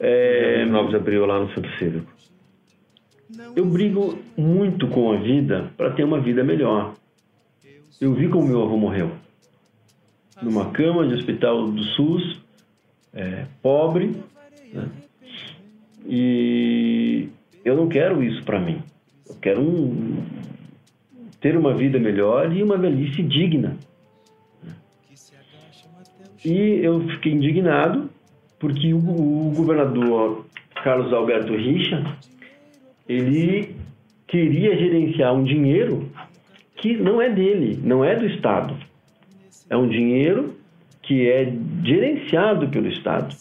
É, 0.00 0.58
29 0.64 0.88
de 0.90 0.96
abril 0.96 1.26
lá 1.26 1.38
no 1.40 1.48
Centro 1.54 1.70
Cívico. 1.78 2.12
eu 3.56 3.64
brigo 3.64 4.18
muito 4.36 4.86
com 4.88 5.12
a 5.12 5.16
vida 5.16 5.70
para 5.76 5.90
ter 5.90 6.04
uma 6.04 6.20
vida 6.20 6.42
melhor. 6.42 6.94
Eu 8.00 8.12
vi 8.14 8.28
como 8.28 8.46
meu 8.48 8.62
avô 8.62 8.76
morreu. 8.76 9.12
Numa 10.42 10.70
cama 10.70 11.06
de 11.06 11.14
hospital 11.14 11.70
do 11.70 11.82
SUS, 11.82 12.40
é, 13.12 13.46
pobre. 13.62 14.16
né? 14.72 14.88
E 16.06 17.28
eu 17.64 17.76
não 17.76 17.88
quero 17.88 18.22
isso 18.22 18.42
para 18.44 18.60
mim. 18.60 18.82
Eu 19.28 19.36
quero 19.36 19.60
um- 19.62 20.22
ter 21.40 21.56
uma 21.56 21.74
vida 21.74 21.98
melhor 21.98 22.54
e 22.54 22.62
uma 22.62 22.76
velhice 22.76 23.22
digna. 23.22 23.76
E 26.44 26.52
eu 26.84 27.00
fiquei 27.08 27.32
indignado 27.32 28.10
porque 28.58 28.92
o, 28.92 28.98
o 28.98 29.52
governador 29.56 30.44
Carlos 30.82 31.12
Alberto 31.12 31.54
Richa 31.54 32.04
ele 33.08 33.74
queria 34.26 34.76
gerenciar 34.76 35.34
um 35.34 35.44
dinheiro 35.44 36.10
que 36.84 36.98
não 36.98 37.22
é 37.22 37.30
dele, 37.30 37.80
não 37.82 38.04
é 38.04 38.14
do 38.14 38.26
Estado. 38.26 38.76
É 39.70 39.76
um 39.76 39.88
dinheiro 39.88 40.54
que 41.00 41.30
é 41.30 41.50
gerenciado 41.82 42.68
pelo 42.68 42.88
Estado, 42.88 43.34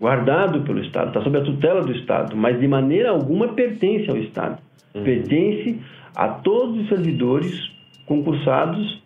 guardado 0.00 0.62
pelo 0.62 0.80
Estado, 0.80 1.08
está 1.08 1.20
sob 1.20 1.36
a 1.36 1.44
tutela 1.44 1.82
do 1.82 1.92
Estado, 1.92 2.34
mas 2.34 2.58
de 2.58 2.66
maneira 2.66 3.10
alguma 3.10 3.48
pertence 3.48 4.08
ao 4.08 4.16
Estado. 4.16 4.62
Pertence 4.94 5.78
a 6.16 6.28
todos 6.28 6.80
os 6.80 6.88
servidores 6.88 7.70
concursados 8.06 9.02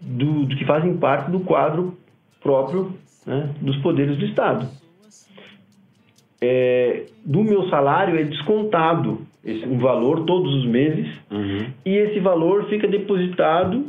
do, 0.00 0.46
do 0.46 0.56
que 0.56 0.64
fazem 0.64 0.96
parte 0.96 1.30
do 1.30 1.40
quadro 1.40 1.94
próprio 2.42 2.96
né, 3.26 3.50
dos 3.60 3.76
poderes 3.82 4.16
do 4.16 4.24
Estado 4.24 4.66
é, 6.42 7.04
do 7.24 7.44
meu 7.44 7.68
salário 7.68 8.18
é 8.18 8.24
descontado 8.24 9.24
esse, 9.44 9.66
um 9.66 9.78
valor 9.78 10.24
todos 10.24 10.54
os 10.56 10.66
meses 10.66 11.06
Uhum. 11.30 11.66
e 11.84 11.96
esse 11.96 12.20
valor 12.20 12.64
fica 12.68 12.86
depositado 12.86 13.86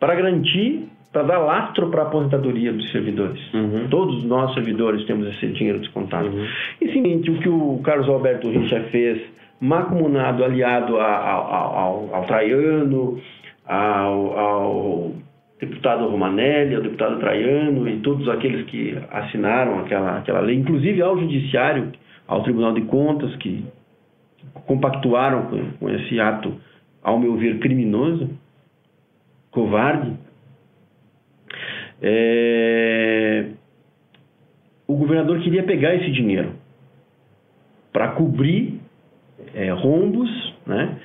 para 0.00 0.14
garantir, 0.14 0.86
para 1.12 1.22
dar 1.22 1.38
lastro 1.38 1.88
para 1.90 2.02
a 2.02 2.06
aposentadoria 2.06 2.72
dos 2.72 2.90
servidores. 2.90 3.40
Uhum. 3.54 3.88
Todos 3.88 4.22
nós 4.24 4.52
servidores 4.54 5.04
temos 5.06 5.26
esse 5.28 5.46
dinheiro 5.48 5.78
descontado. 5.80 6.28
Uhum. 6.28 6.46
E 6.80 6.92
seguinte, 6.92 7.30
o 7.30 7.38
que 7.38 7.48
o 7.48 7.80
Carlos 7.82 8.08
Alberto 8.08 8.48
Richa 8.50 8.80
fez, 8.90 9.20
macumunado, 9.60 10.44
aliado 10.44 10.98
a- 10.98 11.04
a- 11.04 11.80
ao, 11.82 12.14
ao, 12.14 12.24
Traiano, 12.26 13.18
ao, 13.66 14.38
ao 14.38 15.12
deputado 15.60 16.06
Romanelli, 16.08 16.76
ao 16.76 16.82
deputado 16.82 17.18
Traiano 17.18 17.88
e 17.88 17.96
todos 17.98 18.28
aqueles 18.28 18.64
que 18.66 18.96
assinaram 19.10 19.80
aquela, 19.80 20.18
aquela 20.18 20.40
lei, 20.40 20.56
inclusive 20.56 21.02
ao 21.02 21.18
Judiciário, 21.18 21.88
ao 22.28 22.42
Tribunal 22.44 22.72
de 22.72 22.82
Contas, 22.82 23.34
que 23.36 23.64
compactuaram 24.66 25.46
com, 25.46 25.70
com 25.72 25.90
esse 25.90 26.20
ato, 26.20 26.54
ao 27.02 27.18
meu 27.18 27.36
ver, 27.36 27.58
criminoso, 27.58 28.30
covarde, 29.50 30.12
é, 32.00 33.46
o 34.86 34.94
governador 34.94 35.40
queria 35.40 35.62
pegar 35.62 35.94
esse 35.94 36.10
dinheiro 36.12 36.52
para 37.92 38.08
cobrir 38.08 38.80
é, 39.54 39.70
rombos 39.70 40.30
né, 40.66 40.96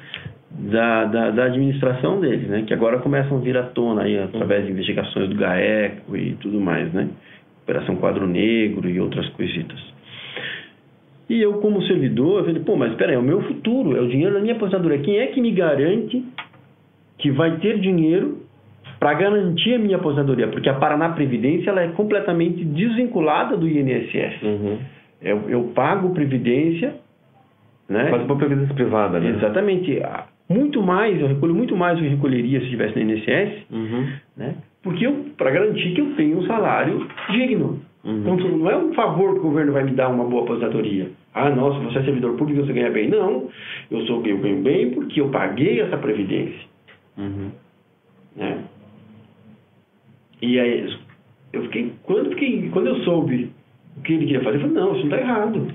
da, 0.52 1.06
da, 1.06 1.32
da, 1.32 1.46
administração 1.46 2.20
dele, 2.20 2.48
né, 2.48 2.64
que 2.68 2.74
agora 2.74 3.00
começam 3.00 3.38
a 3.38 3.40
vir 3.40 3.58
à 3.58 3.64
tona 3.64 4.04
aí, 4.04 4.20
através 4.20 4.66
de 4.66 4.72
investigações 4.72 5.30
do 5.30 5.36
GAECO 5.36 6.16
e 6.16 6.36
tudo 6.36 6.60
mais, 6.62 6.94
né, 6.94 7.10
Operação 7.64 7.96
Quadro 7.96 8.28
Negro 8.28 8.90
e 8.90 9.00
outras 9.00 9.28
coisitas. 9.30 9.80
E 11.30 11.42
eu, 11.42 11.54
como 11.56 11.82
servidor, 11.84 12.40
eu 12.40 12.46
falei, 12.46 12.62
pô, 12.62 12.76
mas 12.76 12.92
espera 12.92 13.12
aí, 13.12 13.16
é 13.16 13.20
o 13.20 13.24
meu 13.24 13.42
futuro, 13.42 13.96
é 13.96 14.02
o 14.02 14.08
dinheiro 14.08 14.34
da 14.34 14.40
minha 14.40 14.56
aposentadoria. 14.56 15.00
Quem 15.00 15.18
é 15.18 15.28
que 15.28 15.42
me 15.42 15.52
garante 15.52 16.24
que 17.18 17.32
vai 17.32 17.58
ter 17.58 17.80
dinheiro 17.80 18.40
para 19.00 19.14
garantir 19.14 19.76
a 19.76 19.80
minha 19.80 19.98
aposentadoria? 19.98 20.48
Porque 20.48 20.70
a 20.70 20.74
Paraná 20.74 21.10
Previdência 21.10 21.70
ela 21.70 21.82
é 21.82 21.88
completamente 21.90 22.64
desvinculada 22.66 23.56
do 23.56 23.68
INSS. 23.68 24.42
Uhum. 24.44 24.78
Eu, 25.22 25.50
eu 25.50 25.64
pago 25.74 26.14
Previdência... 26.14 26.96
Né? 27.88 28.10
Faz 28.10 28.24
uma 28.24 28.38
previdência 28.38 28.74
privada, 28.74 29.20
né? 29.20 29.30
Exatamente. 29.30 30.02
Muito 30.50 30.82
mais, 30.82 31.20
eu 31.20 31.28
recolho 31.28 31.54
muito 31.54 31.76
mais 31.76 31.98
do 31.98 32.04
que 32.04 32.10
recolheria 32.10 32.60
se 32.60 32.66
estivesse 32.66 32.98
no 32.98 33.12
INSS, 33.12 33.66
uhum. 33.70 34.08
né? 34.38 34.56
porque 34.84 35.08
para 35.38 35.50
garantir 35.50 35.94
que 35.94 36.02
eu 36.02 36.14
tenho 36.16 36.40
um 36.40 36.46
salário 36.46 37.08
digno. 37.32 37.82
Uhum. 38.04 38.34
Então, 38.34 38.58
não 38.58 38.70
é 38.70 38.78
um 38.78 38.94
favor 38.94 39.34
que 39.34 39.40
o 39.40 39.44
governo 39.44 39.72
vai 39.72 39.84
me 39.84 39.92
dar 39.92 40.10
uma 40.10 40.26
boa 40.26 40.44
aposentadoria. 40.44 41.10
Ah, 41.34 41.50
nossa, 41.50 41.80
você 41.80 42.00
é 42.00 42.04
servidor 42.04 42.36
público, 42.36 42.66
você 42.66 42.74
ganha 42.74 42.92
bem. 42.92 43.10
Não, 43.10 43.50
eu, 43.90 44.06
sou, 44.06 44.26
eu 44.26 44.38
ganho 44.38 44.62
bem 44.62 44.92
porque 44.92 45.22
eu 45.22 45.30
paguei 45.30 45.80
essa 45.80 45.98
previdência. 45.98 46.68
Uhum. 47.18 47.52
Né? 48.36 48.64
E 50.42 50.60
aí, 50.60 50.98
eu 51.54 51.64
fiquei 51.64 51.94
quando, 52.04 52.30
fiquei, 52.32 52.70
quando 52.70 52.88
eu 52.88 52.98
soube 53.04 53.52
o 53.98 54.02
que 54.02 54.14
ele 54.14 54.26
queria 54.26 54.44
fazer, 54.44 54.58
eu 54.58 54.62
falei, 54.62 54.76
não, 54.76 54.96
isso 54.96 55.08
não 55.08 55.16
está 55.16 55.18
errado. 55.18 55.68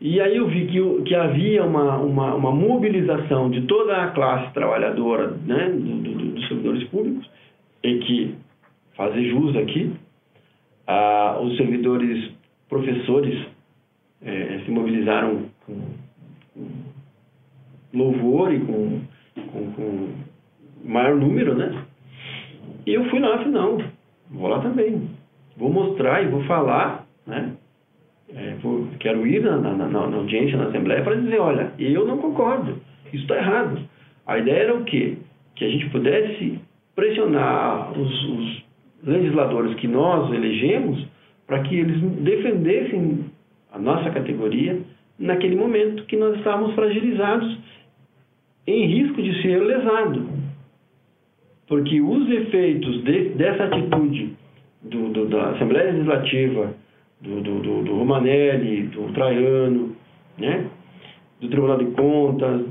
E 0.00 0.18
aí 0.18 0.34
eu 0.34 0.48
vi 0.48 0.66
que, 0.66 1.02
que 1.02 1.14
havia 1.14 1.62
uma, 1.62 1.98
uma, 1.98 2.34
uma, 2.34 2.50
mobilização 2.50 3.50
de 3.50 3.60
toda 3.62 4.02
a 4.02 4.08
classe 4.12 4.50
trabalhadora 4.54 5.36
né, 5.44 5.68
do, 5.68 5.96
do, 5.96 6.14
dos 6.32 6.48
servidores 6.48 6.84
públicos, 6.84 7.28
em 7.84 7.98
que, 8.00 8.34
fazer 8.96 9.28
jus 9.28 9.54
aqui, 9.56 9.92
ah, 10.90 11.38
os 11.40 11.56
servidores 11.56 12.32
professores 12.68 13.46
é, 14.22 14.60
se 14.64 14.70
mobilizaram 14.72 15.44
com, 15.64 15.80
louvor 17.94 18.52
e 18.52 18.58
com, 18.58 19.00
com, 19.52 19.72
com 19.72 20.08
maior 20.84 21.14
número, 21.14 21.54
né? 21.54 21.84
E 22.86 22.94
eu 22.94 23.08
fui 23.08 23.20
lá 23.20 23.38
falei, 23.38 23.52
não, 23.52 23.78
vou 24.30 24.48
lá 24.48 24.60
também. 24.60 25.08
Vou 25.56 25.72
mostrar 25.72 26.24
e 26.24 26.28
vou 26.28 26.42
falar, 26.44 27.06
né? 27.24 27.52
É, 28.34 28.54
vou, 28.60 28.88
quero 28.98 29.24
ir 29.26 29.42
na, 29.42 29.58
na, 29.58 29.72
na, 29.72 29.88
na, 29.88 30.16
audiência, 30.16 30.56
na 30.56 30.66
Assembleia, 30.66 31.04
para 31.04 31.16
dizer, 31.16 31.38
olha, 31.38 31.72
eu 31.78 32.04
não 32.04 32.18
concordo, 32.18 32.80
isso 33.12 33.22
está 33.22 33.36
errado. 33.36 33.78
A 34.26 34.38
ideia 34.38 34.64
era 34.64 34.74
o 34.76 34.84
quê? 34.84 35.18
Que 35.54 35.64
a 35.64 35.68
gente 35.68 35.88
pudesse 35.90 36.58
pressionar 36.94 37.92
os, 37.98 38.24
os 38.24 38.59
legisladores 39.04 39.74
que 39.76 39.88
nós 39.88 40.32
elegemos 40.32 41.06
para 41.46 41.60
que 41.60 41.76
eles 41.76 42.00
defendessem 42.22 43.24
a 43.72 43.78
nossa 43.78 44.10
categoria 44.10 44.78
naquele 45.18 45.56
momento 45.56 46.04
que 46.04 46.16
nós 46.16 46.36
estávamos 46.36 46.74
fragilizados 46.74 47.58
em 48.66 48.86
risco 48.86 49.22
de 49.22 49.42
ser 49.42 49.58
lesado. 49.58 50.28
Porque 51.66 52.00
os 52.00 52.28
efeitos 52.30 53.04
de, 53.04 53.30
dessa 53.30 53.64
atitude 53.64 54.34
do, 54.82 55.08
do, 55.10 55.26
da 55.26 55.50
Assembleia 55.50 55.92
Legislativa, 55.92 56.74
do, 57.20 57.40
do, 57.40 57.60
do, 57.60 57.82
do 57.82 57.94
Romanelli, 57.96 58.82
do 58.88 59.12
Traiano, 59.12 59.94
né? 60.38 60.66
do 61.40 61.48
Tribunal 61.48 61.78
de 61.78 61.86
Contas, 61.92 62.66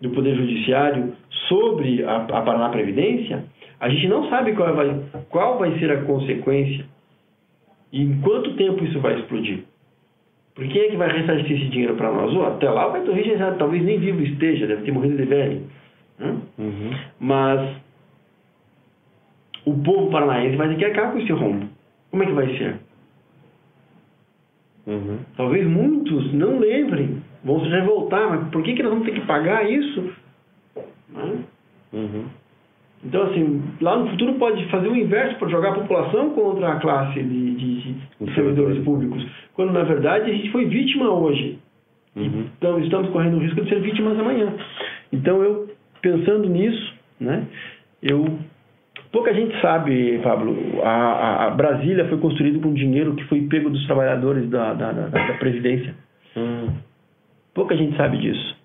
do 0.00 0.10
Poder 0.10 0.34
Judiciário 0.36 1.12
sobre 1.48 2.04
a, 2.04 2.16
a 2.16 2.42
Paraná 2.42 2.68
Previdência, 2.68 3.44
a 3.80 3.88
gente 3.88 4.08
não 4.08 4.28
sabe 4.28 4.52
qual 4.54 4.74
vai, 4.74 5.00
qual 5.28 5.58
vai 5.58 5.78
ser 5.78 5.90
a 5.92 6.02
consequência 6.02 6.84
e 7.92 8.02
em 8.02 8.20
quanto 8.20 8.54
tempo 8.54 8.84
isso 8.84 9.00
vai 9.00 9.18
explodir. 9.18 9.64
Por 10.54 10.66
quem 10.66 10.82
é 10.82 10.88
que 10.88 10.96
vai 10.96 11.08
ressarcir 11.08 11.52
esse 11.52 11.68
dinheiro 11.68 11.94
para 11.94 12.12
nós? 12.12 12.34
Oh, 12.34 12.42
até 12.42 12.68
lá 12.68 12.88
o 12.88 12.92
Beto 12.92 13.12
Richa 13.12 13.38
já 13.38 13.52
talvez 13.54 13.84
nem 13.84 13.98
vivo 13.98 14.20
esteja, 14.22 14.66
deve 14.66 14.82
ter 14.82 14.90
morrido 14.90 15.16
de 15.16 15.24
velho. 15.24 15.62
Né? 16.18 16.36
Uhum. 16.58 16.90
Mas 17.20 17.76
o 19.64 19.74
povo 19.82 20.10
paranaense 20.10 20.56
vai 20.56 20.68
ter 20.70 20.76
que 20.76 20.84
acabar 20.84 21.12
com 21.12 21.18
esse 21.20 21.32
rombo. 21.32 21.68
Como 22.10 22.22
é 22.22 22.26
que 22.26 22.32
vai 22.32 22.58
ser? 22.58 22.76
Uhum. 24.88 25.18
Talvez 25.36 25.66
muitos 25.66 26.32
não 26.32 26.58
lembrem, 26.58 27.22
vão 27.44 27.60
se 27.60 27.68
revoltar, 27.68 28.28
mas 28.30 28.48
por 28.50 28.62
que, 28.62 28.74
que 28.74 28.82
nós 28.82 28.92
vamos 28.92 29.06
ter 29.06 29.14
que 29.14 29.26
pagar 29.26 29.70
isso? 29.70 30.12
Né? 31.10 31.44
Uhum. 31.92 32.24
Então, 33.04 33.22
assim, 33.22 33.62
lá 33.80 33.96
no 33.96 34.10
futuro 34.10 34.34
pode 34.34 34.64
fazer 34.70 34.88
o 34.88 34.96
inverso 34.96 35.38
para 35.38 35.48
jogar 35.48 35.70
a 35.70 35.74
população 35.74 36.30
contra 36.30 36.72
a 36.72 36.80
classe 36.80 37.22
de, 37.22 37.54
de, 37.54 37.92
de 38.20 38.34
servidores 38.34 38.82
públicos, 38.84 39.24
quando 39.54 39.72
na 39.72 39.84
verdade 39.84 40.30
a 40.30 40.34
gente 40.34 40.50
foi 40.50 40.64
vítima 40.64 41.08
hoje. 41.10 41.58
Uhum. 42.16 42.46
Então, 42.58 42.80
estamos 42.80 43.10
correndo 43.10 43.36
o 43.36 43.40
risco 43.40 43.62
de 43.62 43.68
ser 43.68 43.80
vítimas 43.80 44.18
amanhã. 44.18 44.52
Então, 45.12 45.42
eu, 45.42 45.68
pensando 46.02 46.48
nisso, 46.48 46.94
né, 47.20 47.44
eu. 48.02 48.38
Pouca 49.12 49.32
gente 49.32 49.58
sabe, 49.62 50.18
Pablo, 50.22 50.54
a, 50.82 51.46
a 51.46 51.50
Brasília 51.50 52.06
foi 52.08 52.18
construída 52.18 52.58
com 52.58 52.74
dinheiro 52.74 53.14
que 53.14 53.24
foi 53.24 53.40
pego 53.42 53.70
dos 53.70 53.86
trabalhadores 53.86 54.50
da, 54.50 54.74
da, 54.74 54.92
da, 54.92 55.06
da 55.08 55.34
Previdência. 55.34 55.94
Uhum. 56.36 56.74
Pouca 57.54 57.74
gente 57.74 57.96
sabe 57.96 58.18
disso 58.18 58.57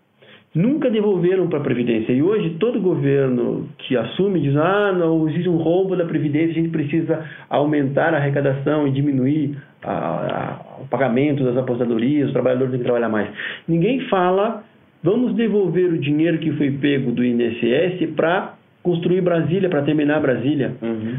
nunca 0.53 0.89
devolveram 0.89 1.47
para 1.47 1.59
a 1.59 1.63
Previdência. 1.63 2.13
E 2.13 2.21
hoje 2.21 2.51
todo 2.59 2.79
governo 2.79 3.67
que 3.79 3.97
assume 3.97 4.39
diz, 4.39 4.55
ah, 4.55 4.91
não, 4.91 5.27
existe 5.27 5.49
um 5.49 5.57
roubo 5.57 5.95
da 5.95 6.05
Previdência, 6.05 6.51
a 6.51 6.53
gente 6.53 6.69
precisa 6.69 7.25
aumentar 7.49 8.13
a 8.13 8.17
arrecadação 8.17 8.87
e 8.87 8.91
diminuir 8.91 9.57
a, 9.81 9.91
a, 9.91 10.81
o 10.81 10.87
pagamento 10.87 11.43
das 11.43 11.57
aposentadorias, 11.57 12.27
os 12.27 12.33
trabalhadores 12.33 12.71
têm 12.71 12.79
que 12.79 12.85
trabalhar 12.85 13.09
mais. 13.09 13.29
Ninguém 13.67 14.01
fala, 14.09 14.63
vamos 15.01 15.33
devolver 15.35 15.91
o 15.91 15.97
dinheiro 15.97 16.37
que 16.37 16.51
foi 16.51 16.71
pego 16.71 17.11
do 17.11 17.23
INSS 17.23 18.11
para 18.15 18.53
construir 18.83 19.21
Brasília, 19.21 19.69
para 19.69 19.81
terminar 19.81 20.21
Brasília. 20.21 20.75
Uhum. 20.81 21.17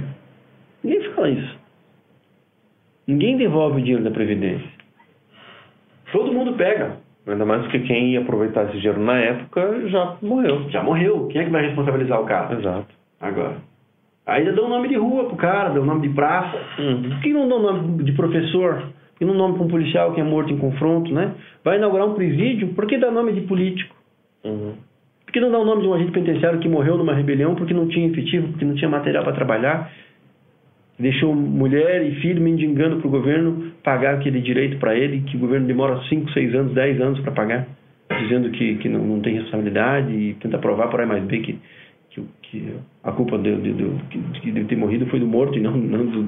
Ninguém 0.83 1.03
fala 1.15 1.31
isso. 1.31 1.59
Ninguém 3.07 3.37
devolve 3.37 3.81
o 3.81 3.83
dinheiro 3.83 4.05
da 4.05 4.11
Previdência. 4.11 4.69
Todo 6.13 6.33
mundo 6.33 6.53
pega. 6.53 7.04
Ainda 7.27 7.45
mais 7.47 7.67
que 7.69 7.79
quem 7.81 8.13
ia 8.13 8.21
aproveitar 8.21 8.65
esse 8.65 8.79
dinheiro 8.79 9.01
na 9.01 9.19
época 9.19 9.89
já 9.89 10.17
morreu. 10.21 10.69
Já 10.71 10.83
morreu. 10.83 11.27
Quem 11.29 11.41
é 11.41 11.45
que 11.45 11.51
vai 11.51 11.67
responsabilizar 11.67 12.21
o 12.21 12.27
cara? 12.27 12.55
Exato. 12.55 12.95
Agora. 13.21 13.57
Ainda 14.27 14.53
dão 14.53 14.69
nome 14.69 14.89
de 14.89 14.97
rua 14.97 15.25
pro 15.25 15.37
cara, 15.37 15.71
dão 15.71 15.85
nome 15.85 16.09
de 16.09 16.15
praça. 16.15 16.59
Uhum. 16.79 17.03
Por 17.03 17.21
que 17.21 17.33
não 17.33 17.49
dão 17.49 17.63
nome 17.63 18.03
de 18.05 18.13
professor? 18.13 18.75
Por 19.13 19.19
que 19.19 19.25
não 19.25 19.35
nome 19.35 19.55
para 19.55 19.65
um 19.65 19.69
policial 19.69 20.13
que 20.13 20.21
é 20.21 20.25
morto 20.25 20.53
em 20.53 20.59
confronto, 20.59 21.13
né? 21.13 21.33
Vai 21.63 21.77
inaugurar 21.77 22.07
um 22.07 22.15
presídio, 22.15 22.69
por 22.69 22.87
que 22.87 22.99
dá 22.99 23.11
nome 23.11 23.33
de 23.33 23.43
político? 23.43 23.95
Uhum. 24.45 24.75
Por 25.25 25.33
que 25.33 25.41
não 25.41 25.51
dá 25.51 25.59
o 25.59 25.65
nome 25.65 25.83
de 25.83 25.89
um 25.89 25.95
agente 25.95 26.13
penitenciário 26.13 26.59
que 26.59 26.69
morreu 26.69 26.97
numa 26.97 27.15
rebelião 27.15 27.55
porque 27.55 27.75
não 27.75 27.89
tinha 27.89 28.07
efetivo, 28.07 28.49
porque 28.49 28.65
não 28.65 28.75
tinha 28.75 28.89
material 28.89 29.25
para 29.25 29.33
trabalhar? 29.33 29.91
Deixou 30.99 31.35
mulher 31.35 32.07
e 32.07 32.15
filho 32.17 32.41
mendigando 32.41 32.99
para 32.99 33.09
o 33.09 33.11
governo 33.11 33.73
pagar 33.83 34.15
aquele 34.15 34.41
direito 34.41 34.79
para 34.79 34.95
ele, 34.95 35.23
que 35.23 35.37
o 35.37 35.41
governo 35.41 35.67
demora 35.67 36.01
5, 36.09 36.31
6 36.31 36.55
anos, 36.55 36.73
10 36.73 37.01
anos 37.01 37.21
para 37.21 37.33
pagar, 37.33 37.67
dizendo 38.21 38.51
que, 38.51 38.77
que 38.77 38.89
não, 38.89 39.05
não, 39.05 39.21
tem 39.21 39.35
responsabilidade 39.35 40.13
e 40.13 40.35
tenta 40.35 40.59
provar 40.59 40.89
por 40.89 41.01
A 41.01 41.07
mais 41.07 41.25
B 41.25 41.41
que, 41.41 41.59
que, 42.11 42.23
que 42.43 42.75
a 43.03 43.11
culpa 43.11 43.37
de, 43.39 43.57
de, 43.57 43.73
de, 43.73 44.41
de, 44.41 44.53
de 44.53 44.65
ter 44.65 44.77
morrido 44.77 45.07
foi 45.07 45.19
do 45.19 45.27
morto 45.27 45.59
e 45.59 45.61
não, 45.61 45.77
não 45.77 46.07
do, 46.07 46.23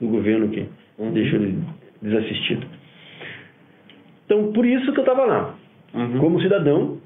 do 0.00 0.08
governo 0.08 0.48
que 0.48 0.66
Uhum. 0.98 1.12
deixou 1.12 1.40
ele 1.40 1.58
desassistido. 2.00 2.66
Então, 4.24 4.52
por 4.52 4.64
isso 4.64 4.92
que 4.92 4.98
eu 4.98 5.04
estava 5.04 5.24
lá. 5.24 5.54
Uhum. 5.94 6.18
Como 6.18 6.40
cidadão, 6.40 6.98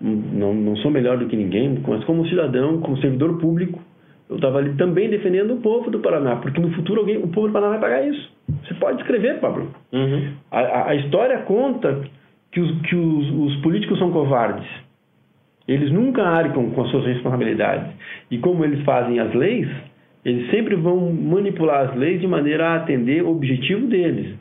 não, 0.00 0.54
não 0.54 0.76
sou 0.76 0.90
melhor 0.90 1.18
do 1.18 1.26
que 1.26 1.36
ninguém, 1.36 1.78
mas 1.86 2.04
como 2.04 2.26
cidadão, 2.28 2.80
como 2.80 2.98
servidor 2.98 3.38
público, 3.38 3.80
eu 4.34 4.36
estava 4.36 4.58
ali 4.58 4.74
também 4.74 5.08
defendendo 5.08 5.54
o 5.54 5.60
povo 5.60 5.90
do 5.90 6.00
Paraná, 6.00 6.36
porque 6.36 6.60
no 6.60 6.70
futuro 6.72 7.00
alguém, 7.00 7.18
o 7.18 7.28
povo 7.28 7.46
do 7.46 7.52
Paraná 7.52 7.78
vai 7.78 7.80
pagar 7.80 8.06
isso. 8.06 8.32
Você 8.64 8.74
pode 8.74 9.00
escrever, 9.00 9.38
Pablo. 9.40 9.72
Uhum. 9.92 10.32
A, 10.50 10.90
a, 10.90 10.94
história 10.96 11.38
conta 11.42 12.02
que, 12.50 12.60
os, 12.60 12.80
que 12.82 12.96
os, 12.96 13.30
os 13.30 13.56
políticos 13.62 13.98
são 13.98 14.10
covardes. 14.10 14.66
Eles 15.66 15.90
nunca 15.92 16.22
arcam 16.22 16.70
com 16.70 16.82
as 16.82 16.90
suas 16.90 17.06
responsabilidades. 17.06 17.94
E 18.30 18.38
como 18.38 18.64
eles 18.64 18.84
fazem 18.84 19.20
as 19.20 19.32
leis, 19.34 19.68
eles 20.24 20.50
sempre 20.50 20.74
vão 20.74 21.12
manipular 21.12 21.88
as 21.88 21.96
leis 21.96 22.20
de 22.20 22.26
maneira 22.26 22.70
a 22.70 22.76
atender 22.76 23.22
o 23.22 23.30
objetivo 23.30 23.86
deles, 23.86 24.34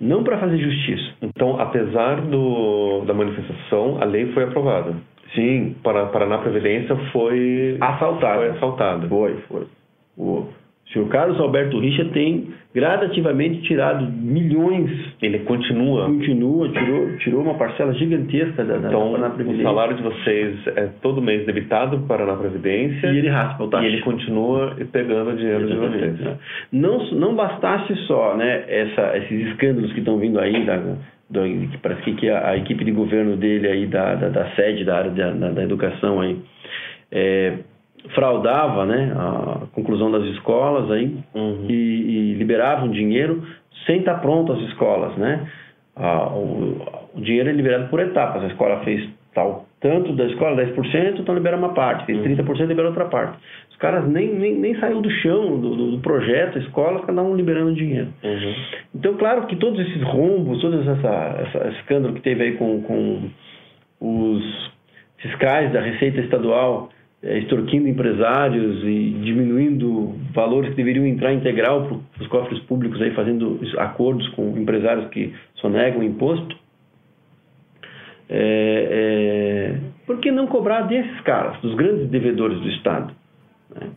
não 0.00 0.22
para 0.22 0.38
fazer 0.38 0.58
justiça. 0.58 1.12
Então, 1.20 1.60
apesar 1.60 2.20
do, 2.20 3.04
da 3.04 3.12
manifestação, 3.12 3.98
a 4.00 4.04
lei 4.04 4.26
foi 4.32 4.44
aprovada. 4.44 4.94
Sim, 5.34 5.74
Para 5.82 6.06
Paraná 6.06 6.38
Previdência 6.38 6.94
foi 7.12 7.76
assaltado. 7.80 8.40
Foi 8.40 8.50
assaltada. 8.50 9.08
Foi, 9.08 9.34
foi. 9.48 9.62
O, 10.16 10.22
O 10.22 10.48
senhor 10.92 11.08
Carlos 11.08 11.40
Alberto 11.40 11.78
Richa 11.80 12.04
tem 12.12 12.48
gradativamente 12.74 13.62
tirado 13.62 14.04
milhões. 14.12 14.90
Ele 15.22 15.40
continua. 15.40 16.06
Continua, 16.06 16.68
tirou, 16.68 17.16
tirou 17.18 17.40
uma 17.42 17.54
parcela 17.54 17.92
gigantesca 17.94 18.64
da, 18.64 18.76
da 18.78 18.88
Então, 18.88 19.10
Paraná 19.12 19.28
o 19.28 19.30
Previdência. 19.32 19.64
salário 19.64 19.96
de 19.96 20.02
vocês 20.02 20.66
é 20.76 20.88
todo 21.02 21.20
mês 21.22 21.46
debitado 21.46 21.98
para 22.06 22.32
a 22.32 22.36
Previdência 22.36 23.06
E 23.08 23.18
ele 23.18 23.28
raspa 23.28 23.64
o 23.64 23.68
taxa. 23.68 23.84
e 23.84 23.88
ele 23.88 24.02
continua 24.02 24.76
pegando 24.92 25.30
o 25.30 25.36
dinheiro 25.36 25.66
de 25.66 25.74
vocês. 25.74 25.94
Exatamente, 25.94 26.22
né? 26.22 26.36
Não, 26.70 27.10
não 27.12 27.34
bastasse 27.34 27.94
só 28.06 28.36
né, 28.36 28.64
essa, 28.68 29.16
esses 29.18 29.48
escândalos 29.48 29.92
que 29.92 30.00
estão 30.00 30.18
vindo 30.18 30.38
aí, 30.38 30.64
da, 30.64 30.80
do, 31.34 31.78
parece 31.82 32.02
que, 32.12 32.30
a, 32.30 32.50
a 32.50 32.56
equipe 32.56 32.84
de 32.84 32.92
governo 32.92 33.36
dele 33.36 33.68
aí, 33.68 33.86
da, 33.86 34.14
da, 34.14 34.28
da 34.28 34.50
sede 34.54 34.84
da 34.84 34.96
área 34.96 35.10
da, 35.10 35.30
da, 35.32 35.50
da 35.50 35.62
educação 35.62 36.20
aí, 36.20 36.38
é, 37.10 37.58
fraudava 38.14 38.86
né, 38.86 39.12
a 39.16 39.66
conclusão 39.72 40.10
das 40.10 40.24
escolas 40.34 40.90
aí 40.90 41.16
Uhum. 41.34 41.66
e, 41.68 41.72
e 41.72 42.34
liberavam 42.34 42.88
dinheiro 42.90 43.42
sem 43.86 43.98
estar 43.98 44.14
pronto 44.20 44.52
as 44.52 44.60
escolas, 44.68 45.16
né? 45.16 45.46
Ah, 45.96 46.28
o, 46.28 46.80
o 47.14 47.20
dinheiro 47.20 47.50
é 47.50 47.52
liberado 47.52 47.88
por 47.88 48.00
etapas. 48.00 48.42
A 48.42 48.46
escola 48.46 48.80
fez 48.80 49.08
tal 49.34 49.66
tanto 49.84 50.14
da 50.14 50.24
escola, 50.24 50.64
10%, 50.64 51.20
então 51.20 51.34
libera 51.34 51.58
uma 51.58 51.74
parte. 51.74 52.06
Fez 52.06 52.18
30%, 52.18 52.66
libera 52.66 52.88
outra 52.88 53.04
parte. 53.04 53.36
Os 53.68 53.76
caras 53.76 54.08
nem, 54.08 54.34
nem, 54.34 54.54
nem 54.54 54.74
saiu 54.80 55.02
do 55.02 55.10
chão 55.10 55.60
do, 55.60 55.76
do, 55.76 55.90
do 55.90 55.98
projeto, 55.98 56.56
a 56.56 56.62
escola, 56.62 57.02
cada 57.02 57.22
um 57.22 57.36
liberando 57.36 57.74
dinheiro. 57.74 58.08
Uhum. 58.24 58.54
Então, 58.94 59.12
claro 59.18 59.46
que 59.46 59.56
todos 59.56 59.78
esses 59.78 60.02
rombos, 60.02 60.62
todo 60.62 60.80
essa, 60.80 61.46
essa 61.46 61.68
escândalo 61.80 62.14
que 62.14 62.22
teve 62.22 62.44
aí 62.44 62.52
com, 62.52 62.80
com 62.80 63.30
os 64.00 64.72
fiscais 65.18 65.70
da 65.70 65.82
Receita 65.82 66.22
Estadual 66.22 66.88
eh, 67.22 67.40
extorquindo 67.40 67.86
empresários 67.86 68.82
e 68.84 69.18
diminuindo 69.22 70.14
valores 70.32 70.70
que 70.70 70.76
deveriam 70.76 71.04
entrar 71.04 71.34
integral 71.34 72.00
para 72.14 72.22
os 72.22 72.28
cofres 72.28 72.60
públicos, 72.60 73.02
aí 73.02 73.10
fazendo 73.10 73.60
acordos 73.76 74.26
com 74.30 74.56
empresários 74.56 75.08
que 75.08 75.34
sonegam 75.56 76.02
imposto. 76.02 76.63
É, 78.28 78.88
é, 78.90 79.80
por 80.06 80.18
que 80.18 80.30
não 80.30 80.46
cobrar 80.46 80.82
desses 80.82 81.20
caras, 81.20 81.60
dos 81.60 81.74
grandes 81.74 82.08
devedores 82.08 82.58
do 82.60 82.68
Estado? 82.70 83.14
né? 83.74 83.88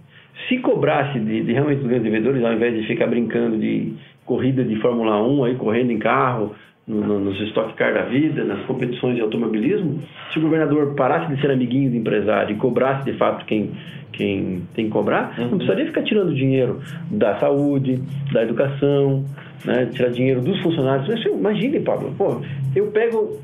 Se 0.48 0.60
cobrasse 0.60 1.20
de, 1.20 1.44
de 1.44 1.54
realmente 1.54 1.80
dos 1.80 1.88
grandes 1.88 2.12
devedores, 2.12 2.44
ao 2.44 2.54
invés 2.54 2.74
de 2.76 2.88
ficar 2.88 3.08
brincando 3.08 3.58
de 3.58 3.94
corrida 4.26 4.64
de 4.64 4.76
Fórmula 4.78 5.22
1, 5.26 5.44
aí 5.46 5.56
correndo 5.56 5.92
em 5.92 5.98
carro, 5.98 6.56
no, 6.88 7.02
no, 7.06 7.20
nos 7.20 7.40
Stock 7.50 7.74
Car 7.74 7.94
da 7.94 8.04
vida, 8.04 8.44
nas 8.44 8.66
competições 8.66 9.16
de 9.16 9.22
automobilismo, 9.22 10.02
se 10.32 10.40
o 10.40 10.42
governador 10.42 10.96
parasse 10.96 11.34
de 11.34 11.42
ser 11.42 11.52
amiguinho 11.52 11.92
do 11.92 11.98
empresário 11.98 12.56
e 12.56 12.58
cobrasse 12.58 13.04
de 13.04 13.18
fato 13.18 13.46
quem, 13.46 13.72
quem 14.14 14.64
tem 14.74 14.86
que 14.86 14.92
cobrar, 14.92 15.38
não 15.38 15.58
precisaria 15.58 15.86
ficar 15.86 16.04
tirando 16.04 16.34
dinheiro 16.34 16.80
da 17.12 17.38
saúde, 17.40 18.02
da 18.32 18.44
educação, 18.44 19.26
né, 19.66 19.88
tirar 19.88 20.10
dinheiro 20.10 20.42
dos 20.42 20.60
funcionários. 20.62 21.26
Imagine, 21.26 21.82
Pablo, 21.82 22.14
pô, 22.18 22.42
eu 22.74 22.88
pego, 22.92 23.38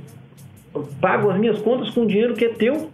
pago 0.99 1.29
as 1.29 1.39
minhas 1.39 1.59
contas 1.59 1.89
com 1.91 2.05
dinheiro 2.05 2.33
que 2.33 2.45
é 2.45 2.49
teu. 2.49 2.89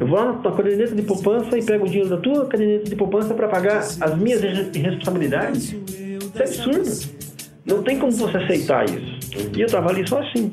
Eu 0.00 0.06
vou 0.06 0.16
lá 0.18 0.32
na 0.32 0.38
tua 0.38 0.52
caderneta 0.56 0.94
de 0.94 1.02
poupança 1.02 1.58
e 1.58 1.62
pego 1.62 1.84
o 1.84 1.88
dinheiro 1.88 2.08
da 2.08 2.16
tua 2.16 2.46
caderneta 2.46 2.88
de 2.88 2.96
poupança 2.96 3.34
para 3.34 3.48
pagar 3.48 3.78
as 3.80 4.18
minhas 4.18 4.40
re- 4.40 4.70
responsabilidades. 4.74 5.72
Isso 5.72 6.32
é 6.36 6.42
absurdo. 6.42 7.24
Não 7.66 7.82
tem 7.82 7.98
como 7.98 8.12
você 8.12 8.36
aceitar 8.38 8.84
isso. 8.84 9.18
E 9.56 9.60
eu 9.60 9.66
tava 9.68 9.90
ali 9.90 10.06
só 10.08 10.20
assim. 10.20 10.50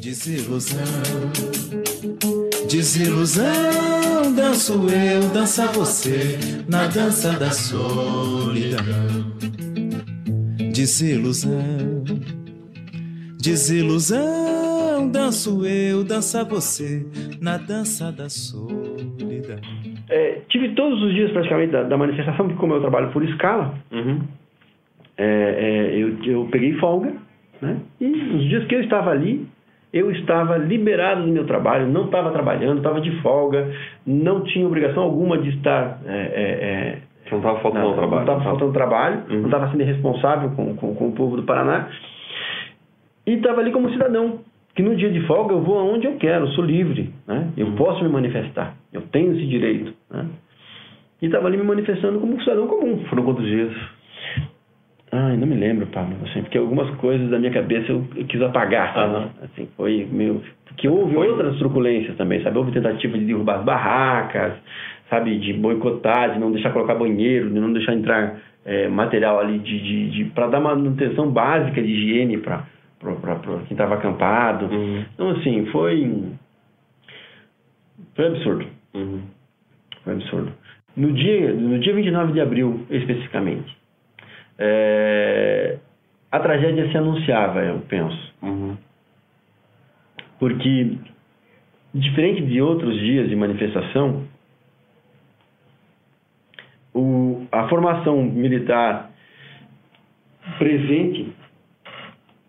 Desilusão, 0.00 0.78
desilusão, 2.68 4.32
danço 4.34 4.72
eu, 4.88 5.28
dança 5.30 5.66
você, 5.66 6.38
na 6.68 6.86
dança 6.86 7.32
da 7.32 7.50
solidão. 7.50 8.84
Desilusão, 10.72 12.04
desilusão, 13.40 15.08
danço 15.10 15.64
eu, 15.66 16.04
dança 16.04 16.44
você, 16.44 17.04
na 17.40 17.56
dança 17.56 18.10
da 18.12 18.28
solidão. 18.28 19.58
É, 20.10 20.40
tive 20.48 20.70
todos 20.74 21.02
os 21.02 21.12
dias 21.14 21.30
praticamente 21.32 21.72
da, 21.72 21.82
da 21.84 21.96
manifestação, 21.96 22.46
porque 22.46 22.60
como 22.60 22.74
eu 22.74 22.80
trabalho 22.80 23.10
por 23.10 23.22
escala, 23.24 23.74
Uhum. 23.92 24.20
é, 25.16 25.24
é, 25.24 25.96
eu, 26.02 26.16
eu 26.24 26.48
peguei 26.50 26.74
folga, 26.74 27.12
né? 27.60 27.76
E 28.00 28.06
os 28.06 28.48
dias 28.48 28.64
que 28.66 28.74
eu 28.74 28.80
estava 28.82 29.10
ali, 29.10 29.46
eu 29.92 30.10
estava 30.10 30.56
liberado 30.58 31.22
do 31.24 31.28
meu 31.32 31.44
trabalho, 31.46 31.86
não 31.88 32.06
estava 32.06 32.30
trabalhando, 32.30 32.78
estava 32.78 33.00
de 33.00 33.10
folga, 33.22 33.70
não 34.06 34.42
tinha 34.44 34.66
obrigação 34.66 35.02
alguma 35.02 35.38
de 35.38 35.50
estar. 35.50 36.00
é, 36.06 36.12
é, 36.12 36.18
é, 36.20 36.98
Não 37.30 37.38
estava 37.38 37.60
faltando 37.60 37.84
não, 37.88 37.94
trabalho. 37.94 38.14
Não 38.26 38.32
estava 38.34 38.44
faltando 38.44 38.72
trabalho, 38.72 39.22
Uhum. 39.30 39.36
não 39.38 39.44
estava 39.46 39.70
sendo 39.70 39.82
irresponsável 39.82 40.50
com, 40.50 40.74
com, 40.76 40.94
com 40.94 41.08
o 41.08 41.12
povo 41.12 41.36
do 41.36 41.42
Paraná. 41.44 41.88
E 43.28 43.34
estava 43.34 43.60
ali 43.60 43.70
como 43.70 43.90
cidadão, 43.90 44.38
que 44.74 44.82
no 44.82 44.96
dia 44.96 45.10
de 45.10 45.20
folga 45.26 45.52
eu 45.52 45.60
vou 45.60 45.78
aonde 45.78 46.06
eu 46.06 46.16
quero, 46.16 46.48
sou 46.52 46.64
livre, 46.64 47.12
né? 47.26 47.50
eu 47.58 47.72
posso 47.72 48.02
me 48.02 48.08
manifestar, 48.08 48.74
eu 48.90 49.02
tenho 49.02 49.36
esse 49.36 49.46
direito. 49.46 49.92
Né? 50.10 50.24
E 51.20 51.26
estava 51.26 51.46
ali 51.46 51.58
me 51.58 51.62
manifestando 51.62 52.20
como 52.20 52.36
um 52.36 52.40
cidadão 52.40 52.66
comum. 52.66 53.04
Foram 53.10 53.24
quantos 53.24 53.44
dias? 53.44 53.70
Ai, 55.12 55.36
não 55.36 55.46
me 55.46 55.56
lembro, 55.56 55.86
Pablo, 55.88 56.16
assim, 56.24 56.40
porque 56.40 56.56
algumas 56.56 56.88
coisas 56.96 57.28
da 57.28 57.38
minha 57.38 57.52
cabeça 57.52 57.92
eu, 57.92 58.02
quis 58.26 58.40
apagar, 58.40 58.94
sabe? 58.94 59.26
Assim, 59.42 59.68
foi 59.76 60.08
meio... 60.10 60.40
Porque 60.64 60.88
houve 60.88 61.14
outras 61.14 61.58
truculências 61.58 62.16
também, 62.16 62.42
sabe? 62.42 62.56
Houve 62.56 62.72
tentativa 62.72 63.18
de 63.18 63.26
derrubar 63.26 63.58
as 63.58 63.64
barracas, 63.64 64.54
sabe? 65.10 65.38
De 65.38 65.52
boicotar, 65.52 66.32
de 66.32 66.40
não 66.40 66.50
deixar 66.50 66.72
colocar 66.72 66.94
banheiro, 66.94 67.50
de 67.50 67.60
não 67.60 67.74
deixar 67.74 67.92
entrar 67.92 68.40
eh, 68.64 68.88
material 68.88 69.38
ali 69.38 69.58
de, 69.58 69.78
de, 69.80 70.10
de 70.12 70.24
para 70.30 70.46
dar 70.46 70.60
manutenção 70.60 71.30
básica 71.30 71.82
de 71.82 71.92
higiene 71.92 72.38
para 72.38 72.77
quem 73.00 73.72
estava 73.72 73.94
acampado. 73.94 74.66
Uhum. 74.66 75.04
Então, 75.14 75.30
assim, 75.30 75.66
foi... 75.66 76.32
Foi 78.14 78.26
absurdo. 78.26 78.66
Uhum. 78.94 79.22
Foi 80.04 80.12
absurdo. 80.14 80.52
No 80.96 81.12
dia, 81.12 81.52
no 81.52 81.78
dia 81.78 81.94
29 81.94 82.32
de 82.32 82.40
abril, 82.40 82.86
especificamente, 82.90 83.76
é, 84.58 85.78
a 86.30 86.40
tragédia 86.40 86.90
se 86.90 86.98
anunciava, 86.98 87.62
eu 87.62 87.80
penso. 87.88 88.34
Uhum. 88.42 88.76
Porque, 90.40 90.98
diferente 91.94 92.42
de 92.46 92.60
outros 92.60 92.98
dias 92.98 93.28
de 93.28 93.36
manifestação, 93.36 94.24
o, 96.94 97.46
a 97.52 97.68
formação 97.68 98.22
militar 98.22 99.10
presente 100.58 101.32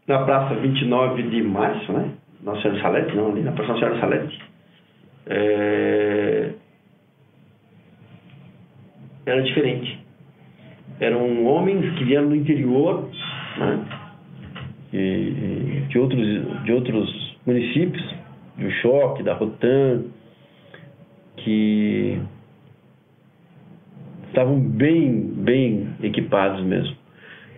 na 0.09 0.25
Praça 0.25 0.55
29 0.55 1.21
de 1.21 1.43
Março, 1.43 1.93
né? 1.93 2.11
Nossa 2.43 2.63
Senhora 2.63 2.81
Salete, 2.81 3.15
não, 3.15 3.29
ali 3.29 3.41
na 3.41 3.51
Praça 3.51 3.73
Nossa 3.73 3.85
Senhora 3.85 4.01
Salete, 4.01 4.41
é, 5.27 6.49
era 9.27 9.43
diferente. 9.43 9.99
Eram 10.99 11.45
homens 11.45 11.95
que 11.95 12.03
vieram 12.05 12.27
do 12.27 12.35
interior, 12.35 13.07
né? 13.57 13.85
E 14.91 15.83
de, 15.87 15.99
outros, 15.99 16.63
de 16.63 16.71
outros 16.73 17.37
municípios, 17.45 18.15
do 18.57 18.71
Choque, 18.81 19.21
da 19.21 19.35
Rotan, 19.35 20.05
que 21.37 22.19
estavam 24.27 24.59
bem, 24.59 25.21
bem 25.21 25.89
equipados 26.01 26.63
mesmo. 26.63 26.97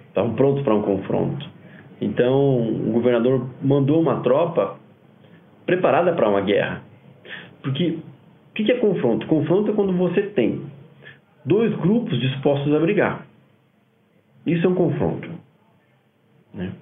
Estavam 0.10 0.34
prontos 0.34 0.64
para 0.64 0.76
um 0.76 0.82
confronto. 0.82 1.61
Então, 2.02 2.60
o 2.60 2.92
governador 2.92 3.48
mandou 3.62 4.02
uma 4.02 4.22
tropa 4.22 4.80
preparada 5.68 6.14
para 6.14 6.28
uma 6.28 6.42
guerra. 6.42 6.82
Porque 7.62 8.00
o 8.50 8.54
que 8.54 8.72
é 8.72 8.80
confronto? 8.80 9.28
Confronto 9.28 9.70
é 9.70 9.74
quando 9.76 9.94
você 9.94 10.24
tem 10.24 10.66
dois 11.46 11.72
grupos 11.78 12.20
dispostos 12.20 12.74
a 12.74 12.80
brigar. 12.80 13.28
Isso 14.48 14.66
é 14.66 14.70
um 14.70 14.74
confronto. 14.74 15.30
Né? 16.52 16.74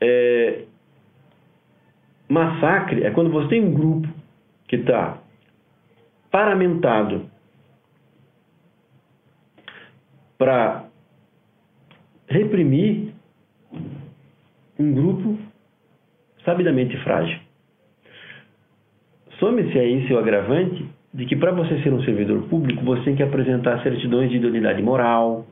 É, 0.00 0.62
massacre 2.28 3.04
é 3.04 3.10
quando 3.10 3.30
você 3.30 3.48
tem 3.48 3.64
um 3.64 3.74
grupo 3.74 4.08
que 4.68 4.76
está 4.76 5.18
paramentado 6.30 7.26
para 10.38 10.86
reprimir 12.28 13.11
um 14.78 14.92
grupo 14.92 15.38
sabidamente 16.44 16.96
frágil. 16.98 17.38
Some-se 19.38 19.78
a 19.78 19.84
isso 19.84 20.14
o 20.14 20.18
agravante 20.18 20.86
de 21.12 21.26
que 21.26 21.36
para 21.36 21.52
você 21.52 21.80
ser 21.82 21.92
um 21.92 22.02
servidor 22.02 22.42
público, 22.48 22.84
você 22.84 23.02
tem 23.02 23.16
que 23.16 23.22
apresentar 23.22 23.82
certidões 23.82 24.30
de 24.30 24.36
idoneidade 24.36 24.82
moral, 24.82 25.46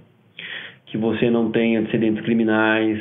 que 0.86 0.96
você 0.96 1.30
não 1.30 1.50
tem 1.50 1.76
antecedentes 1.76 2.24
criminais, 2.24 2.98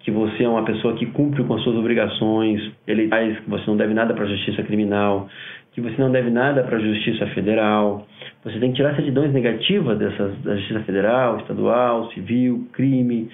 que 0.00 0.10
você 0.10 0.44
é 0.44 0.48
uma 0.48 0.64
pessoa 0.64 0.96
que 0.96 1.06
cumpre 1.06 1.44
com 1.44 1.54
as 1.54 1.62
suas 1.62 1.76
obrigações 1.76 2.72
eleitorais, 2.86 3.38
que 3.40 3.50
você 3.50 3.64
não 3.66 3.76
deve 3.76 3.94
nada 3.94 4.14
para 4.14 4.24
a 4.24 4.28
justiça 4.28 4.62
criminal, 4.62 5.28
que 5.74 5.80
você 5.80 6.00
não 6.00 6.10
deve 6.10 6.30
nada 6.30 6.62
para 6.62 6.76
a 6.76 6.80
Justiça 6.80 7.26
Federal. 7.28 8.06
Você 8.44 8.58
tem 8.60 8.70
que 8.70 8.76
tirar 8.76 8.94
certidões 8.94 9.32
negativas 9.32 9.98
dessas, 9.98 10.38
da 10.42 10.54
Justiça 10.56 10.80
Federal, 10.80 11.38
Estadual, 11.38 12.10
Civil, 12.12 12.68
Crime, 12.72 13.28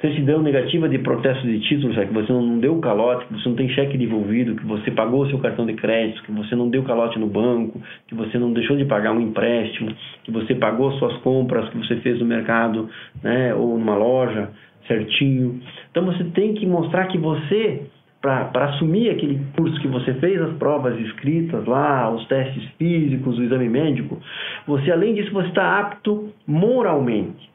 certidão 0.00 0.40
negativa 0.42 0.88
de 0.88 0.98
protesto 0.98 1.44
de 1.44 1.58
títulos, 1.60 1.96
que 1.96 2.12
você 2.12 2.32
não 2.32 2.58
deu 2.58 2.78
calote, 2.78 3.26
que 3.26 3.32
você 3.34 3.48
não 3.48 3.56
tem 3.56 3.68
cheque 3.70 3.98
devolvido, 3.98 4.54
que 4.54 4.64
você 4.64 4.90
pagou 4.92 5.22
o 5.22 5.28
seu 5.28 5.38
cartão 5.40 5.66
de 5.66 5.74
crédito, 5.74 6.22
que 6.22 6.30
você 6.30 6.54
não 6.54 6.68
deu 6.68 6.84
calote 6.84 7.18
no 7.18 7.26
banco, 7.26 7.80
que 8.06 8.14
você 8.14 8.38
não 8.38 8.52
deixou 8.52 8.76
de 8.76 8.84
pagar 8.84 9.12
um 9.12 9.20
empréstimo, 9.20 9.92
que 10.22 10.30
você 10.30 10.54
pagou 10.54 10.92
suas 10.92 11.16
compras 11.18 11.68
que 11.70 11.78
você 11.78 11.96
fez 11.96 12.20
no 12.20 12.26
mercado 12.26 12.88
né, 13.22 13.52
ou 13.54 13.76
numa 13.76 13.96
loja 13.96 14.50
certinho. 14.86 15.60
Então 15.90 16.04
você 16.04 16.22
tem 16.24 16.54
que 16.54 16.64
mostrar 16.64 17.06
que 17.06 17.18
você, 17.18 17.82
para 18.22 18.66
assumir 18.66 19.10
aquele 19.10 19.40
curso 19.56 19.80
que 19.80 19.88
você 19.88 20.14
fez, 20.14 20.40
as 20.40 20.56
provas 20.58 20.96
escritas 21.00 21.66
lá, 21.66 22.08
os 22.08 22.24
testes 22.28 22.62
físicos, 22.78 23.36
o 23.36 23.42
exame 23.42 23.68
médico, 23.68 24.16
você 24.64 24.92
além 24.92 25.14
disso 25.14 25.32
você 25.32 25.48
está 25.48 25.80
apto 25.80 26.32
moralmente. 26.46 27.47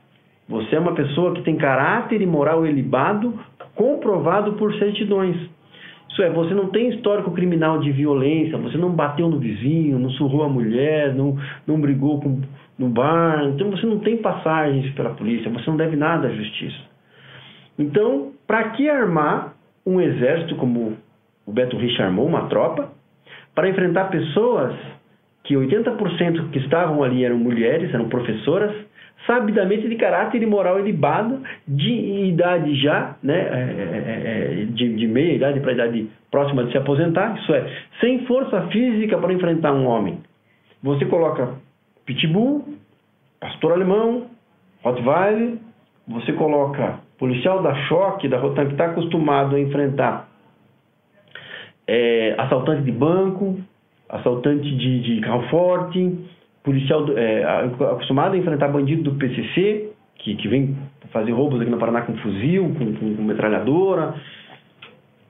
Você 0.48 0.76
é 0.76 0.80
uma 0.80 0.94
pessoa 0.94 1.34
que 1.34 1.42
tem 1.42 1.56
caráter 1.56 2.22
e 2.22 2.26
moral 2.26 2.66
elevado, 2.66 3.40
comprovado 3.76 4.54
por 4.54 4.74
certidões. 4.76 5.38
Isso 6.10 6.22
é, 6.22 6.30
você 6.30 6.54
não 6.54 6.68
tem 6.68 6.90
histórico 6.90 7.32
criminal 7.32 7.80
de 7.80 7.92
violência, 7.92 8.58
você 8.58 8.78
não 8.78 8.92
bateu 8.92 9.28
no 9.30 9.40
vizinho, 9.40 9.98
não 9.98 10.12
surrou 10.12 10.44
a 10.44 10.50
mulher, 10.50 11.14
não, 11.16 11.36
não 11.66 11.82
brigou 11.82 12.22
com, 12.22 12.40
no 12.78 12.88
bar, 12.90 13.46
então 13.46 13.72
você 13.72 13.86
não 13.86 13.98
tem 14.00 14.18
passagens 14.18 14.94
pela 14.94 15.12
polícia, 15.12 15.50
você 15.50 15.68
não 15.70 15.78
deve 15.78 15.96
nada 15.96 16.28
à 16.28 16.32
justiça. 16.32 16.78
Então, 17.80 18.32
para 18.46 18.70
que 18.70 18.88
armar 18.88 19.56
um 19.86 20.00
exército 20.00 20.56
como 20.56 20.96
o 21.46 21.52
Beto 21.52 21.78
Rich 21.78 22.00
armou, 22.02 22.28
uma 22.28 22.48
tropa, 22.48 22.92
para 23.56 23.70
enfrentar 23.70 24.06
pessoas 24.06 24.76
que 25.44 25.56
80% 25.56 26.52
que 26.52 26.60
estavam 26.60 27.04
ali 27.04 27.26
eram 27.26 27.38
mulheres, 27.38 27.94
eram 27.94 28.08
professoras, 28.08 28.74
sabidamente 29.26 29.88
de 29.88 29.96
caráter 29.96 30.42
e 30.42 30.46
moral 30.46 30.80
elevado, 30.80 31.42
de 31.68 32.28
idade 32.28 32.76
já, 32.76 33.16
né, 33.24 33.40
é, 33.40 33.42
é, 33.42 34.62
é, 34.62 34.66
de, 34.66 34.96
de 34.96 35.08
meia 35.08 35.36
idade 35.36 35.60
para 35.62 35.72
idade 35.72 36.10
próxima 36.30 36.66
de 36.66 36.72
se 36.72 36.78
aposentar, 36.78 37.38
isso 37.38 37.54
é, 37.54 37.66
sem 38.02 38.26
força 38.26 38.68
física 38.68 39.18
para 39.18 39.34
enfrentar 39.34 39.72
um 39.72 39.86
homem. 39.86 40.20
Você 40.82 41.06
coloca 41.06 41.54
pitbull, 42.06 42.66
pastor 43.40 43.74
alemão, 43.74 44.28
Rottweiler, 44.84 45.58
você 46.08 46.34
coloca 46.34 47.00
policial 47.18 47.62
da 47.64 47.74
choque, 47.88 48.28
da 48.28 48.38
Rotan, 48.38 48.66
que 48.66 48.74
está 48.74 48.88
acostumado 48.88 49.56
a 49.56 49.60
enfrentar 49.60 50.28
é, 51.88 52.36
assaltante 52.38 52.84
de 52.84 52.92
banco, 52.92 53.60
assaltante 54.10 54.70
de, 54.76 55.00
de 55.02 55.22
carro 55.22 55.44
forte, 55.50 56.18
policial 56.64 57.06
é, 57.18 57.44
acostumado 57.92 58.36
a 58.36 58.38
enfrentar 58.38 58.70
bandido 58.70 59.04
do 59.04 59.18
PCC, 59.18 59.92
que, 60.16 60.36
que 60.36 60.48
vem 60.48 60.76
fazer 61.12 61.32
roubos 61.32 61.62
aqui 61.62 61.70
no 61.70 61.78
Paraná 61.78 62.02
com 62.02 62.16
fuzil, 62.18 62.74
com, 62.78 62.94
com, 62.94 63.16
com 63.16 63.22
metralhadora. 63.24 64.16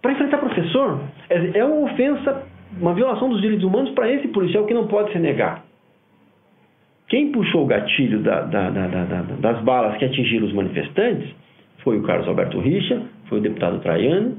Para 0.02 0.12
enfrentar 0.12 0.38
professor, 0.38 1.00
é, 1.30 1.60
é 1.60 1.66
uma 1.66 1.92
ofensa, 1.92 2.44
uma 2.80 2.94
violação 2.94 3.30
dos 3.30 3.42
direitos 3.42 3.66
humanos 3.66 3.92
para 3.92 4.12
esse 4.12 4.28
policial 4.30 4.66
que 4.66 4.74
não 4.74 4.88
pode 4.88 5.12
se 5.12 5.20
negar. 5.20 5.64
Quem 7.08 7.32
puxou 7.32 7.64
o 7.64 7.68
gatilho 7.68 8.22
da, 8.22 8.42
da, 8.42 8.70
da, 8.70 9.22
das 9.40 9.62
balas 9.62 9.98
que 9.98 10.06
atingiram 10.06 10.48
os 10.48 10.54
manifestantes 10.54 11.30
foi 11.84 12.00
o 12.00 12.04
Carlos 12.04 12.28
Alberto 12.28 12.60
Richa, 12.60 13.02
foi 13.28 13.40
o 13.40 13.42
deputado 13.42 13.80
Traiano, 13.80 14.38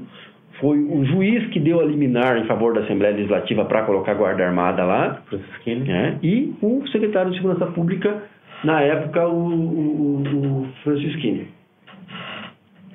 foi 0.59 0.79
o 0.79 1.03
juiz 1.05 1.47
que 1.47 1.59
deu 1.59 1.81
a 1.81 1.85
liminar 1.85 2.37
em 2.37 2.45
favor 2.45 2.73
da 2.73 2.81
Assembleia 2.81 3.15
Legislativa 3.15 3.65
para 3.65 3.83
colocar 3.83 4.13
a 4.13 4.15
Guarda 4.15 4.45
Armada 4.45 4.83
lá, 4.83 5.21
né? 5.65 6.19
e 6.23 6.53
o 6.61 6.87
secretário 6.87 7.31
de 7.31 7.37
Segurança 7.37 7.65
Pública, 7.67 8.23
na 8.63 8.81
época, 8.81 9.27
o, 9.27 9.49
o, 9.49 10.21
o 10.21 10.67
Francisquini. 10.83 11.47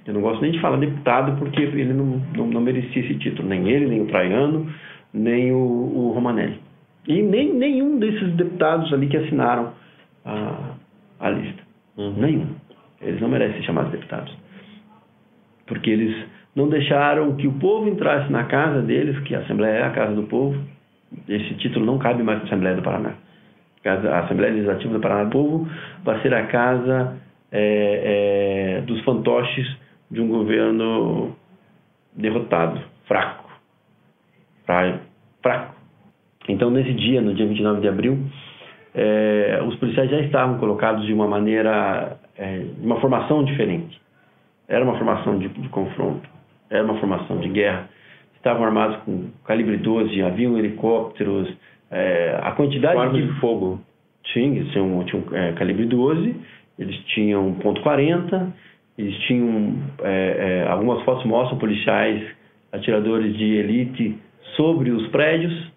Eu 0.06 0.14
não 0.14 0.22
gosto 0.22 0.40
nem 0.40 0.52
de 0.52 0.61
falar 0.61 0.78
deputado, 0.78 1.38
porque 1.38 1.61
ele 1.61 1.92
não, 1.92 2.20
não, 2.36 2.46
não 2.46 2.61
merecia 2.61 3.02
esse 3.02 3.14
título, 3.16 3.48
nem 3.48 3.68
ele, 3.68 3.86
nem 3.86 4.00
o 4.00 4.06
Traiano, 4.06 4.66
nem 5.12 5.52
o, 5.52 5.56
o 5.58 6.12
Romanelli. 6.12 6.58
E 7.06 7.22
nem 7.22 7.52
nenhum 7.52 7.98
desses 7.98 8.32
deputados 8.34 8.92
ali 8.92 9.06
que 9.06 9.16
assinaram 9.16 9.72
a, 10.24 10.74
a 11.20 11.30
lista. 11.30 11.62
Uhum. 11.96 12.14
Nenhum. 12.16 12.46
Eles 13.00 13.20
não 13.20 13.28
merecem 13.28 13.56
ser 13.58 13.66
chamados 13.66 13.92
deputados. 13.92 14.34
Porque 15.66 15.90
eles 15.90 16.26
não 16.55 16.68
deixaram 16.68 17.36
que 17.36 17.46
o 17.46 17.53
povo 17.53 17.88
entrasse 17.88 18.30
na 18.30 18.44
casa 18.44 18.82
deles, 18.82 19.18
que 19.20 19.34
a 19.34 19.40
Assembleia 19.40 19.78
é 19.78 19.82
a 19.84 19.90
casa 19.90 20.14
do 20.14 20.24
povo. 20.24 20.61
Esse 21.28 21.55
título 21.55 21.86
não 21.86 21.98
cabe 21.98 22.22
mais 22.22 22.38
na 22.40 22.46
Assembleia 22.46 22.76
do 22.76 22.82
Paraná. 22.82 23.14
A 23.84 24.18
Assembleia 24.20 24.53
Legislativa 24.53 24.92
do 24.92 25.01
Paraná 25.01 25.24
do 25.24 25.30
Povo 25.30 25.68
vai 26.05 26.20
ser 26.20 26.34
a 26.34 26.46
casa 26.46 27.16
é, 27.51 28.78
é, 28.78 28.80
dos 28.82 29.01
fantoches 29.03 29.66
de 30.11 30.20
um 30.20 30.28
governo 30.28 31.34
derrotado, 32.14 32.80
fraco. 33.07 33.48
Fraco. 35.42 35.74
Então, 36.48 36.70
nesse 36.70 36.92
dia, 36.92 37.20
no 37.20 37.32
dia 37.32 37.46
29 37.46 37.80
de 37.80 37.88
abril, 37.88 38.18
é, 38.94 39.62
os 39.66 39.74
policiais 39.76 40.11
já 40.11 40.20
estavam 40.20 40.59
colocados 40.59 41.07
de 41.07 41.12
uma 41.12 41.26
maneira, 41.26 42.18
é, 42.36 42.59
de 42.59 42.84
uma 42.84 43.01
formação 43.01 43.44
diferente. 43.44 44.01
Era 44.68 44.84
uma 44.84 44.96
formação 44.96 45.38
de, 45.38 45.48
de 45.48 45.68
confronto 45.70 46.28
era 46.70 46.84
uma 46.84 46.98
formação 46.98 47.38
de 47.38 47.48
guerra, 47.48 47.88
estavam 48.36 48.64
armados 48.64 48.96
com 49.04 49.30
calibre 49.44 49.76
12, 49.76 50.22
haviam 50.22 50.56
helicópteros, 50.56 51.52
é, 51.90 52.38
a 52.42 52.52
quantidade 52.52 53.12
de... 53.12 53.26
de 53.26 53.40
fogo. 53.40 53.80
Tinha, 54.32 54.64
tinham, 54.66 55.04
tinham 55.04 55.24
é, 55.32 55.52
calibre 55.52 55.86
12, 55.86 56.36
eles 56.78 56.96
tinham 57.06 57.52
ponto 57.54 57.82
.40, 57.82 58.52
eles 58.96 59.16
tinham, 59.26 59.76
é, 60.02 60.62
é, 60.64 60.68
algumas 60.68 61.02
fotos 61.04 61.24
mostram 61.24 61.58
policiais, 61.58 62.22
atiradores 62.72 63.36
de 63.36 63.44
elite 63.56 64.18
sobre 64.56 64.90
os 64.90 65.08
prédios 65.08 65.72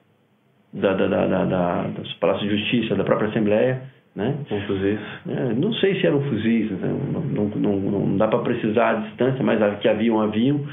da, 0.72 0.94
da, 0.94 1.08
da, 1.08 1.28
da, 1.28 1.46
da 1.46 1.82
dos 1.88 2.14
Palácios 2.14 2.50
de 2.50 2.58
Justiça, 2.58 2.96
da 2.96 3.04
própria 3.04 3.30
Assembleia, 3.30 3.82
né? 4.16 4.36
Com 4.48 4.62
fuzis? 4.62 5.00
É, 5.28 5.54
não 5.54 5.74
sei 5.74 6.00
se 6.00 6.06
eram 6.06 6.22
fuzis, 6.22 6.72
né? 6.72 6.96
não, 7.32 7.46
não, 7.48 7.80
não, 7.80 8.18
dá 8.18 8.28
para 8.28 8.40
precisar 8.40 8.90
a 8.90 8.94
distância, 9.02 9.44
mas 9.44 9.80
que 9.80 9.88
haviam, 9.88 10.22
haviam. 10.22 10.66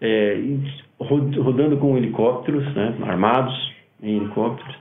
É, 0.00 0.36
rodando 0.98 1.76
com 1.78 1.96
helicópteros, 1.96 2.64
né? 2.74 2.94
armados 3.02 3.72
em 4.02 4.16
helicópteros. 4.16 4.76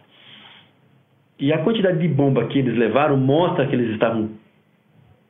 E 1.40 1.52
a 1.54 1.60
quantidade 1.60 2.00
de 2.00 2.08
bomba 2.08 2.46
que 2.48 2.60
eles 2.60 2.78
levaram 2.78 3.18
mostra 3.18 3.66
que 3.68 3.76
eles 3.76 3.92
estavam 3.92 4.30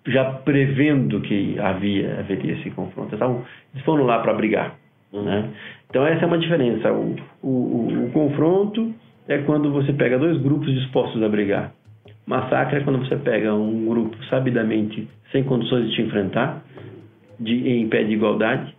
já 0.07 0.25
prevendo 0.25 1.21
que 1.21 1.59
havia 1.59 2.19
haveria 2.19 2.53
esse 2.53 2.69
confronto. 2.71 3.13
Estavam, 3.13 3.43
eles 3.73 3.85
foram 3.85 4.05
lá 4.05 4.19
para 4.19 4.33
brigar. 4.33 4.75
Né? 5.13 5.49
Então 5.89 6.05
essa 6.05 6.23
é 6.23 6.27
uma 6.27 6.37
diferença. 6.37 6.91
O, 6.91 7.15
o, 7.41 7.47
o, 7.47 8.05
o 8.05 8.11
confronto 8.11 8.93
é 9.27 9.37
quando 9.39 9.71
você 9.71 9.93
pega 9.93 10.17
dois 10.17 10.37
grupos 10.41 10.73
dispostos 10.73 11.21
a 11.21 11.29
brigar. 11.29 11.71
Massacre 12.25 12.77
é 12.79 12.83
quando 12.83 12.99
você 12.99 13.15
pega 13.15 13.53
um 13.53 13.85
grupo 13.85 14.15
sabidamente 14.25 15.07
sem 15.31 15.43
condições 15.43 15.89
de 15.89 15.95
te 15.95 16.01
enfrentar, 16.01 16.63
de, 17.39 17.69
em 17.69 17.87
pé 17.87 18.03
de 18.03 18.13
igualdade, 18.13 18.73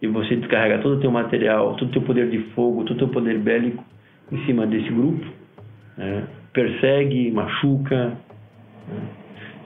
e 0.00 0.06
você 0.06 0.36
descarrega 0.36 0.78
todo 0.78 0.98
o 0.98 1.00
teu 1.00 1.10
material, 1.10 1.74
todo 1.74 1.88
o 1.88 1.92
teu 1.92 2.02
poder 2.02 2.28
de 2.30 2.38
fogo, 2.54 2.84
todo 2.84 2.96
o 2.96 2.98
teu 2.98 3.08
poder 3.08 3.38
bélico 3.38 3.82
em 4.30 4.44
cima 4.44 4.66
desse 4.66 4.88
grupo, 4.90 5.24
né? 5.96 6.24
persegue, 6.52 7.30
machuca. 7.30 8.16
Né? 8.88 9.02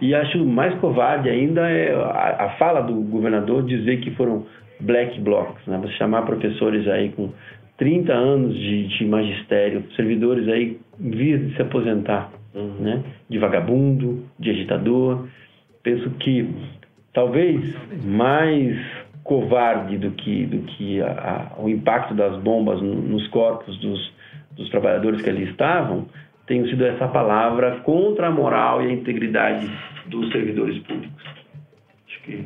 E 0.01 0.15
acho 0.15 0.45
mais 0.45 0.75
covarde 0.81 1.29
ainda 1.29 1.69
é 1.69 1.95
a, 1.95 2.47
a, 2.47 2.49
fala 2.59 2.81
do 2.81 2.95
governador 2.95 3.65
dizer 3.65 4.01
que 4.01 4.11
foram 4.13 4.47
black 4.81 5.21
blocs, 5.21 5.67
né? 5.67 5.79
você 5.83 5.93
chamar 5.95 6.23
professores 6.23 6.87
aí 6.89 7.11
com 7.11 7.31
30 7.77 8.13
anos 8.13 8.55
de, 8.55 8.87
de 8.89 9.05
magistério, 9.05 9.85
servidores 9.97 10.49
aí 10.49 10.79
em 10.99 11.11
vias 11.11 11.41
de 11.41 11.57
se 11.57 11.63
aposentar, 11.63 12.31
uhum. 12.55 12.77
né? 12.81 13.03
de 13.29 13.39
vagabundo, 13.39 14.25
de 14.39 14.51
agitador. 14.51 15.27
Penso 15.83 16.11
que 16.11 16.49
talvez 17.13 17.75
mais 18.05 18.79
covarde 19.25 19.99
do 19.99 20.11
que, 20.13 20.47
do 20.47 20.59
que 20.63 21.01
a, 21.01 21.53
a, 21.57 21.63
o 21.63 21.69
impacto 21.69 22.15
das 22.15 22.37
bombas 22.43 22.81
nos 22.83 23.27
corpos 23.29 23.79
dos, 23.79 24.13
dos 24.57 24.69
trabalhadores 24.71 25.23
que 25.23 25.31
ali 25.31 25.45
estavam 25.45 26.07
tenha 26.47 26.69
sido 26.69 26.85
essa 26.85 27.07
palavra 27.07 27.81
contra 27.83 28.27
a 28.27 28.31
moral 28.31 28.83
e 28.83 28.89
a 28.89 28.93
integridade 28.93 29.71
dos 30.07 30.33
servidores 30.33 30.79
públicos. 30.81 31.25
Acho 32.09 32.23
que 32.23 32.45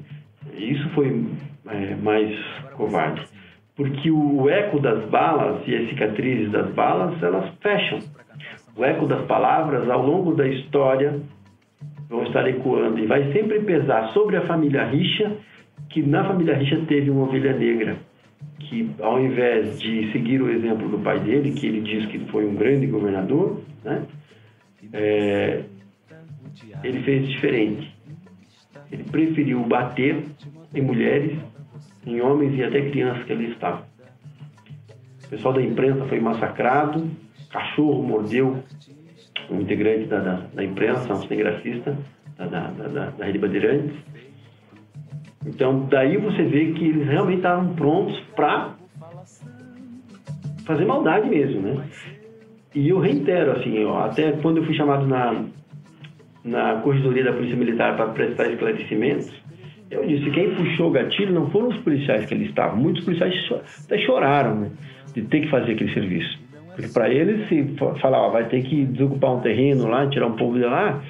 isso 0.59 0.86
foi 0.90 1.26
é, 1.68 1.94
mais 1.96 2.38
covarde. 2.74 3.22
Porque 3.74 4.11
o 4.11 4.48
eco 4.48 4.78
das 4.78 5.05
balas 5.07 5.66
e 5.66 5.74
as 5.74 5.88
cicatrizes 5.88 6.52
das 6.52 6.70
balas, 6.74 7.20
elas 7.22 7.50
fecham 7.61 7.98
o 8.76 8.84
eco 8.84 9.06
das 9.06 9.24
palavras 9.26 9.88
ao 9.88 10.04
longo 10.04 10.34
da 10.34 10.46
história 10.46 11.20
vão 12.08 12.24
estar 12.24 12.46
ecoando 12.48 12.98
e 12.98 13.06
vai 13.06 13.32
sempre 13.32 13.60
pesar 13.60 14.08
sobre 14.12 14.36
a 14.36 14.46
família 14.46 14.84
Richa, 14.84 15.36
que 15.88 16.02
na 16.02 16.24
família 16.24 16.56
Richa 16.56 16.80
teve 16.86 17.10
uma 17.10 17.24
ovelha 17.24 17.56
negra, 17.56 17.96
que 18.58 18.90
ao 19.00 19.20
invés 19.20 19.78
de 19.78 20.10
seguir 20.12 20.42
o 20.42 20.50
exemplo 20.50 20.88
do 20.88 20.98
pai 20.98 21.20
dele, 21.20 21.52
que 21.52 21.66
ele 21.66 21.80
diz 21.80 22.06
que 22.06 22.18
foi 22.30 22.46
um 22.46 22.54
grande 22.54 22.86
governador, 22.86 23.60
né? 23.84 24.02
É, 24.92 25.62
ele 26.82 27.02
fez 27.02 27.26
diferente. 27.28 27.94
Ele 28.90 29.04
preferiu 29.04 29.60
bater 29.64 30.24
em 30.74 30.82
mulheres, 30.82 31.38
em 32.06 32.20
homens 32.20 32.56
e 32.56 32.62
até 32.62 32.90
crianças 32.90 33.24
que 33.24 33.32
ali 33.32 33.50
estavam. 33.50 33.82
O 35.24 35.28
pessoal 35.28 35.54
da 35.54 35.62
imprensa 35.62 36.04
foi 36.04 36.20
massacrado, 36.20 37.10
cachorro 37.55 38.02
mordeu 38.02 38.59
um 39.48 39.61
integrante 39.61 40.07
da, 40.07 40.18
da, 40.18 40.40
da 40.52 40.64
imprensa, 40.64 41.12
um 41.12 41.22
cinegrafista 41.22 41.96
da, 42.36 42.46
da, 42.46 42.68
da, 42.68 43.11
da 43.11 43.24
Rede 43.24 43.38
Bandeirantes. 43.38 43.96
Então, 45.46 45.86
daí 45.88 46.16
você 46.16 46.42
vê 46.42 46.72
que 46.72 46.84
eles 46.84 47.07
realmente 47.07 47.38
estavam 47.38 47.74
prontos 47.74 48.18
para 48.34 48.74
fazer 50.66 50.84
maldade 50.84 51.28
mesmo, 51.28 51.61
né? 51.61 51.84
E 52.74 52.88
eu 52.88 52.98
reitero, 52.98 53.52
assim, 53.52 53.84
ó, 53.84 54.07
até 54.07 54.32
quando 54.32 54.57
eu 54.57 54.64
fui 54.64 54.74
chamado 54.74 55.07
na, 55.07 55.44
na 56.42 56.80
corredoria 56.80 57.22
da 57.22 57.32
Polícia 57.32 57.57
Militar 57.57 57.94
para 57.94 58.09
prestar 58.09 58.50
esclarecimentos, 58.50 59.30
eu 59.90 60.05
disse 60.07 60.28
quem 60.30 60.55
puxou 60.57 60.88
o 60.88 60.90
gatilho 60.90 61.32
não 61.32 61.50
foram 61.50 61.68
os 61.68 61.76
policiais 61.78 62.26
que 62.26 62.34
ali 62.34 62.46
estavam. 62.46 62.78
Muitos 62.78 63.05
policiais 63.05 63.34
até 63.84 63.98
choraram 63.98 64.57
né, 64.57 64.70
de 65.14 65.22
ter 65.22 65.42
que 65.42 65.50
fazer 65.50 65.72
aquele 65.72 65.92
serviço. 65.92 66.43
Para 66.92 67.08
eles, 67.08 67.48
se 67.48 67.76
falar, 68.00 68.18
ó, 68.18 68.30
vai 68.30 68.48
ter 68.48 68.62
que 68.62 68.84
desocupar 68.84 69.36
um 69.36 69.40
terreno 69.40 69.86
lá, 69.88 70.08
tirar 70.08 70.26
um 70.26 70.36
povo 70.36 70.58
de 70.58 70.64
lá, 70.64 71.02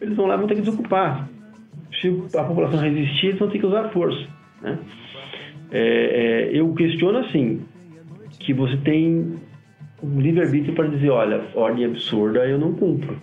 eles 0.00 0.16
vão 0.16 0.26
lá 0.26 0.34
e 0.34 0.38
vão 0.38 0.46
ter 0.46 0.54
que 0.54 0.60
desocupar. 0.60 1.28
Se 2.00 2.08
a 2.36 2.44
população 2.44 2.80
resistir, 2.80 3.28
eles 3.28 3.38
vão 3.38 3.48
ter 3.48 3.58
que 3.58 3.66
usar 3.66 3.88
força. 3.90 4.26
Né? 4.62 4.78
É, 5.72 5.80
é, 5.80 6.50
eu 6.52 6.72
questiono 6.74 7.18
assim, 7.18 7.62
que 8.38 8.52
você 8.52 8.76
tem 8.78 9.36
um 10.02 10.20
livre-arbítrio 10.20 10.74
para 10.74 10.86
dizer, 10.88 11.10
olha, 11.10 11.42
ordem 11.54 11.86
absurda 11.86 12.46
eu 12.46 12.58
não 12.58 12.72
cumpro. 12.74 13.16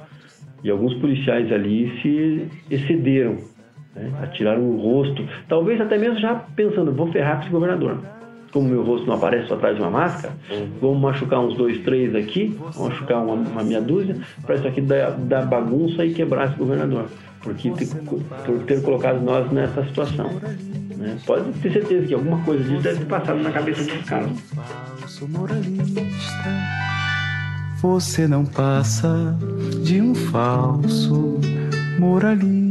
E 0.64 0.70
alguns 0.70 0.94
policiais 0.96 1.52
ali 1.52 1.92
se 2.02 2.48
excederam, 2.70 3.38
né? 3.96 4.12
atiraram 4.22 4.62
o 4.62 4.78
rosto, 4.78 5.26
talvez 5.48 5.80
até 5.80 5.98
mesmo 5.98 6.20
já 6.20 6.36
pensando, 6.36 6.92
vou 6.92 7.12
ferrar 7.12 7.38
com 7.38 7.44
esse 7.44 7.52
governador 7.52 8.21
como 8.52 8.70
meu 8.70 8.84
rosto 8.84 9.08
não 9.08 9.16
aparece 9.16 9.48
só 9.48 9.56
atrás 9.56 9.76
de 9.76 9.82
uma 9.82 9.90
máscara, 9.90 10.34
uhum. 10.50 10.68
vamos 10.82 11.02
machucar 11.02 11.40
uns 11.40 11.56
dois, 11.58 11.78
três 11.84 12.14
aqui, 12.16 12.56
vamos 12.60 12.78
machucar 12.78 13.24
uma, 13.24 13.34
uma 13.34 13.64
meia 13.64 13.82
dúzia, 13.82 14.18
para 14.44 14.56
isso 14.56 14.68
aqui 14.68 14.82
dar, 14.82 15.12
dar 15.12 15.46
bagunça 15.46 16.06
e 16.06 16.14
quebrar 16.14 16.50
esse 16.50 16.58
governador. 16.58 17.06
Porque 17.42 17.72
ter, 17.72 17.88
por 17.88 18.64
ter 18.66 18.82
colocado 18.84 19.20
nós 19.22 19.52
nessa 19.52 19.84
situação. 19.86 20.30
Né? 20.96 21.18
Pode 21.26 21.52
ter 21.54 21.74
certeza 21.74 22.06
que 22.06 22.14
alguma 22.14 22.44
coisa 22.44 22.64
disso 22.64 22.82
deve 22.84 23.00
ter 23.00 23.06
passado 23.06 23.40
na 23.42 23.52
cabeça 23.52 23.84
desse 23.84 24.04
cara. 24.04 24.30
Você 27.82 28.28
não 28.28 28.46
passa 28.46 29.36
de 29.84 30.00
um 30.00 30.14
falso 30.14 31.40
moralista. 31.98 32.71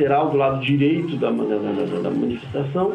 Lateral 0.00 0.30
do 0.30 0.36
lado 0.36 0.64
direito 0.64 1.16
da, 1.16 1.30
da, 1.30 2.00
da, 2.02 2.10
manifestação, 2.10 2.94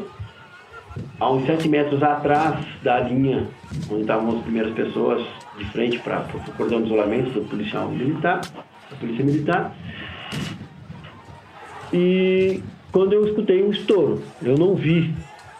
a 1.19 1.31
uns 1.31 1.45
7 1.45 1.69
metros 1.69 2.01
atrás 2.01 2.65
da 2.81 2.99
linha 3.01 3.47
onde 3.89 4.01
estavam 4.01 4.37
as 4.37 4.43
primeiras 4.43 4.73
pessoas 4.73 5.23
de 5.57 5.65
frente 5.65 5.99
para 5.99 6.25
o 6.33 6.51
cordão 6.53 6.81
de 6.81 6.87
isolamento 6.87 7.29
do 7.29 7.47
policial 7.47 7.89
militar, 7.89 8.41
da 8.41 8.97
polícia 8.99 9.23
militar. 9.23 9.75
E 11.93 12.61
quando 12.91 13.13
eu 13.13 13.27
escutei 13.27 13.63
um 13.63 13.71
estouro, 13.71 14.21
eu 14.41 14.57
não 14.57 14.73
vi, 14.75 15.13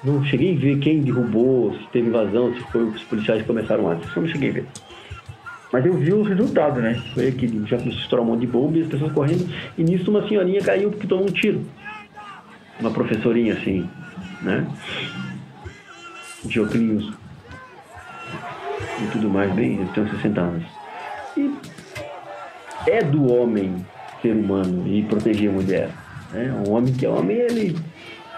não 0.04 0.24
cheguei 0.26 0.56
a 0.56 0.60
ver 0.60 0.80
quem 0.80 1.02
derrubou, 1.02 1.74
se 1.74 1.88
teve 1.92 2.08
invasão, 2.08 2.54
se 2.54 2.60
foi 2.72 2.84
os 2.84 3.04
policiais 3.04 3.42
que 3.42 3.48
começaram 3.48 3.90
antes, 3.90 4.14
eu 4.16 4.24
não 4.24 4.30
cheguei 4.30 4.50
a 4.50 4.54
ver. 4.54 4.66
Mas 5.76 5.86
eu 5.86 5.94
vi 5.94 6.14
o 6.14 6.24
resultado, 6.24 6.80
né? 6.80 6.94
Foi 7.14 7.28
aquele, 7.28 7.68
já 7.68 7.78
começou 7.78 8.00
a 8.00 8.04
estourar 8.04 8.26
um 8.26 8.30
monte 8.30 8.40
de 8.40 8.48
bomba 8.48 8.78
e 8.78 8.84
as 8.84 8.88
pessoas 8.88 9.12
correndo. 9.12 9.46
E 9.78 9.84
nisso 9.84 10.10
uma 10.10 10.26
senhorinha 10.26 10.62
caiu 10.62 10.90
porque 10.90 11.06
tomou 11.06 11.26
um 11.26 11.32
tiro. 11.34 11.66
Uma 12.80 12.92
professorinha 12.92 13.56
assim, 13.56 13.86
né? 14.42 14.66
De 16.46 16.62
óculos 16.62 17.14
e 19.04 19.08
tudo 19.12 19.30
mais, 19.30 19.52
bem, 19.52 19.82
eu 19.82 19.88
tenho 19.90 20.10
60 20.12 20.40
anos. 20.40 20.64
E 21.36 21.54
é 22.88 23.04
do 23.04 23.30
homem 23.30 23.86
ser 24.22 24.34
humano 24.34 24.88
e 24.88 25.04
proteger 25.04 25.50
a 25.50 25.54
mulher. 25.54 25.90
Né? 26.32 26.64
Um 26.66 26.72
homem 26.72 26.94
que 26.94 27.06
é 27.06 27.10
homem, 27.10 27.36
ele 27.36 27.78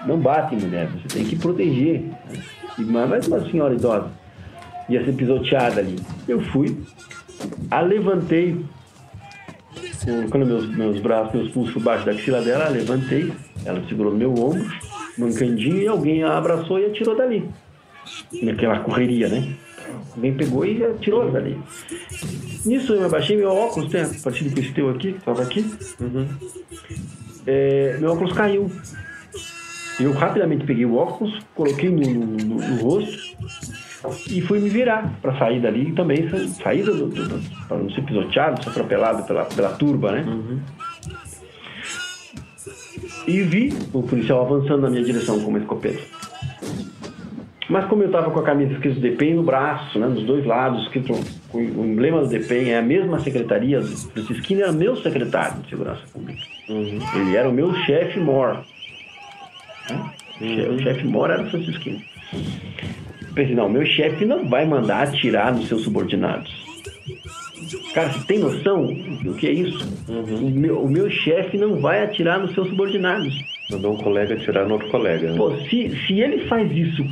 não 0.07 0.17
bate 0.17 0.55
em 0.55 0.59
mulher, 0.59 0.87
você 0.87 1.07
tem 1.07 1.23
que 1.23 1.35
proteger. 1.35 2.01
Né? 2.79 3.05
Mas 3.07 3.27
uma 3.27 3.47
senhora 3.47 3.75
idosa 3.75 4.09
ia 4.89 5.03
ser 5.05 5.13
pisoteada 5.13 5.81
ali. 5.81 5.97
Eu 6.27 6.41
fui, 6.41 6.77
a 7.69 7.81
levantei, 7.81 8.65
colocando 10.03 10.45
meus, 10.45 10.75
meus 10.75 10.99
braços, 10.99 11.33
meus 11.33 11.51
pulsos 11.51 11.73
por 11.73 11.83
baixo 11.83 12.05
da 12.05 12.11
axila 12.11 12.41
dela, 12.41 12.65
a 12.65 12.69
levantei, 12.69 13.31
ela 13.65 13.83
segurou 13.87 14.11
no 14.11 14.17
meu 14.17 14.31
ombro, 14.31 14.65
mancandinho, 15.17 15.81
e 15.81 15.87
alguém 15.87 16.23
a 16.23 16.37
abraçou 16.37 16.79
e 16.79 16.85
atirou 16.85 17.15
dali. 17.15 17.47
Naquela 18.41 18.79
correria, 18.79 19.27
né? 19.27 19.55
Alguém 20.15 20.33
pegou 20.33 20.65
e 20.65 20.83
atirou 20.83 21.29
dali. 21.29 21.59
Nisso 22.65 22.93
eu 22.93 23.05
abaixei 23.05 23.37
meu 23.37 23.49
óculos, 23.49 23.89
tem 23.91 24.05
parecido 24.21 24.53
com 24.53 24.59
esse 24.59 24.73
teu 24.73 24.89
aqui, 24.89 25.13
que 25.13 25.19
estava 25.19 25.41
aqui. 25.41 25.65
Uhum. 25.99 26.27
É, 27.45 27.97
meu 27.99 28.11
óculos 28.11 28.33
caiu. 28.33 28.71
Eu 29.99 30.11
rapidamente 30.11 30.65
peguei 30.65 30.85
o 30.85 30.95
óculos, 30.95 31.39
coloquei 31.55 31.89
no, 31.89 32.01
no, 32.01 32.25
no, 32.25 32.55
no 32.55 32.75
rosto 32.81 33.35
e 34.29 34.41
fui 34.41 34.59
me 34.59 34.69
virar 34.69 35.13
para 35.21 35.37
sair 35.37 35.59
dali 35.61 35.89
e 35.89 35.91
também 35.93 36.29
sair 36.61 36.83
do, 36.83 36.93
do, 36.93 37.27
do, 37.27 37.67
para 37.67 37.77
não 37.77 37.89
ser 37.91 38.01
pisoteado, 38.03 38.63
ser 38.63 38.69
atropelado 38.69 39.23
pela, 39.23 39.45
pela 39.45 39.69
turba, 39.73 40.11
né? 40.11 40.25
Uhum. 40.27 40.59
E 43.27 43.41
vi 43.41 43.73
o 43.93 44.03
policial 44.03 44.45
avançando 44.45 44.81
na 44.81 44.89
minha 44.89 45.03
direção 45.03 45.39
com 45.41 45.49
uma 45.49 45.59
escopeta. 45.59 46.01
Mas 47.69 47.85
como 47.87 48.01
eu 48.01 48.07
estava 48.07 48.31
com 48.31 48.39
a 48.39 48.43
camisa 48.43 48.73
escrito 48.73 49.01
DPEM 49.01 49.35
no 49.35 49.43
braço, 49.43 49.99
né, 49.99 50.07
nos 50.07 50.23
dois 50.23 50.45
lados, 50.45 50.83
escrito 50.83 51.13
o 51.53 51.59
emblema 51.59 52.21
do 52.21 52.29
DPEM, 52.29 52.69
é 52.69 52.77
a 52.77 52.81
mesma 52.81 53.19
secretaria, 53.19 53.79
o 53.79 53.83
Francisquinho 53.83 54.61
era 54.61 54.71
meu 54.71 54.95
secretário 54.95 55.61
de 55.61 55.69
Segurança 55.69 56.01
Pública. 56.13 56.39
Uhum. 56.69 56.99
Ele 57.15 57.35
era 57.35 57.49
o 57.49 57.53
meu 57.53 57.73
chefe 57.83 58.19
mor. 58.19 58.63
Né? 59.89 60.11
Uhum. 60.39 60.75
O 60.75 60.79
chefe 60.79 61.05
mor 61.05 61.29
era 61.29 61.43
o 61.43 61.49
Francisquinho 61.49 62.01
pensei, 63.37 63.55
não, 63.55 63.69
meu 63.69 63.85
chefe 63.85 64.25
não 64.25 64.49
vai 64.49 64.65
mandar 64.65 65.03
atirar 65.03 65.53
nos 65.53 65.67
seus 65.67 65.83
subordinados. 65.83 66.51
Cara, 67.93 68.11
você 68.11 68.25
tem 68.25 68.39
noção 68.39 68.87
do 69.23 69.33
que 69.35 69.47
é 69.47 69.51
isso? 69.51 69.87
Uhum. 70.07 70.47
O 70.47 70.51
meu, 70.51 70.87
meu 70.87 71.09
chefe 71.09 71.57
não 71.57 71.79
vai 71.79 72.03
atirar 72.03 72.39
nos 72.39 72.53
seus 72.53 72.67
subordinados. 72.69 73.33
Mandou 73.71 73.93
um 73.93 73.97
colega 73.97 74.33
atirar 74.33 74.65
no 74.65 74.73
outro 74.73 74.89
colega. 74.89 75.31
Né? 75.31 75.37
Pô, 75.37 75.55
se, 75.69 75.95
se 76.05 76.19
ele 76.19 76.47
faz 76.47 76.71
isso 76.71 77.03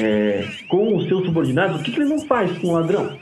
é, 0.00 0.44
com 0.68 0.96
os 0.96 1.06
seus 1.06 1.24
subordinados, 1.24 1.80
o 1.80 1.84
que, 1.84 1.92
que 1.92 2.00
ele 2.00 2.08
não 2.08 2.20
faz 2.26 2.56
com 2.58 2.68
o 2.68 2.72
ladrão? 2.72 3.16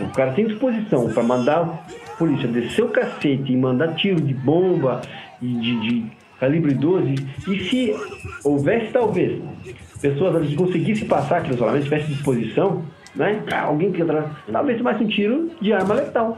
O 0.00 0.12
cara 0.14 0.32
tem 0.32 0.46
disposição 0.46 1.12
para 1.12 1.22
mandar 1.22 1.60
a 1.60 2.16
polícia 2.16 2.48
descer 2.48 2.84
o 2.84 2.88
cacete 2.88 3.52
e 3.52 3.56
mandar 3.56 3.94
tiro 3.94 4.20
de 4.20 4.34
bomba 4.34 5.02
e 5.40 5.46
de, 5.46 5.80
de 5.80 6.21
calibre 6.42 6.74
12, 6.74 7.14
e 7.46 7.58
se 7.68 7.94
houvesse 8.42 8.92
talvez 8.92 9.40
pessoas 10.00 10.44
que 10.44 10.56
conseguissem 10.56 11.06
passar 11.06 11.36
aquele 11.36 11.54
isolamento, 11.54 11.84
tivesse 11.84 12.08
disposição, 12.08 12.82
né? 13.14 13.40
Alguém 13.52 13.92
que 13.92 14.02
talvez 14.50 14.76
tomasse 14.76 15.04
um 15.04 15.06
tiro 15.06 15.52
de 15.60 15.72
arma 15.72 15.94
letal. 15.94 16.36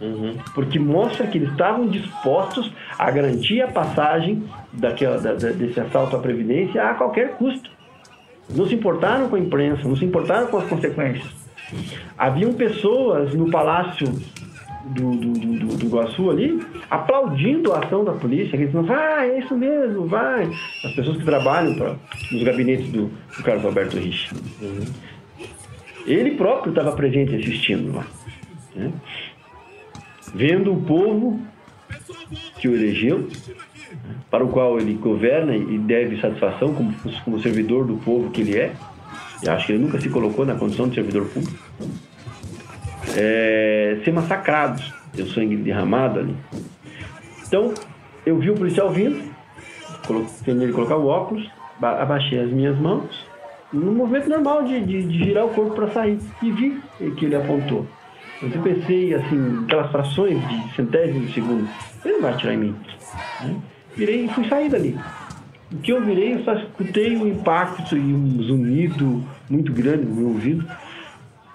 Uhum. 0.00 0.36
Porque 0.52 0.80
mostra 0.80 1.28
que 1.28 1.38
eles 1.38 1.52
estavam 1.52 1.86
dispostos 1.86 2.72
a 2.98 3.08
garantir 3.08 3.62
a 3.62 3.68
passagem 3.68 4.42
daquela, 4.72 5.16
da, 5.18 5.34
desse 5.34 5.78
assalto 5.78 6.16
à 6.16 6.18
Previdência 6.18 6.82
a 6.82 6.94
qualquer 6.94 7.36
custo. 7.36 7.70
Não 8.50 8.66
se 8.66 8.74
importaram 8.74 9.28
com 9.28 9.36
a 9.36 9.38
imprensa, 9.38 9.86
não 9.86 9.94
se 9.94 10.04
importaram 10.04 10.48
com 10.48 10.58
as 10.58 10.68
consequências. 10.68 11.24
Haviam 12.18 12.52
pessoas 12.52 13.32
no 13.32 13.48
palácio 13.48 14.12
do, 14.90 15.10
do, 15.12 15.32
do, 15.32 15.76
do, 15.76 15.86
Iguaçu 15.86 16.30
ali, 16.30 16.60
aplaudindo 16.90 17.72
a 17.72 17.80
ação 17.80 18.04
da 18.04 18.12
polícia, 18.12 18.56
que 18.56 18.66
dizendo, 18.66 18.86
vai, 18.86 19.30
é 19.30 19.38
isso 19.38 19.54
mesmo, 19.56 20.06
vai. 20.06 20.48
As 20.84 20.92
pessoas 20.94 21.16
que 21.16 21.24
trabalham 21.24 21.74
pra, 21.74 21.96
nos 22.32 22.42
gabinetes 22.42 22.90
do, 22.90 23.10
do 23.36 23.42
Carlos 23.42 23.64
Alberto 23.64 23.98
Rich. 23.98 24.30
Ele 26.06 26.32
próprio 26.32 26.70
estava 26.70 26.92
presente 26.92 27.34
assistindo 27.34 27.94
lá. 27.94 28.06
né? 28.74 28.92
Vendo 30.34 30.72
o 30.72 30.82
povo 30.82 31.40
que 32.58 32.68
o 32.68 32.74
elegeu, 32.74 33.28
para 34.30 34.44
o 34.44 34.48
qual 34.48 34.78
ele 34.78 34.94
governa 34.94 35.56
e 35.56 35.78
deve 35.78 36.20
satisfação 36.20 36.74
como, 36.74 36.94
como 37.24 37.40
servidor 37.40 37.86
do 37.86 37.96
povo 37.96 38.30
que 38.30 38.42
ele 38.42 38.56
é. 38.56 38.72
Eu 39.42 39.52
acho 39.52 39.66
que 39.66 39.72
ele 39.72 39.82
nunca 39.82 40.00
se 40.00 40.08
colocou 40.08 40.44
na 40.44 40.54
condição 40.54 40.88
de 40.88 40.94
servidor 40.94 41.26
público. 41.26 41.58
É, 43.14 43.98
ser 44.04 44.12
massacrados, 44.12 44.92
o 45.18 45.26
sangue 45.28 45.56
derramado 45.56 46.20
ali. 46.20 46.36
Então, 47.46 47.72
eu 48.24 48.38
vi 48.38 48.50
o 48.50 48.54
policial 48.54 48.90
vindo, 48.90 49.22
fez 50.44 50.60
ele 50.60 50.72
colocar 50.72 50.96
o 50.96 51.06
óculos, 51.06 51.48
ba- 51.80 52.02
abaixei 52.02 52.40
as 52.40 52.50
minhas 52.50 52.76
mãos, 52.78 53.24
no 53.72 53.92
movimento 53.92 54.28
normal 54.28 54.64
de, 54.64 54.80
de, 54.80 55.02
de 55.04 55.24
girar 55.24 55.46
o 55.46 55.50
corpo 55.50 55.74
para 55.74 55.90
sair, 55.90 56.18
e 56.42 56.50
vi 56.50 56.80
que 57.16 57.24
ele 57.24 57.36
apontou. 57.36 57.86
Eu 58.42 58.50
pensei, 58.62 59.14
assim, 59.14 59.64
aquelas 59.64 59.90
frações 59.90 60.38
de 60.48 60.74
centésimo 60.76 61.26
de 61.26 61.32
segundo, 61.32 61.68
ele 62.04 62.14
não 62.14 62.22
vai 62.22 62.32
atirar 62.34 62.54
em 62.54 62.58
mim. 62.58 62.74
né? 63.42 63.56
Virei 63.96 64.26
e 64.26 64.28
fui 64.28 64.46
sair 64.48 64.68
dali. 64.68 64.98
O 65.72 65.78
que 65.78 65.90
eu 65.90 66.04
virei, 66.04 66.34
eu 66.34 66.44
só 66.44 66.52
escutei 66.54 67.16
um 67.16 67.26
impacto 67.26 67.96
e 67.96 68.00
um 68.00 68.42
zunido 68.42 69.24
muito 69.48 69.72
grande 69.72 70.04
no 70.04 70.14
meu 70.14 70.28
ouvido. 70.28 70.66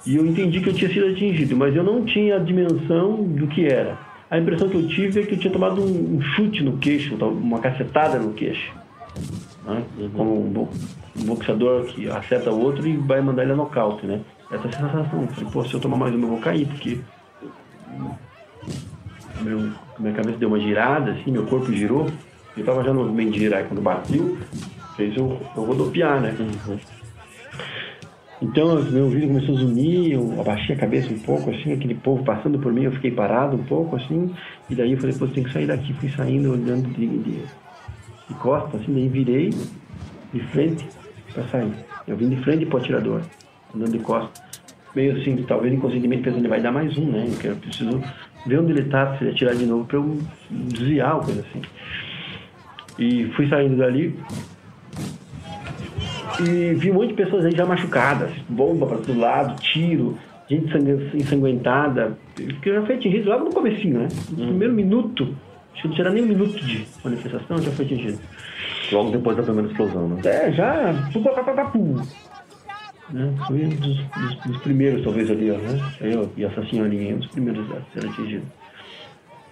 E 0.05 0.15
eu 0.15 0.25
entendi 0.25 0.59
que 0.61 0.69
eu 0.69 0.73
tinha 0.73 0.91
sido 0.91 1.07
atingido, 1.07 1.55
mas 1.55 1.75
eu 1.75 1.83
não 1.83 2.03
tinha 2.03 2.35
a 2.37 2.39
dimensão 2.39 3.23
do 3.23 3.47
que 3.47 3.65
era. 3.65 3.97
A 4.29 4.39
impressão 4.39 4.67
que 4.69 4.75
eu 4.75 4.87
tive 4.87 5.19
é 5.21 5.23
que 5.25 5.33
eu 5.35 5.39
tinha 5.39 5.51
tomado 5.53 5.81
um, 5.81 6.17
um 6.17 6.21
chute 6.21 6.63
no 6.63 6.77
queixo, 6.77 7.15
uma 7.15 7.59
cacetada 7.59 8.17
no 8.17 8.33
queixo. 8.33 8.71
né? 9.65 9.83
Como 10.13 10.45
um, 10.45 10.49
bo- 10.49 10.69
um 11.19 11.23
boxeador 11.25 11.83
que 11.85 12.09
acerta 12.09 12.49
o 12.51 12.59
outro 12.59 12.87
e 12.87 12.95
vai 12.97 13.21
mandar 13.21 13.43
ele 13.43 13.51
a 13.51 13.55
nocaute, 13.55 14.05
né? 14.05 14.21
Essa 14.49 14.63
sensação. 14.71 15.21
Eu 15.21 15.27
Falei, 15.27 15.49
pô, 15.51 15.65
se 15.65 15.73
eu 15.73 15.79
tomar 15.79 15.97
mais 15.97 16.15
uma 16.15 16.23
eu 16.25 16.29
vou 16.29 16.39
cair, 16.39 16.65
porque 16.67 16.97
meu, 19.41 19.69
minha 19.99 20.13
cabeça 20.13 20.37
deu 20.37 20.47
uma 20.47 20.59
girada, 20.59 21.11
assim, 21.11 21.31
meu 21.31 21.45
corpo 21.45 21.71
girou. 21.71 22.07
Eu 22.55 22.65
tava 22.65 22.83
já 22.83 22.93
no 22.93 23.01
movimento 23.03 23.31
de 23.33 23.39
girar, 23.39 23.63
quando 23.65 23.81
bateu, 23.81 24.37
fez 24.95 25.15
eu, 25.15 25.39
eu 25.55 25.63
rodopiar, 25.63 26.19
né? 26.21 26.35
Então, 28.41 28.81
meu 28.85 29.03
ouvido 29.03 29.27
começou 29.27 29.55
a 29.55 29.59
zunir, 29.59 30.13
eu 30.13 30.41
abaixei 30.41 30.75
a 30.75 30.79
cabeça 30.79 31.13
um 31.13 31.19
pouco, 31.19 31.51
assim, 31.51 31.73
aquele 31.73 31.93
povo 31.93 32.23
passando 32.23 32.57
por 32.57 32.73
mim, 32.73 32.83
eu 32.83 32.91
fiquei 32.93 33.11
parado 33.11 33.55
um 33.55 33.63
pouco, 33.63 33.95
assim, 33.95 34.33
e 34.67 34.73
daí 34.73 34.93
eu 34.93 34.97
falei, 34.97 35.15
pô, 35.15 35.27
tem 35.27 35.43
que 35.43 35.53
sair 35.53 35.67
daqui. 35.67 35.93
Fui 35.93 36.09
saindo, 36.09 36.51
olhando 36.51 36.89
de, 36.89 37.07
de, 37.07 37.43
de 38.27 38.33
costas, 38.39 38.81
assim, 38.81 38.93
daí 38.93 39.07
virei 39.07 39.51
de 40.33 40.39
frente 40.47 40.87
pra 41.33 41.43
sair. 41.49 41.71
Eu 42.07 42.17
vim 42.17 42.29
de 42.29 42.37
frente 42.37 42.65
pro 42.65 42.79
atirador, 42.79 43.21
andando 43.75 43.91
de 43.91 43.99
costas. 43.99 44.43
Meio 44.95 45.21
assim, 45.21 45.35
talvez 45.43 45.73
inconscientemente 45.73 46.23
pensando, 46.23 46.41
ele 46.41 46.47
vai 46.47 46.61
dar 46.61 46.71
mais 46.71 46.97
um, 46.97 47.11
né? 47.11 47.27
Eu 47.43 47.55
preciso 47.57 48.01
ver 48.45 48.59
onde 48.59 48.71
ele 48.71 48.89
tá, 48.89 49.17
se 49.17 49.23
ele 49.23 49.31
atirar 49.31 49.55
de 49.55 49.65
novo 49.67 49.85
pra 49.85 49.97
eu 49.97 50.17
desviar, 50.49 51.19
coisa 51.19 51.41
assim. 51.41 51.61
E 52.97 53.25
fui 53.35 53.47
saindo 53.47 53.77
dali, 53.77 54.19
e 56.39 56.73
vi 56.75 56.91
um 56.91 56.95
monte 56.95 57.09
de 57.09 57.13
pessoas 57.15 57.45
aí 57.45 57.51
já 57.55 57.65
machucadas, 57.65 58.31
bomba 58.49 58.85
para 58.87 58.97
todo 58.97 59.19
lado, 59.19 59.55
tiro, 59.61 60.17
gente 60.49 60.71
sangue- 60.71 61.11
ensanguentada. 61.15 62.17
Porque 62.35 62.69
eu 62.69 62.75
já 62.75 62.85
fui 62.85 62.95
atingido 62.95 63.29
logo 63.29 63.45
no 63.45 63.51
comecinho, 63.51 63.99
né? 64.01 64.07
No 64.31 64.47
primeiro 64.47 64.73
minuto, 64.73 65.35
acho 65.73 65.81
que 65.83 65.87
não 65.89 65.95
tinha 65.95 66.09
nem 66.09 66.23
um 66.23 66.27
minuto 66.27 66.59
de 66.59 66.85
manifestação, 67.03 67.57
já 67.61 67.71
foi 67.71 67.85
atingido. 67.85 68.19
Logo 68.91 69.11
depois 69.11 69.37
da 69.37 69.43
primeira 69.43 69.69
explosão, 69.69 70.07
né? 70.09 70.21
É, 70.25 70.51
já. 70.51 70.93
Né? 73.09 73.33
Fui 73.47 73.65
um 73.65 73.69
dos, 73.69 73.97
dos- 73.97 74.35
dos 74.45 74.57
primeiros, 74.61 75.03
talvez, 75.03 75.29
ali, 75.29 75.51
ó, 75.51 75.57
né? 75.57 75.91
Eu 76.01 76.31
e 76.37 76.43
essa 76.45 76.63
senhorinha, 76.67 77.15
um 77.15 77.19
dos 77.19 77.27
primeiros 77.27 77.65
a 77.71 77.81
ser 77.99 78.07
atingido. 78.07 78.43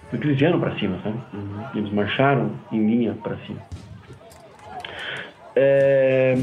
Porque 0.09 0.25
eles 0.27 0.39
vieram 0.39 0.59
pra 0.59 0.75
cima, 0.80 0.97
sabe? 1.03 1.17
Eles 1.75 1.91
marcharam 1.93 2.51
em 2.71 2.86
linha 2.86 3.13
pra 3.21 3.36
cima. 3.45 3.59
É, 5.55 6.38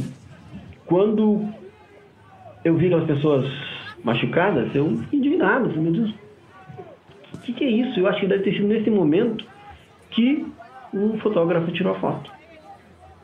Quando 0.86 1.48
eu 2.64 2.76
vi 2.76 2.86
aquelas 2.86 3.06
pessoas 3.06 3.46
machucadas, 4.02 4.74
eu 4.74 4.96
fiquei 4.98 5.18
indignado. 5.18 5.68
Falei, 5.68 5.82
meu 5.82 5.92
Deus, 5.92 6.14
o 7.34 7.38
que, 7.38 7.52
que 7.52 7.64
é 7.64 7.70
isso? 7.70 8.00
Eu 8.00 8.08
acho 8.08 8.20
que 8.20 8.26
deve 8.26 8.44
ter 8.44 8.52
sido 8.54 8.68
nesse 8.68 8.90
momento 8.90 9.44
que 10.10 10.46
um 10.92 11.18
fotógrafo 11.18 11.70
tirou 11.72 11.94
a 11.94 11.98
foto. 11.98 12.30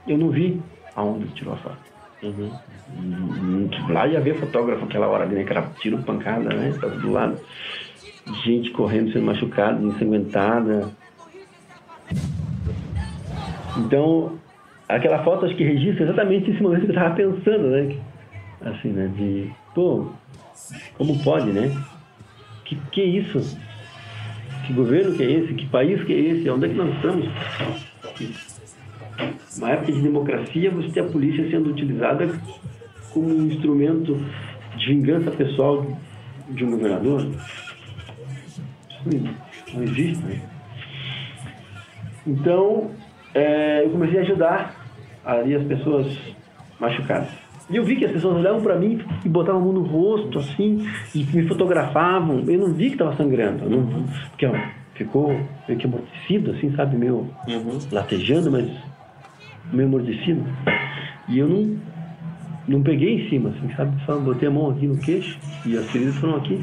Eu 0.07 0.19
não 0.19 0.31
vi 0.31 0.61
aonde 0.95 1.27
tirou 1.29 1.55
a 1.55 1.57
foto. 1.57 1.93
Hum, 2.23 3.69
Lá 3.89 4.07
ia 4.07 4.21
ver 4.21 4.39
fotógrafo 4.39 4.85
aquela 4.85 5.09
hora 5.09 5.25
ali, 5.25 5.37
né? 5.37 5.45
Que 5.45 5.51
era 5.51 5.63
tiro, 5.81 5.99
pancada, 6.03 6.51
né? 6.55 6.77
Tava 6.81 6.95
do 6.97 7.11
lado. 7.11 7.39
Gente 8.45 8.71
correndo, 8.71 9.13
sendo 9.13 9.27
machucada, 9.27 9.83
ensanguentada. 9.83 10.91
Então, 13.79 14.39
aquela 14.97 15.23
foto 15.23 15.47
acho 15.47 15.57
que 15.57 15.65
registra 15.65 16.05
exatamente 16.05 16.51
esse 16.51 16.63
momento 16.63 16.85
que 16.85 16.91
eu 16.91 16.95
tava 16.95 17.15
pensando, 17.15 17.71
né? 17.71 17.97
Assim, 18.61 18.89
né? 18.89 19.11
De, 19.17 19.51
pô, 19.75 20.09
como 20.97 21.23
pode, 21.23 21.51
né? 21.51 21.71
Que 22.65 22.77
que 22.91 23.01
é 23.01 23.05
isso? 23.05 23.59
Que 24.67 24.73
governo 24.73 25.15
que 25.15 25.23
é 25.23 25.31
esse? 25.31 25.55
Que 25.55 25.67
país 25.67 26.03
que 26.05 26.13
é 26.13 26.19
esse? 26.19 26.51
Onde 26.51 26.67
é 26.67 26.69
que 26.69 26.75
nós 26.75 26.95
estamos? 26.95 27.29
Uma 29.57 29.71
época 29.71 29.93
de 29.93 30.01
democracia, 30.01 30.71
você 30.71 30.89
tem 30.91 31.03
a 31.03 31.07
polícia 31.07 31.51
sendo 31.51 31.71
utilizada 31.71 32.29
como 33.13 33.29
um 33.29 33.47
instrumento 33.47 34.19
de 34.77 34.87
vingança 34.87 35.31
pessoal 35.31 35.87
de 36.49 36.65
um 36.65 36.71
governador. 36.71 37.27
Não 39.75 39.83
existe, 39.83 40.25
né? 40.25 40.41
Então, 42.27 42.91
é, 43.35 43.85
eu 43.85 43.91
comecei 43.91 44.21
a 44.21 44.23
ajudar 44.23 44.82
ali 45.25 45.55
as 45.55 45.65
pessoas 45.65 46.07
machucadas. 46.79 47.29
E 47.71 47.77
eu 47.77 47.85
vi 47.85 47.97
que 47.97 48.05
as 48.05 48.13
pessoas 48.13 48.37
olhavam 48.37 48.61
para 48.61 48.77
mim 48.77 49.03
e 49.25 49.29
botavam 49.29 49.61
a 49.61 49.65
mão 49.65 49.73
no 49.73 49.83
rosto, 49.83 50.39
assim, 50.39 50.87
e 51.15 51.25
me 51.25 51.47
fotografavam. 51.47 52.45
Eu 52.47 52.59
não 52.59 52.75
vi 52.75 52.89
que 52.89 52.95
estava 52.95 53.17
sangrando. 53.17 53.69
Não, 53.69 54.05
porque 54.31 54.47
ó, 54.47 54.53
ficou 54.95 55.29
meio 55.67 55.79
que 55.79 55.87
amortecido, 55.87 56.51
assim, 56.53 56.75
sabe? 56.75 56.97
Meio 56.97 57.31
latejando, 57.91 58.51
mas 58.51 58.71
meio 59.73 59.89
amortecido. 59.89 60.45
E 61.29 61.39
eu 61.39 61.49
não, 61.49 61.77
não 62.69 62.83
peguei 62.83 63.21
em 63.21 63.31
cima, 63.31 63.51
assim, 63.51 63.73
sabe? 63.75 63.97
Só 64.05 64.19
botei 64.19 64.49
a 64.49 64.51
mão 64.51 64.71
aqui 64.71 64.87
no 64.87 64.99
queixo 64.99 65.39
e 65.65 65.77
as 65.77 65.89
feridas 65.91 66.17
foram 66.17 66.37
aqui. 66.37 66.61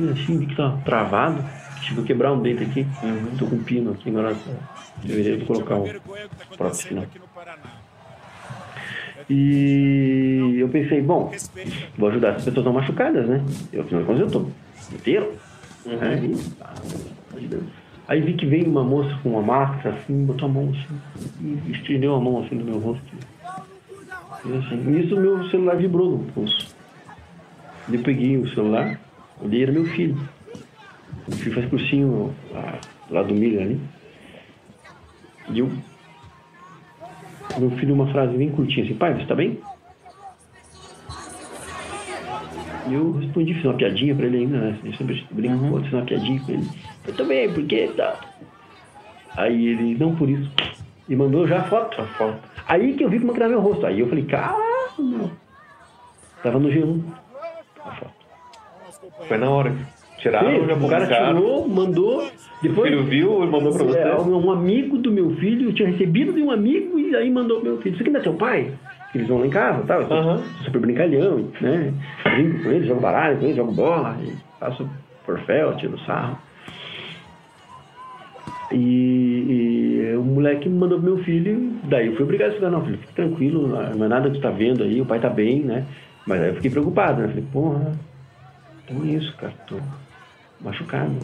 E 0.00 0.08
assim, 0.10 0.38
vi 0.38 0.46
que 0.46 0.56
tava 0.56 0.78
travado. 0.84 1.42
Chegou 1.82 2.04
a 2.04 2.06
quebrar 2.06 2.32
um 2.32 2.42
dente 2.42 2.64
aqui. 2.64 2.86
Tô 3.38 3.46
com 3.46 3.56
um 3.56 3.62
pino 3.62 3.92
aqui, 3.92 4.10
agora 4.10 4.36
deveria 5.02 5.44
colocar 5.46 5.76
o 5.76 5.88
prótese 6.56 6.88
final. 6.88 7.04
E 9.30 10.56
eu 10.58 10.68
pensei, 10.68 11.02
bom, 11.02 11.30
vou 11.96 12.08
ajudar 12.08 12.30
essas 12.30 12.44
pessoas 12.44 12.64
não 12.64 12.72
machucadas, 12.72 13.28
né? 13.28 13.44
Eu, 13.72 13.82
afinal 13.82 14.02
de 14.02 14.06
contas, 14.06 14.22
eu 14.22 14.30
tô 14.30 14.46
inteiro. 14.94 15.34
E, 15.86 15.90
ah, 16.60 16.74
ajudando. 17.36 17.68
Aí 18.08 18.22
vi 18.22 18.32
que 18.32 18.46
veio 18.46 18.66
uma 18.66 18.82
moça 18.82 19.14
com 19.22 19.30
uma 19.32 19.42
máscara, 19.42 19.94
assim, 19.96 20.24
botou 20.24 20.48
a 20.48 20.52
mão 20.52 20.70
assim, 20.70 21.00
e 21.42 21.72
estendeu 21.72 22.14
a 22.14 22.20
mão 22.20 22.42
assim 22.42 22.54
no 22.54 22.64
meu 22.64 22.78
rosto. 22.78 23.04
E 24.46 24.56
assim, 24.56 24.76
nisso 24.76 25.14
meu 25.14 25.46
celular 25.50 25.76
vibrou 25.76 26.12
no 26.12 26.24
pulso. 26.32 26.74
Eu 27.92 28.00
peguei 28.00 28.38
o 28.38 28.48
celular, 28.54 28.98
olhei, 29.42 29.62
era 29.62 29.72
meu 29.72 29.84
filho. 29.84 30.16
O 31.26 31.32
filho 31.32 31.54
faz 31.54 31.68
cursinho 31.68 32.34
lá, 32.50 32.80
lá 33.10 33.22
do 33.22 33.34
milho 33.34 33.60
ali. 33.60 33.80
E 35.50 35.58
eu. 35.58 35.70
Meu 37.56 37.70
filho, 37.72 37.94
uma 37.94 38.06
frase 38.12 38.36
bem 38.36 38.50
curtinha 38.50 38.84
assim: 38.84 38.94
Pai, 38.94 39.14
você 39.14 39.26
tá 39.26 39.34
bem? 39.34 39.58
E 42.88 42.94
eu 42.94 43.12
respondi, 43.12 43.54
fiz 43.54 43.64
uma 43.64 43.74
piadinha 43.74 44.14
pra 44.14 44.26
ele 44.26 44.38
ainda, 44.38 44.58
né? 44.58 44.78
Eu 44.84 44.94
sempre 44.94 45.26
brinco, 45.30 45.64
uhum. 45.64 45.82
fiz 45.82 45.92
uma 45.92 46.04
piadinha 46.04 46.40
com 46.40 46.52
ele. 46.52 46.68
Eu 47.06 47.14
também, 47.14 47.52
porque 47.52 47.88
tá. 47.88 48.18
Aí 49.36 49.68
ele, 49.68 49.94
não 49.98 50.14
por 50.14 50.28
isso. 50.28 50.50
E 51.08 51.14
mandou 51.14 51.46
já 51.46 51.60
a 51.60 51.64
foto. 51.64 52.00
A 52.00 52.04
foto. 52.04 52.38
Aí 52.66 52.94
que 52.94 53.04
eu 53.04 53.10
vi 53.10 53.20
como 53.20 53.32
que 53.32 53.40
era 53.40 53.48
meu 53.48 53.60
rosto. 53.60 53.86
Aí 53.86 54.00
eu 54.00 54.08
falei, 54.08 54.24
caramba, 54.24 54.58
meu. 54.98 55.30
Tava 56.42 56.58
no 56.58 56.68
G1. 56.68 57.02
A 57.84 57.90
foto. 57.92 58.12
Foi 59.26 59.38
na 59.38 59.50
hora. 59.50 59.76
Tiraram, 60.18 60.50
Sim, 60.50 60.66
já 60.66 60.74
o 60.74 60.88
cara 60.88 61.06
tirou, 61.06 61.68
mandou. 61.68 62.24
O 62.26 62.30
Depois, 62.60 62.90
filho 62.90 63.04
viu 63.04 63.44
e 63.44 63.46
mandou 63.46 63.72
pra 63.72 63.84
você. 63.84 63.98
é, 63.98 64.14
um 64.16 64.50
amigo 64.50 64.98
do 64.98 65.12
meu 65.12 65.30
filho 65.36 65.72
tinha 65.72 65.88
recebido 65.88 66.32
de 66.32 66.42
um 66.42 66.50
amigo 66.50 66.98
e 66.98 67.14
aí 67.14 67.30
mandou 67.30 67.60
pro 67.60 67.70
meu 67.70 67.80
filho. 67.80 67.92
Isso 67.94 68.02
aqui 68.02 68.10
não 68.10 68.18
é 68.20 68.22
seu 68.24 68.34
pai? 68.34 68.72
Eles 69.14 69.28
vão 69.28 69.38
lá 69.38 69.46
em 69.46 69.50
casa, 69.50 69.82
tá? 69.84 69.96
Aham. 69.96 70.42
super 70.64 70.80
brincalhão, 70.80 71.48
né? 71.60 71.94
Brinco 72.24 72.62
com 72.64 72.70
eles, 72.70 72.86
jogo 72.88 73.00
baralho 73.00 73.38
com 73.38 73.44
eles, 73.44 73.56
jogo 73.56 73.72
bola, 73.72 74.16
faço 74.60 74.88
porfel, 75.24 75.76
tiro 75.76 75.98
sarro. 76.00 76.36
E, 78.70 80.04
e 80.12 80.16
o 80.16 80.22
moleque 80.22 80.68
mandou 80.68 81.00
pro 81.00 81.14
meu 81.14 81.24
filho, 81.24 81.72
daí 81.84 82.08
eu 82.08 82.14
fui 82.16 82.24
obrigado 82.24 82.48
a 82.48 82.52
explicar, 82.52 82.70
não, 82.70 82.84
filho, 82.84 82.98
fique 82.98 83.14
tranquilo, 83.14 83.66
não 83.68 84.04
é 84.04 84.08
nada 84.08 84.28
que 84.28 84.36
tu 84.36 84.42
tá 84.42 84.50
vendo 84.50 84.82
aí, 84.82 85.00
o 85.00 85.06
pai 85.06 85.18
tá 85.20 85.30
bem, 85.30 85.60
né? 85.60 85.86
Mas 86.26 86.42
aí 86.42 86.48
eu 86.50 86.54
fiquei 86.56 86.70
preocupado, 86.70 87.22
né? 87.22 87.28
Falei, 87.28 87.44
porra, 87.50 87.92
então 88.84 89.06
isso, 89.06 89.34
cara, 89.38 89.54
tô 89.66 89.76
machucado. 90.60 91.16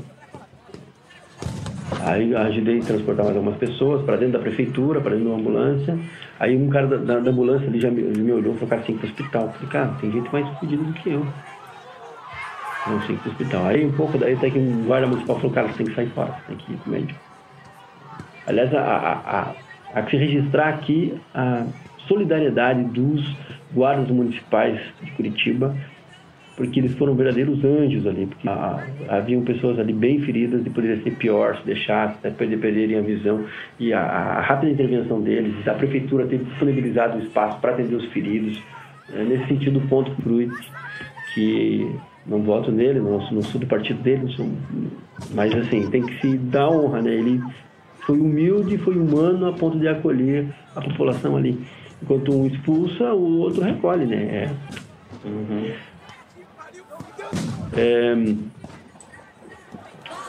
Aí 2.01 2.35
ajudei 2.35 2.81
a 2.81 2.85
transportar 2.85 3.25
mais 3.25 3.37
algumas 3.37 3.59
pessoas 3.59 4.05
para 4.05 4.17
dentro 4.17 4.35
da 4.35 4.39
prefeitura, 4.39 5.01
para 5.01 5.11
dentro 5.11 5.25
de 5.27 5.31
uma 5.31 5.41
ambulância. 5.41 5.99
Aí 6.39 6.57
um 6.57 6.69
cara 6.69 6.87
da, 6.87 6.97
da, 6.97 7.21
da 7.21 7.31
ambulância 7.31 7.67
ali 7.67 7.81
já 7.81 7.91
me, 7.91 8.03
me 8.03 8.33
olhou 8.33 8.55
e 8.55 8.59
falou, 8.59 8.69
cara, 8.69 8.83
tem 8.83 8.97
que 8.97 9.07
ir 9.07 9.11
pro 9.11 9.23
hospital. 9.23 9.53
Falei, 9.53 9.69
cara, 9.69 9.89
tem 10.01 10.13
gente 10.13 10.33
mais 10.33 10.49
fodida 10.59 10.83
do 10.83 10.93
que 10.93 11.11
eu. 11.11 11.27
Não 12.87 13.01
sei 13.03 13.17
que 13.17 13.29
ir 13.29 13.33
hospital. 13.33 13.67
Aí 13.67 13.85
um 13.85 13.93
pouco 13.93 14.19
daí 14.19 14.35
até 14.35 14.51
que 14.51 14.59
um 14.59 14.85
guarda 14.85 15.07
municipal 15.07 15.37
falou, 15.37 15.53
cara, 15.53 15.69
você 15.69 15.79
tem 15.79 15.87
que 15.87 15.95
sair 15.95 16.11
fora, 16.11 16.33
você 16.33 16.47
tem 16.49 16.57
que 16.57 16.73
ir 16.73 16.77
pro 16.77 16.93
médico. 16.93 17.21
Aliás, 18.47 18.75
a, 18.75 18.81
a, 18.81 19.41
a, 19.41 19.55
a 19.95 20.03
que 20.03 20.11
se 20.11 20.17
registrar 20.17 20.69
aqui 20.69 21.19
a 21.35 21.65
solidariedade 22.07 22.85
dos 22.85 23.37
guardas 23.73 24.09
municipais 24.09 24.79
de 25.03 25.11
Curitiba, 25.13 25.75
porque 26.57 26.79
eles 26.79 26.95
foram 26.97 27.15
verdadeiros 27.15 27.65
anjos 27.65 28.07
ali, 28.07 28.27
porque 28.27 28.49
ah, 28.49 28.87
haviam 29.09 29.43
pessoas 29.43 29.79
ali 29.79 29.93
bem 29.93 30.21
feridas 30.21 30.65
e 30.65 30.71
poderia 30.71 31.03
ser 31.03 31.17
pior 31.17 31.57
se 31.57 31.67
deixasse, 31.67 32.17
né, 32.23 32.31
perder, 32.31 32.59
perderem 32.59 32.99
a 32.99 33.03
visão. 33.03 33.45
E 33.79 33.93
a, 33.93 34.01
a, 34.01 34.41
rápida 34.41 34.73
intervenção 34.73 35.21
deles, 35.21 35.67
a 35.67 35.75
prefeitura 35.75 36.27
ter 36.27 36.39
disponibilizado 36.39 37.19
o 37.19 37.23
espaço 37.23 37.59
para 37.61 37.73
atender 37.73 37.97
os 37.97 38.07
feridos. 38.13 38.63
É, 39.13 39.25
nesse 39.25 39.49
sentido, 39.49 39.81
ponto 39.89 40.11
Cruz, 40.23 40.53
que 41.35 41.91
não 42.27 42.43
voto 42.43 42.71
nele, 42.71 43.01
não, 43.01 43.19
não 43.31 43.43
sou 43.43 43.61
do 43.61 43.67
partido 43.67 44.01
dele, 44.03 44.33
sou, 44.33 44.49
mas 45.35 45.55
assim, 45.55 45.91
tem 45.91 46.07
que 46.07 46.21
se 46.21 46.39
dar 46.39 46.71
honra, 46.71 47.03
né? 47.03 47.13
Ele 47.13 47.43
foi 48.07 48.19
humilde, 48.19 48.79
foi 48.79 48.97
humano 48.97 49.47
a 49.47 49.53
ponto 49.53 49.79
de 49.79 49.89
acolher 49.89 50.47
a 50.75 50.81
população 50.81 51.37
ali. 51.37 51.59
Enquanto 52.03 52.35
um 52.35 52.47
expulsa, 52.47 53.13
o 53.13 53.39
outro 53.39 53.63
recolhe, 53.63 54.07
né? 54.07 54.17
É. 54.23 54.51
Uhum. 55.27 55.73
É... 57.73 58.15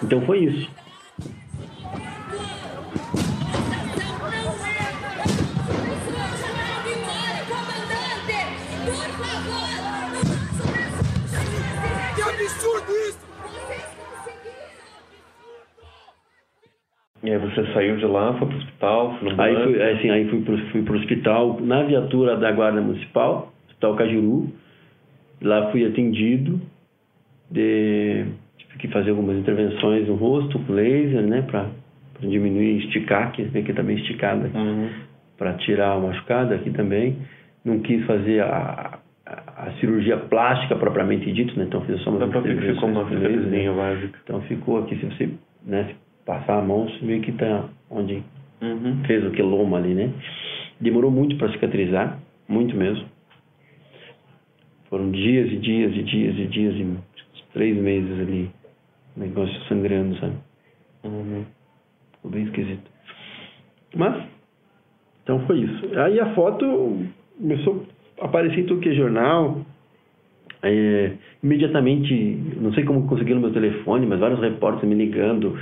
Então 0.04 0.22
foi 0.22 0.40
isso. 0.40 0.70
Que 12.16 12.22
absurdo 12.22 12.92
isso! 13.10 13.26
E 17.24 17.32
aí 17.32 17.38
você 17.40 17.74
saiu 17.74 17.98
de 17.98 18.06
lá, 18.06 18.38
foi 18.38 18.48
pro 18.48 18.58
hospital, 18.58 19.18
foi 19.20 19.34
no 19.34 19.42
Aí 19.42 19.64
fui, 19.64 19.82
assim, 19.82 20.10
aí 20.12 20.30
fui 20.30 20.42
pro, 20.42 20.58
fui 20.70 20.84
pro 20.84 20.98
hospital 20.98 21.60
na 21.60 21.82
viatura 21.82 22.38
da 22.38 22.52
Guarda 22.52 22.80
Municipal, 22.80 23.52
Hospital 23.68 23.96
Cajuru. 23.96 24.54
Lá 25.42 25.72
fui 25.72 25.86
atendido. 25.86 26.62
De, 27.52 28.26
tive 28.58 28.78
que 28.80 28.88
fazer 28.89 29.12
algumas 29.12 29.38
intervenções 29.38 30.08
no 30.08 30.16
rosto 30.16 30.58
com 30.60 30.74
laser, 30.74 31.22
né, 31.22 31.41
para 31.43 31.68
diminuir, 32.22 32.78
esticar, 32.86 33.32
que 33.32 33.43
aqui 33.43 33.74
tá 33.74 33.84
bem 33.84 33.98
esticado 33.98 34.46
aqui, 34.48 34.58
Uhum. 34.58 34.89
para 35.38 35.54
tirar 35.54 35.98
o 35.98 36.04
machucado 36.08 36.54
aqui 36.54 36.72
também. 36.72 37.18
Não 37.64 37.80
quis 37.80 38.04
fazer 38.06 38.41
a, 38.41 39.00
a, 39.26 39.68
a 39.68 39.72
cirurgia 39.80 40.18
plástica 40.18 40.76
propriamente 40.76 41.32
dito, 41.32 41.58
né, 41.58 41.66
então 41.68 41.82
fiz 41.82 42.00
só 42.02 42.12
que 42.12 42.18
ficou 42.28 42.89
uma 42.89 43.02
intervenções 43.04 43.08
com 43.10 43.16
laser, 43.16 43.41
né. 43.50 44.10
Então 44.24 44.41
ficou 44.41 44.80
aqui, 44.80 44.96
se 44.98 45.06
você 45.06 45.30
né, 45.66 45.86
se 45.89 45.96
passar 46.26 46.60
a 46.60 46.62
mão, 46.62 46.88
você 46.89 47.06
vê 47.06 47.20
que 47.20 47.32
tá 47.34 47.66
onde 47.89 48.24
Uhum. 48.62 49.04
fez 49.06 49.24
o 49.26 49.32
queloma 49.32 49.78
ali, 49.78 49.93
né? 49.93 50.10
Demorou 50.80 51.12
muito 51.12 51.36
para 51.36 51.52
cicatrizar, 51.52 52.18
muito 52.48 52.76
mesmo. 52.76 53.06
Foram 54.89 55.12
dias 55.12 55.52
e 55.52 55.58
dias 55.58 55.91
e 55.96 56.04
dias 56.04 56.36
e 56.38 56.46
dias 56.48 56.74
e 56.76 56.88
três 57.56 57.76
meses 57.78 58.20
ali, 58.20 58.51
negócio 59.16 59.60
sangrando, 59.64 60.16
sabe? 60.20 60.36
Uhum. 61.06 61.45
Ficou 62.18 62.32
bem 62.32 62.43
esquisito. 62.43 62.91
Mas, 63.95 64.24
então 65.24 65.39
foi 65.47 65.60
isso. 65.60 65.99
Aí 65.99 66.20
a 66.20 66.34
foto 66.36 66.99
começou 67.39 67.86
a 68.20 68.26
aparecer 68.26 68.60
em 68.60 68.66
tudo 68.66 68.82
que 68.82 68.89
é 68.89 68.93
jornal. 68.93 69.62
É, 70.62 71.14
imediatamente, 71.41 72.14
não 72.60 72.74
sei 72.74 72.84
como 72.84 73.08
conseguiram 73.08 73.39
meu 73.39 73.53
telefone, 73.53 74.06
mas 74.06 74.20
vários 74.20 74.41
repórteres 74.41 74.89
me 74.89 74.95
ligando. 74.95 75.58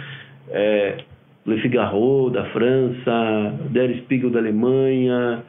É, 0.49 0.97
Le 1.45 1.61
Figaro, 1.61 2.31
da 2.31 2.45
França, 2.45 3.53
Der 3.69 3.97
Spiegel, 3.99 4.31
da 4.31 4.39
Alemanha, 4.39 5.43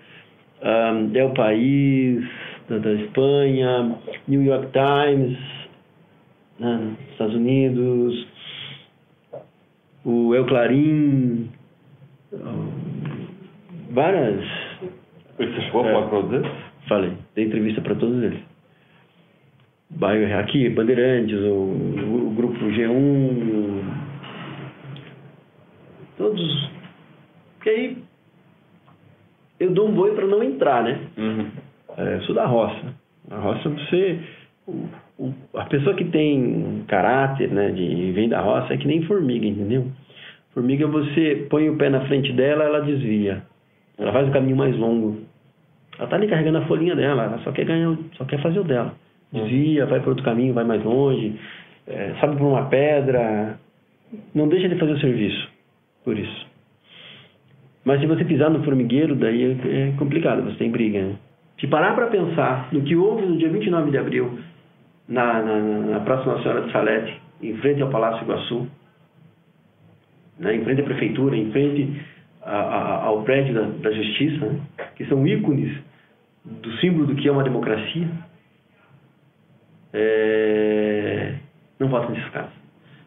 um, 0.63 1.17
El 1.17 1.31
País, 1.31 2.23
da, 2.69 2.79
da 2.79 2.93
Espanha, 2.93 3.97
New 4.27 4.43
York 4.43 4.69
Times, 4.73 5.39
né, 6.59 6.77
nos 6.77 7.11
Estados 7.13 7.35
Unidos, 7.35 8.27
o 10.05 10.35
El 10.35 10.47
Clarim, 10.47 11.51
várias. 13.91 14.45
Você 15.37 15.61
chegou 15.63 15.83
a 15.85 15.89
É. 15.89 15.93
falar 15.93 16.09
com 16.09 16.21
todos 16.23 16.33
eles? 16.33 16.51
Falei, 16.89 17.13
dei 17.35 17.47
entrevista 17.47 17.81
para 17.81 17.95
todos 17.95 18.23
eles. 18.23 18.41
Bairro 19.91 20.39
aqui, 20.39 20.69
Bandeirantes, 20.71 21.37
o, 21.39 21.45
o, 21.55 22.27
o 22.29 22.31
grupo 22.35 22.59
G1, 22.59 23.85
todos. 26.17 26.71
Porque 27.57 27.71
aí 27.71 27.99
eu 29.61 29.71
dou 29.71 29.89
um 29.89 29.95
boi 29.95 30.15
para 30.15 30.27
não 30.27 30.43
entrar, 30.43 30.83
né? 30.83 30.99
Uhum. 31.17 31.47
É, 31.97 32.17
eu 32.17 32.23
sou 32.23 32.35
da 32.35 32.45
roça. 32.47 32.95
A 33.31 33.37
roça 33.39 33.69
você. 33.69 34.19
A 35.55 35.65
pessoa 35.67 35.95
que 35.95 36.05
tem 36.05 36.85
caráter, 36.89 37.49
né, 37.51 37.71
de 37.71 38.13
vem 38.13 38.29
da 38.29 38.41
roça 38.41 38.75
é 38.75 38.77
que 38.77 38.87
nem 38.87 39.03
formiga, 39.03 39.47
entendeu? 39.47 39.87
Formiga 40.53 40.87
você 40.87 41.47
põe 41.49 41.69
o 41.69 41.77
pé 41.77 41.89
na 41.89 42.01
frente 42.07 42.33
dela, 42.33 42.65
ela 42.65 42.81
desvia. 42.81 43.43
Ela 43.99 44.13
faz 44.13 44.29
o 44.29 44.33
caminho 44.33 44.57
mais 44.57 44.77
longo. 44.77 45.19
Ela 45.99 46.09
tá 46.09 46.17
ali 46.17 46.27
carregando 46.27 46.59
a 46.59 46.67
folhinha 46.67 46.97
dela, 46.97 47.25
ela 47.25 47.39
só 47.39 47.53
quer 47.53 47.65
ganhar, 47.65 47.97
só 48.17 48.25
quer 48.25 48.41
fazer 48.43 48.59
o 48.59 48.65
dela. 48.65 48.95
Desvia, 49.33 49.87
vai 49.87 50.01
para 50.01 50.11
outro 50.11 50.25
caminho, 50.25 50.55
vai 50.55 50.65
mais 50.65 50.83
longe, 50.83 51.35
é, 51.87 52.15
sobe 52.21 52.37
por 52.37 52.47
uma 52.47 52.67
pedra. 52.67 53.59
Não 54.35 54.49
deixa 54.49 54.69
de 54.69 54.77
fazer 54.77 54.93
o 54.93 55.01
serviço. 55.01 55.49
Por 56.05 56.19
isso. 56.19 56.47
Mas 57.85 58.01
se 58.01 58.07
você 58.07 58.25
pisar 58.25 58.51
no 58.51 58.63
formigueiro, 58.65 59.15
daí 59.15 59.45
é 59.45 59.89
é 59.89 59.93
complicado, 59.97 60.43
você 60.43 60.57
tem 60.57 60.71
briga. 60.71 61.01
Né? 61.01 61.17
Se 61.61 61.67
parar 61.67 61.95
para 61.95 62.07
pensar 62.07 62.69
no 62.73 62.83
que 62.83 62.97
houve 62.97 63.27
no 63.27 63.37
dia 63.37 63.49
29 63.49 63.91
de 63.91 63.99
abril, 63.99 64.39
na, 65.09 65.43
na, 65.43 65.59
na 65.61 66.01
Praça 66.01 66.25
Nossa 66.25 66.43
Senhora 66.43 66.63
de 66.63 66.73
Salete, 66.73 67.21
em 67.43 67.57
frente 67.59 67.83
ao 67.83 67.91
Palácio 67.91 68.25
Iguaçu, 68.25 68.67
né, 70.39 70.55
em 70.57 70.65
frente 70.65 70.81
à 70.81 70.85
prefeitura, 70.85 71.37
em 71.37 71.51
frente 71.53 72.01
a- 72.43 72.51
a- 72.53 73.05
ao 73.05 73.23
prédio 73.23 73.55
da, 73.55 73.63
da 73.63 73.91
Justiça, 73.93 74.47
né, 74.47 74.61
que 74.97 75.05
são 75.07 75.27
ícones 75.27 75.77
do 76.45 76.73
símbolo 76.79 77.07
do 77.07 77.15
que 77.15 77.29
é 77.29 77.33
uma 77.33 77.45
democracia, 77.45 78.09
é, 79.93 81.35
não 81.79 81.89
voto 81.89 82.11
nesses 82.13 82.29
casos. 82.31 82.53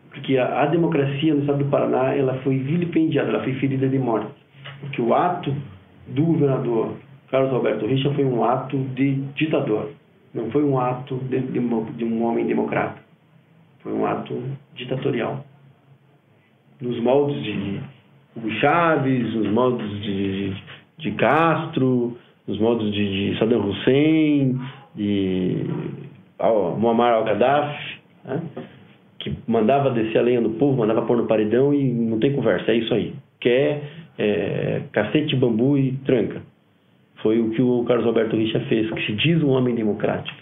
Porque 0.09 0.37
a, 0.37 0.63
a 0.63 0.65
democracia 0.67 1.33
no 1.33 1.41
estado 1.41 1.59
do 1.63 1.69
Paraná 1.69 2.13
ela 2.15 2.35
foi 2.43 2.57
vilipendiada, 2.57 3.29
ela 3.29 3.43
foi 3.43 3.53
ferida 3.55 3.87
de 3.87 3.99
morte. 3.99 4.31
Porque 4.79 5.01
o 5.01 5.13
ato 5.13 5.53
do 6.07 6.23
governador 6.23 6.95
Carlos 7.29 7.51
Alberto 7.53 7.85
Richa 7.85 8.11
foi 8.13 8.23
um 8.23 8.43
ato 8.43 8.77
de 8.95 9.15
ditador, 9.35 9.91
não 10.37 10.51
foi 10.51 10.63
um 10.63 10.79
ato 10.79 11.15
de, 11.29 11.39
de, 11.39 11.59
de 11.59 12.05
um 12.05 12.23
homem 12.23 12.45
democrata. 12.45 13.01
Foi 13.79 13.91
um 13.91 14.05
ato 14.05 14.41
ditatorial. 14.75 15.43
Nos 16.79 16.99
moldes 17.01 17.41
de 17.43 17.81
Hugo 18.35 18.51
Chávez, 18.59 19.33
nos 19.33 19.51
moldes 19.51 19.89
de, 20.01 20.53
de 20.99 21.11
Castro, 21.13 22.17
nos 22.47 22.59
moldes 22.59 22.93
de, 22.93 23.31
de 23.31 23.39
Saddam 23.39 23.67
Hussein, 23.67 24.59
de 24.95 25.65
Muammar 26.77 27.13
al-Gaddafi, 27.13 27.99
né? 28.25 28.41
que 29.19 29.35
mandava 29.47 29.89
descer 29.89 30.19
a 30.19 30.21
lenha 30.21 30.41
no 30.41 30.51
povo, 30.51 30.77
mandava 30.77 31.01
pôr 31.01 31.17
no 31.17 31.25
paredão 31.25 31.73
e 31.73 31.83
não 31.91 32.19
tem 32.19 32.33
conversa, 32.33 32.71
é 32.71 32.75
isso 32.75 32.93
aí. 32.93 33.15
Quer 33.39 33.83
é, 34.17 34.81
cacete, 34.91 35.35
bambu 35.35 35.77
e 35.77 35.93
tranca. 36.05 36.41
Foi 37.21 37.39
o 37.39 37.51
que 37.51 37.61
o 37.61 37.83
Carlos 37.85 38.05
Alberto 38.05 38.35
Richa 38.35 38.59
fez, 38.67 38.89
que 38.91 39.05
se 39.05 39.13
diz 39.13 39.41
um 39.41 39.49
homem 39.49 39.73
democrático, 39.75 40.37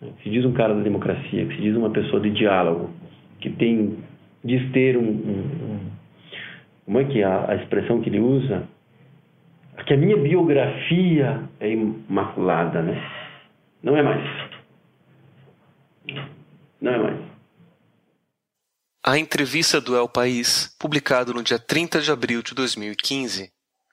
né? 0.00 0.12
que 0.18 0.24
se 0.24 0.30
diz 0.30 0.44
um 0.44 0.52
cara 0.52 0.74
da 0.74 0.82
democracia, 0.82 1.46
que 1.46 1.56
se 1.56 1.60
diz 1.62 1.76
uma 1.76 1.90
pessoa 1.90 2.20
de 2.20 2.30
diálogo, 2.30 2.90
que 3.40 3.50
tem, 3.50 3.98
diz 4.44 4.70
ter 4.72 4.96
um, 4.96 5.02
um- 5.10 5.90
como 6.84 7.00
é 7.00 7.04
que 7.04 7.20
é 7.20 7.24
a, 7.24 7.50
a 7.52 7.54
expressão 7.56 8.00
que 8.00 8.08
ele 8.08 8.20
usa? 8.20 8.68
Que 9.86 9.94
a 9.94 9.96
minha 9.96 10.16
biografia 10.16 11.42
é 11.58 11.70
imaculada, 11.72 12.82
né? 12.82 13.02
Não 13.82 13.96
é 13.96 14.02
mais. 14.02 14.22
Não 16.80 16.92
é 16.92 16.98
mais. 16.98 17.20
A 19.04 19.18
entrevista 19.18 19.80
do 19.80 19.96
El 19.96 20.08
País, 20.08 20.76
publicado 20.78 21.34
no 21.34 21.42
dia 21.42 21.58
30 21.58 22.00
de 22.00 22.10
abril 22.12 22.42
de 22.42 22.54
2015, 22.54 23.50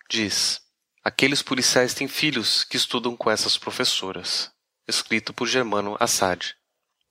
diz: 0.09 0.59
Aqueles 1.03 1.41
policiais 1.41 1.93
têm 1.93 2.09
filhos 2.09 2.65
que 2.65 2.75
estudam 2.75 3.15
com 3.15 3.31
essas 3.31 3.57
professoras. 3.57 4.51
Escrito 4.85 5.33
por 5.33 5.47
Germano 5.47 5.95
Assad. 5.97 6.53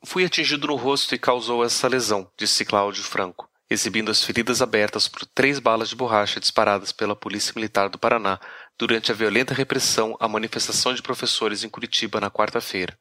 Fui 0.04 0.26
atingido 0.26 0.66
no 0.66 0.76
rosto 0.76 1.14
e 1.14 1.18
causou 1.18 1.64
essa 1.64 1.88
lesão, 1.88 2.30
disse 2.36 2.66
Cláudio 2.66 3.02
Franco, 3.02 3.48
exibindo 3.68 4.10
as 4.10 4.22
feridas 4.22 4.60
abertas 4.60 5.08
por 5.08 5.24
três 5.24 5.58
balas 5.58 5.88
de 5.88 5.96
borracha 5.96 6.38
disparadas 6.38 6.92
pela 6.92 7.16
Polícia 7.16 7.54
Militar 7.56 7.88
do 7.88 7.98
Paraná 7.98 8.38
durante 8.78 9.10
a 9.10 9.14
violenta 9.14 9.54
repressão 9.54 10.14
à 10.20 10.28
manifestação 10.28 10.92
de 10.92 11.02
professores 11.02 11.64
em 11.64 11.68
Curitiba 11.70 12.20
na 12.20 12.30
quarta-feira. 12.30 12.96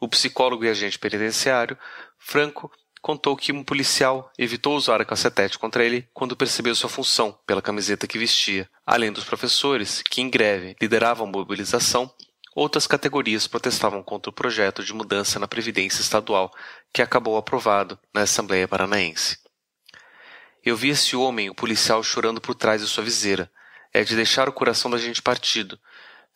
O 0.00 0.08
psicólogo 0.08 0.64
e 0.64 0.70
agente 0.70 0.98
penitenciário, 0.98 1.78
Franco, 2.18 2.72
contou 3.06 3.36
que 3.36 3.52
um 3.52 3.62
policial 3.62 4.32
evitou 4.36 4.74
usar 4.76 5.00
a 5.00 5.04
cacetete 5.04 5.60
contra 5.60 5.84
ele 5.84 6.08
quando 6.12 6.34
percebeu 6.34 6.74
sua 6.74 6.90
função 6.90 7.38
pela 7.46 7.62
camiseta 7.62 8.04
que 8.04 8.18
vestia. 8.18 8.68
Além 8.84 9.12
dos 9.12 9.22
professores, 9.22 10.02
que 10.02 10.20
em 10.20 10.28
greve 10.28 10.74
lideravam 10.82 11.28
a 11.28 11.30
mobilização, 11.30 12.12
outras 12.52 12.84
categorias 12.84 13.46
protestavam 13.46 14.02
contra 14.02 14.28
o 14.28 14.32
projeto 14.32 14.82
de 14.82 14.92
mudança 14.92 15.38
na 15.38 15.46
Previdência 15.46 16.00
Estadual 16.00 16.52
que 16.92 17.00
acabou 17.00 17.36
aprovado 17.36 17.96
na 18.12 18.22
Assembleia 18.22 18.66
Paranaense. 18.66 19.38
Eu 20.64 20.76
vi 20.76 20.88
esse 20.88 21.14
homem, 21.14 21.48
o 21.48 21.54
policial, 21.54 22.02
chorando 22.02 22.40
por 22.40 22.56
trás 22.56 22.82
de 22.82 22.88
sua 22.88 23.04
viseira. 23.04 23.48
É 23.94 24.02
de 24.02 24.16
deixar 24.16 24.48
o 24.48 24.52
coração 24.52 24.90
da 24.90 24.98
gente 24.98 25.22
partido. 25.22 25.78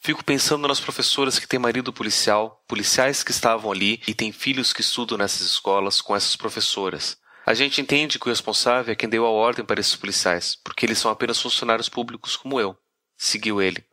Fico 0.02 0.24
pensando 0.24 0.66
nas 0.66 0.80
professoras 0.80 1.38
que 1.38 1.46
têm 1.46 1.58
marido 1.58 1.92
policial, 1.92 2.64
policiais 2.66 3.22
que 3.22 3.32
estavam 3.32 3.70
ali 3.70 4.00
e 4.08 4.14
têm 4.14 4.32
filhos 4.32 4.72
que 4.72 4.80
estudam 4.80 5.18
nessas 5.18 5.42
escolas 5.42 6.00
com 6.00 6.16
essas 6.16 6.34
professoras. 6.34 7.18
A 7.44 7.52
gente 7.52 7.82
entende 7.82 8.18
que 8.18 8.26
o 8.26 8.30
responsável 8.30 8.92
é 8.92 8.96
quem 8.96 9.10
deu 9.10 9.26
a 9.26 9.30
ordem 9.30 9.62
para 9.62 9.78
esses 9.78 9.94
policiais, 9.94 10.56
porque 10.64 10.86
eles 10.86 10.98
são 10.98 11.10
apenas 11.10 11.38
funcionários 11.38 11.90
públicos 11.90 12.34
como 12.34 12.58
eu. 12.58 12.74
Seguiu 13.18 13.60
ele, 13.60 13.84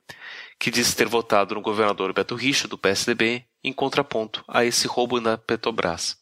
que 0.57 0.71
disse 0.71 0.95
ter 0.95 1.07
votado 1.07 1.55
no 1.55 1.61
governador 1.61 2.13
Beto 2.13 2.35
Richa, 2.35 2.69
do 2.69 2.77
PSDB, 2.77 3.45
em 3.61 3.73
contraponto 3.73 4.45
a 4.47 4.63
esse 4.63 4.87
roubo 4.87 5.19
na 5.19 5.37
Petrobras. 5.37 6.17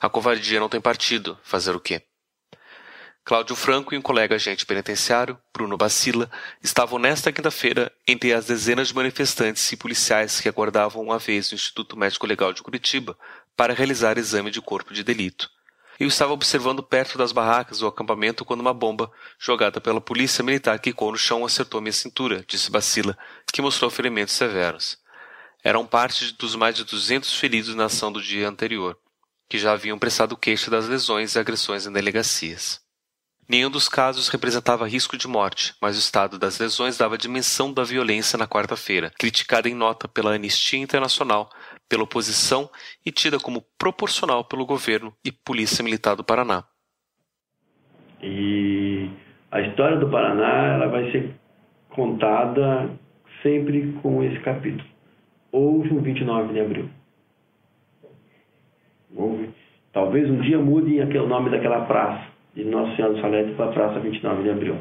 A 0.00 0.08
covardia 0.08 0.60
não 0.60 0.68
tem 0.68 0.80
partido, 0.80 1.36
fazer 1.42 1.74
o 1.74 1.80
quê? 1.80 2.02
Cláudio 3.24 3.54
Franco 3.54 3.94
e 3.94 3.98
um 3.98 4.02
colega 4.02 4.34
agente 4.34 4.66
penitenciário, 4.66 5.38
Bruno 5.54 5.76
Bacila, 5.76 6.28
estavam 6.60 6.98
nesta 6.98 7.30
quinta-feira 7.30 7.92
entre 8.06 8.32
as 8.32 8.46
dezenas 8.46 8.88
de 8.88 8.94
manifestantes 8.96 9.70
e 9.70 9.76
policiais 9.76 10.40
que 10.40 10.48
aguardavam 10.48 11.00
uma 11.04 11.20
vez 11.20 11.48
no 11.48 11.54
Instituto 11.54 11.96
Médico 11.96 12.26
Legal 12.26 12.52
de 12.52 12.64
Curitiba 12.64 13.16
para 13.56 13.74
realizar 13.74 14.18
exame 14.18 14.50
de 14.50 14.60
corpo 14.60 14.92
de 14.92 15.04
delito. 15.04 15.48
Eu 16.00 16.08
estava 16.08 16.32
observando 16.32 16.82
perto 16.82 17.16
das 17.16 17.30
barracas 17.30 17.78
do 17.78 17.86
acampamento 17.86 18.44
quando 18.44 18.60
uma 18.60 18.74
bomba, 18.74 19.08
jogada 19.38 19.80
pela 19.80 20.00
polícia 20.00 20.42
militar, 20.42 20.80
quicou 20.80 21.12
no 21.12 21.16
chão 21.16 21.42
e 21.42 21.44
acertou 21.44 21.80
minha 21.80 21.92
cintura, 21.92 22.44
disse 22.48 22.72
Bacila, 22.72 23.16
que 23.52 23.62
mostrou 23.62 23.88
ferimentos 23.88 24.34
severos. 24.34 24.98
Eram 25.62 25.86
parte 25.86 26.32
dos 26.32 26.56
mais 26.56 26.74
de 26.74 26.82
200 26.82 27.38
feridos 27.38 27.72
na 27.76 27.84
ação 27.84 28.10
do 28.10 28.20
dia 28.20 28.48
anterior, 28.48 28.98
que 29.48 29.58
já 29.58 29.74
haviam 29.74 29.96
prestado 29.96 30.36
queixa 30.36 30.68
das 30.72 30.88
lesões 30.88 31.36
e 31.36 31.38
agressões 31.38 31.86
em 31.86 31.92
delegacias. 31.92 32.82
Nenhum 33.48 33.70
dos 33.70 33.88
casos 33.88 34.28
representava 34.28 34.86
risco 34.86 35.16
de 35.16 35.26
morte, 35.26 35.74
mas 35.82 35.96
o 35.96 35.98
estado 35.98 36.38
das 36.38 36.60
lesões 36.60 36.96
dava 36.96 37.18
dimensão 37.18 37.72
da 37.72 37.82
violência 37.82 38.38
na 38.38 38.46
quarta-feira, 38.46 39.10
criticada 39.18 39.68
em 39.68 39.74
nota 39.74 40.06
pela 40.06 40.34
Anistia 40.34 40.78
Internacional, 40.78 41.50
pela 41.88 42.04
oposição 42.04 42.70
e 43.04 43.10
tida 43.10 43.40
como 43.40 43.64
proporcional 43.76 44.44
pelo 44.44 44.64
governo 44.64 45.12
e 45.24 45.32
Polícia 45.32 45.82
Militar 45.82 46.14
do 46.14 46.22
Paraná. 46.22 46.64
E 48.22 49.10
a 49.50 49.60
história 49.60 49.98
do 49.98 50.08
Paraná 50.08 50.74
ela 50.74 50.86
vai 50.86 51.10
ser 51.10 51.34
contada 51.90 52.90
sempre 53.42 53.92
com 54.00 54.22
esse 54.22 54.38
capítulo. 54.40 54.88
Houve 55.50 55.92
um 55.92 56.00
29 56.00 56.52
de 56.52 56.60
abril. 56.60 56.90
Houve. 59.14 59.50
Talvez 59.92 60.30
um 60.30 60.40
dia 60.40 60.58
mude 60.58 60.98
o 61.00 61.26
nome 61.26 61.50
daquela 61.50 61.84
praça 61.84 62.31
de 62.54 62.64
Nossa 62.64 62.94
Senhora 62.96 63.14
do 63.14 63.20
Salete 63.20 63.52
para 63.54 63.66
a 63.66 63.72
Praça 63.72 64.00
29 64.00 64.42
de 64.42 64.50
Abril. 64.50 64.76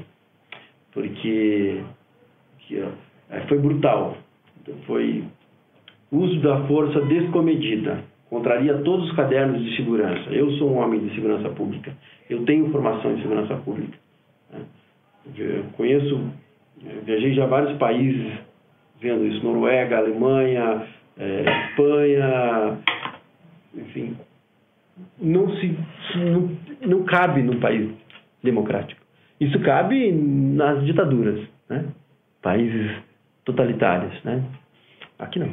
Porque 0.94 1.82
que, 2.60 2.78
é, 3.30 3.42
foi 3.48 3.60
brutal. 3.60 4.18
Foi 4.86 5.24
uso 6.12 6.40
da 6.42 6.66
força 6.68 7.02
descomedida. 7.02 8.04
Contraria 8.30 8.78
todos 8.80 9.10
os 9.10 9.16
cadernos 9.16 9.64
de 9.64 9.76
segurança. 9.76 10.30
Eu 10.30 10.52
sou 10.52 10.72
um 10.72 10.78
homem 10.78 11.00
de 11.00 11.14
segurança 11.16 11.50
pública. 11.50 11.96
Eu 12.30 12.46
tenho 12.46 12.72
formação 12.72 13.12
em 13.12 13.22
segurança 13.22 13.56
pública. 13.58 13.98
Né? 14.52 14.62
Eu 15.38 15.64
conheço, 15.76 16.22
eu 16.86 17.02
viajei 17.04 17.34
já 17.34 17.46
vários 17.46 17.78
países 17.78 18.32
vendo 19.02 19.26
isso. 19.26 19.44
Noruega, 19.44 19.98
Alemanha, 19.98 20.88
é, 21.18 21.44
Espanha, 21.70 22.78
enfim, 23.76 24.16
não 25.20 25.50
se 25.58 25.78
não, 26.16 26.50
não 26.88 27.04
cabe 27.04 27.42
num 27.42 27.60
país 27.60 27.90
democrático. 28.44 29.02
Isso 29.40 29.60
cabe 29.62 30.12
nas 30.12 30.86
ditaduras, 30.86 31.40
né? 31.70 31.86
países 32.42 32.92
totalitários. 33.46 34.14
Né? 34.24 34.44
Aqui 35.18 35.40
não. 35.40 35.50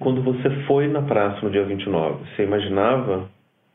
Quando 0.00 0.22
você 0.22 0.50
foi 0.66 0.88
na 0.88 1.02
praça 1.02 1.40
no 1.42 1.50
dia 1.50 1.64
29, 1.64 2.24
você 2.24 2.42
imaginava 2.42 3.28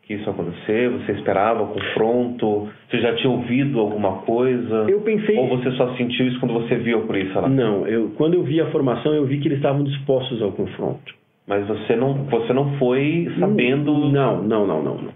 que 0.03 0.13
isso 0.13 0.23
ia 0.23 0.31
acontecer? 0.31 0.89
Você 0.89 1.11
esperava 1.13 1.65
confronto? 1.67 2.69
Você 2.89 2.99
já 2.99 3.15
tinha 3.15 3.29
ouvido 3.29 3.79
alguma 3.79 4.21
coisa? 4.21 4.85
Eu 4.89 5.01
pensei. 5.01 5.37
Ou 5.37 5.49
você 5.49 5.71
só 5.71 5.95
sentiu 5.95 6.27
isso 6.27 6.39
quando 6.39 6.53
você 6.53 6.75
viu 6.75 6.99
a 6.99 7.01
polícia 7.01 7.39
lá? 7.41 7.49
Não, 7.49 7.85
eu, 7.87 8.11
quando 8.11 8.33
eu 8.35 8.43
vi 8.43 8.59
a 8.61 8.71
formação, 8.71 9.13
eu 9.13 9.25
vi 9.25 9.39
que 9.39 9.47
eles 9.47 9.57
estavam 9.57 9.83
dispostos 9.83 10.41
ao 10.41 10.51
confronto. 10.53 11.13
Mas 11.47 11.65
você 11.65 11.95
não, 11.95 12.13
você 12.25 12.51
não 12.51 12.77
foi 12.77 13.31
sabendo. 13.39 13.93
Não, 13.93 14.43
não, 14.43 14.67
não, 14.67 14.83
não, 14.83 14.97
não. 14.97 15.13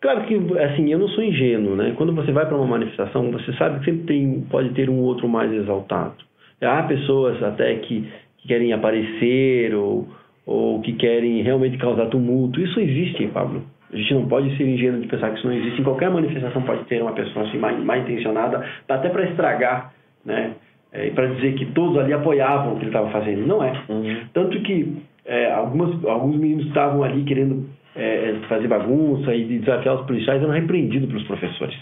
Claro 0.00 0.22
que, 0.22 0.34
assim, 0.58 0.90
eu 0.90 0.98
não 0.98 1.08
sou 1.08 1.22
ingênuo, 1.22 1.76
né? 1.76 1.92
Quando 1.96 2.14
você 2.14 2.32
vai 2.32 2.46
para 2.46 2.56
uma 2.56 2.66
manifestação, 2.66 3.30
você 3.30 3.52
sabe 3.54 3.80
que 3.80 3.86
sempre 3.86 4.06
tem, 4.06 4.40
pode 4.48 4.70
ter 4.70 4.88
um 4.88 5.00
outro 5.00 5.28
mais 5.28 5.52
exaltado. 5.52 6.14
Há 6.62 6.82
pessoas 6.84 7.42
até 7.42 7.74
que, 7.76 8.08
que 8.38 8.48
querem 8.48 8.72
aparecer 8.72 9.74
ou, 9.74 10.08
ou 10.46 10.80
que 10.80 10.94
querem 10.94 11.42
realmente 11.42 11.76
causar 11.76 12.06
tumulto. 12.06 12.60
Isso 12.60 12.80
existe, 12.80 13.26
Pablo. 13.26 13.62
A 13.92 13.96
gente 13.96 14.14
não 14.14 14.26
pode 14.26 14.56
ser 14.56 14.66
ingênuo 14.66 15.00
de 15.00 15.08
pensar 15.08 15.30
que 15.30 15.38
isso 15.38 15.46
não 15.46 15.54
existe. 15.54 15.80
Em 15.80 15.84
qualquer 15.84 16.10
manifestação 16.10 16.62
pode 16.62 16.84
ter 16.84 17.02
uma 17.02 17.12
pessoa 17.12 17.46
assim, 17.46 17.58
mal, 17.58 17.76
mal 17.76 17.98
intencionada, 17.98 18.64
até 18.88 19.08
para 19.08 19.28
estragar, 19.28 19.92
né? 20.24 20.52
É, 20.92 21.10
para 21.10 21.26
dizer 21.26 21.54
que 21.54 21.66
todos 21.66 21.96
ali 21.98 22.12
apoiavam 22.12 22.72
o 22.72 22.76
que 22.76 22.82
ele 22.82 22.90
estava 22.90 23.10
fazendo. 23.10 23.46
Não 23.46 23.62
é. 23.62 23.72
Uhum. 23.88 24.16
Tanto 24.32 24.60
que 24.62 24.96
é, 25.30 25.52
algumas, 25.52 26.04
alguns 26.06 26.36
meninos 26.36 26.66
estavam 26.66 27.04
ali 27.04 27.22
querendo 27.22 27.70
é, 27.94 28.34
fazer 28.48 28.66
bagunça 28.66 29.32
e 29.32 29.44
desafiar 29.60 29.94
os 29.94 30.04
policiais, 30.04 30.42
eram 30.42 30.52
repreendidos 30.52 31.08
pelos 31.08 31.22
professores. 31.22 31.78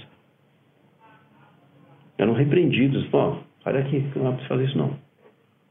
Eram 2.19 2.35
repreendidos. 2.35 3.07
Pô, 3.07 3.37
sai 3.65 3.73
daqui, 3.73 4.05
não 4.15 4.29
é 4.29 4.31
preciso 4.33 4.49
fazer 4.49 4.65
isso 4.66 4.77
não. 4.77 4.91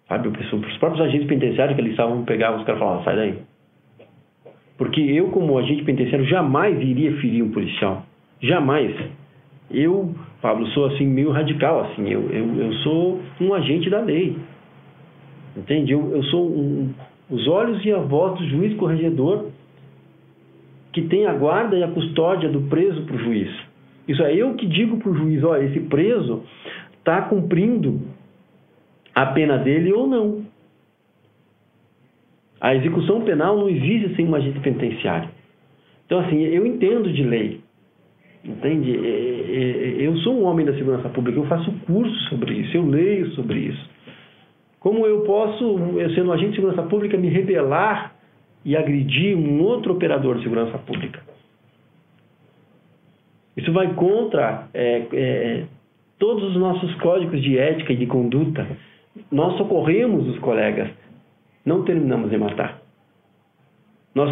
Sabe, 0.07 0.29
os 0.29 0.77
próprios 0.77 1.05
agentes 1.05 1.27
penitenciários 1.27 1.75
que 1.75 1.81
eles 1.81 1.91
estavam, 1.91 2.23
pegavam 2.23 2.59
os 2.59 2.65
caras 2.65 2.79
e 2.79 2.83
falavam, 2.83 3.03
sai 3.03 3.15
daí. 3.15 3.37
Porque 4.75 5.01
eu, 5.01 5.29
como 5.29 5.57
agente 5.59 5.83
penitenciário, 5.83 6.25
jamais 6.25 6.81
iria 6.81 7.15
ferir 7.17 7.43
um 7.43 7.51
policial. 7.51 8.03
Jamais. 8.41 8.95
Eu, 9.69 10.15
Pablo, 10.41 10.65
sou 10.67 10.85
assim, 10.85 11.05
meio 11.05 11.29
radical, 11.29 11.81
assim. 11.81 12.09
Eu, 12.09 12.27
eu, 12.31 12.55
eu 12.55 12.73
sou 12.75 13.21
um 13.39 13.53
agente 13.53 13.87
da 13.89 13.99
lei. 13.99 14.35
Entende? 15.55 15.91
Eu, 15.91 16.15
eu 16.15 16.23
sou 16.23 16.47
um, 16.47 16.93
os 17.29 17.47
olhos 17.47 17.83
e 17.83 17.91
a 17.91 17.99
voz 17.99 18.39
do 18.39 18.47
juiz 18.47 18.75
corregedor 18.77 19.49
que 20.93 21.01
tem 21.03 21.27
a 21.27 21.33
guarda 21.33 21.77
e 21.77 21.83
a 21.83 21.87
custódia 21.89 22.49
do 22.49 22.61
preso 22.61 23.03
para 23.03 23.15
o 23.15 23.19
juiz. 23.19 23.49
Isso 24.07 24.23
é 24.23 24.33
eu 24.33 24.55
que 24.55 24.65
digo 24.65 24.97
para 24.97 25.11
o 25.11 25.15
juiz, 25.15 25.43
olha, 25.43 25.65
esse 25.65 25.81
preso 25.81 26.43
está 26.97 27.21
cumprindo 27.23 28.01
a 29.13 29.25
pena 29.27 29.57
dele 29.57 29.91
ou 29.93 30.07
não. 30.07 30.45
A 32.59 32.73
execução 32.75 33.21
penal 33.21 33.57
não 33.57 33.69
existe 33.69 34.15
sem 34.15 34.27
um 34.27 34.33
agente 34.33 34.59
penitenciário. 34.59 35.29
Então, 36.05 36.19
assim, 36.19 36.41
eu 36.41 36.65
entendo 36.65 37.11
de 37.11 37.23
lei. 37.23 37.61
Entende? 38.43 38.95
É, 38.95 39.09
é, 39.09 40.03
é, 40.03 40.07
eu 40.07 40.15
sou 40.17 40.39
um 40.39 40.45
homem 40.45 40.65
da 40.65 40.73
segurança 40.73 41.09
pública, 41.09 41.37
eu 41.37 41.45
faço 41.47 41.71
curso 41.85 42.15
sobre 42.29 42.53
isso, 42.53 42.77
eu 42.77 42.85
leio 42.85 43.29
sobre 43.31 43.59
isso. 43.59 43.89
Como 44.79 45.05
eu 45.05 45.21
posso, 45.21 45.63
eu 45.97 46.09
sendo 46.13 46.29
um 46.29 46.33
agente 46.33 46.51
de 46.51 46.55
segurança 46.57 46.83
pública, 46.83 47.17
me 47.17 47.29
rebelar 47.29 48.15
e 48.63 48.75
agredir 48.75 49.35
um 49.35 49.61
outro 49.61 49.93
operador 49.93 50.37
de 50.37 50.43
segurança 50.43 50.77
pública? 50.77 51.21
Isso 53.55 53.73
vai 53.73 53.91
contra 53.95 54.67
é, 54.73 55.07
é, 55.11 55.63
todos 56.19 56.43
os 56.51 56.55
nossos 56.57 56.93
códigos 56.95 57.41
de 57.41 57.57
ética 57.57 57.91
e 57.93 57.95
de 57.95 58.05
conduta. 58.05 58.67
Nós 59.31 59.57
socorremos 59.57 60.27
os 60.27 60.37
colegas, 60.39 60.89
não 61.65 61.83
terminamos 61.83 62.29
de 62.29 62.37
matar. 62.37 62.79
Nós, 64.13 64.29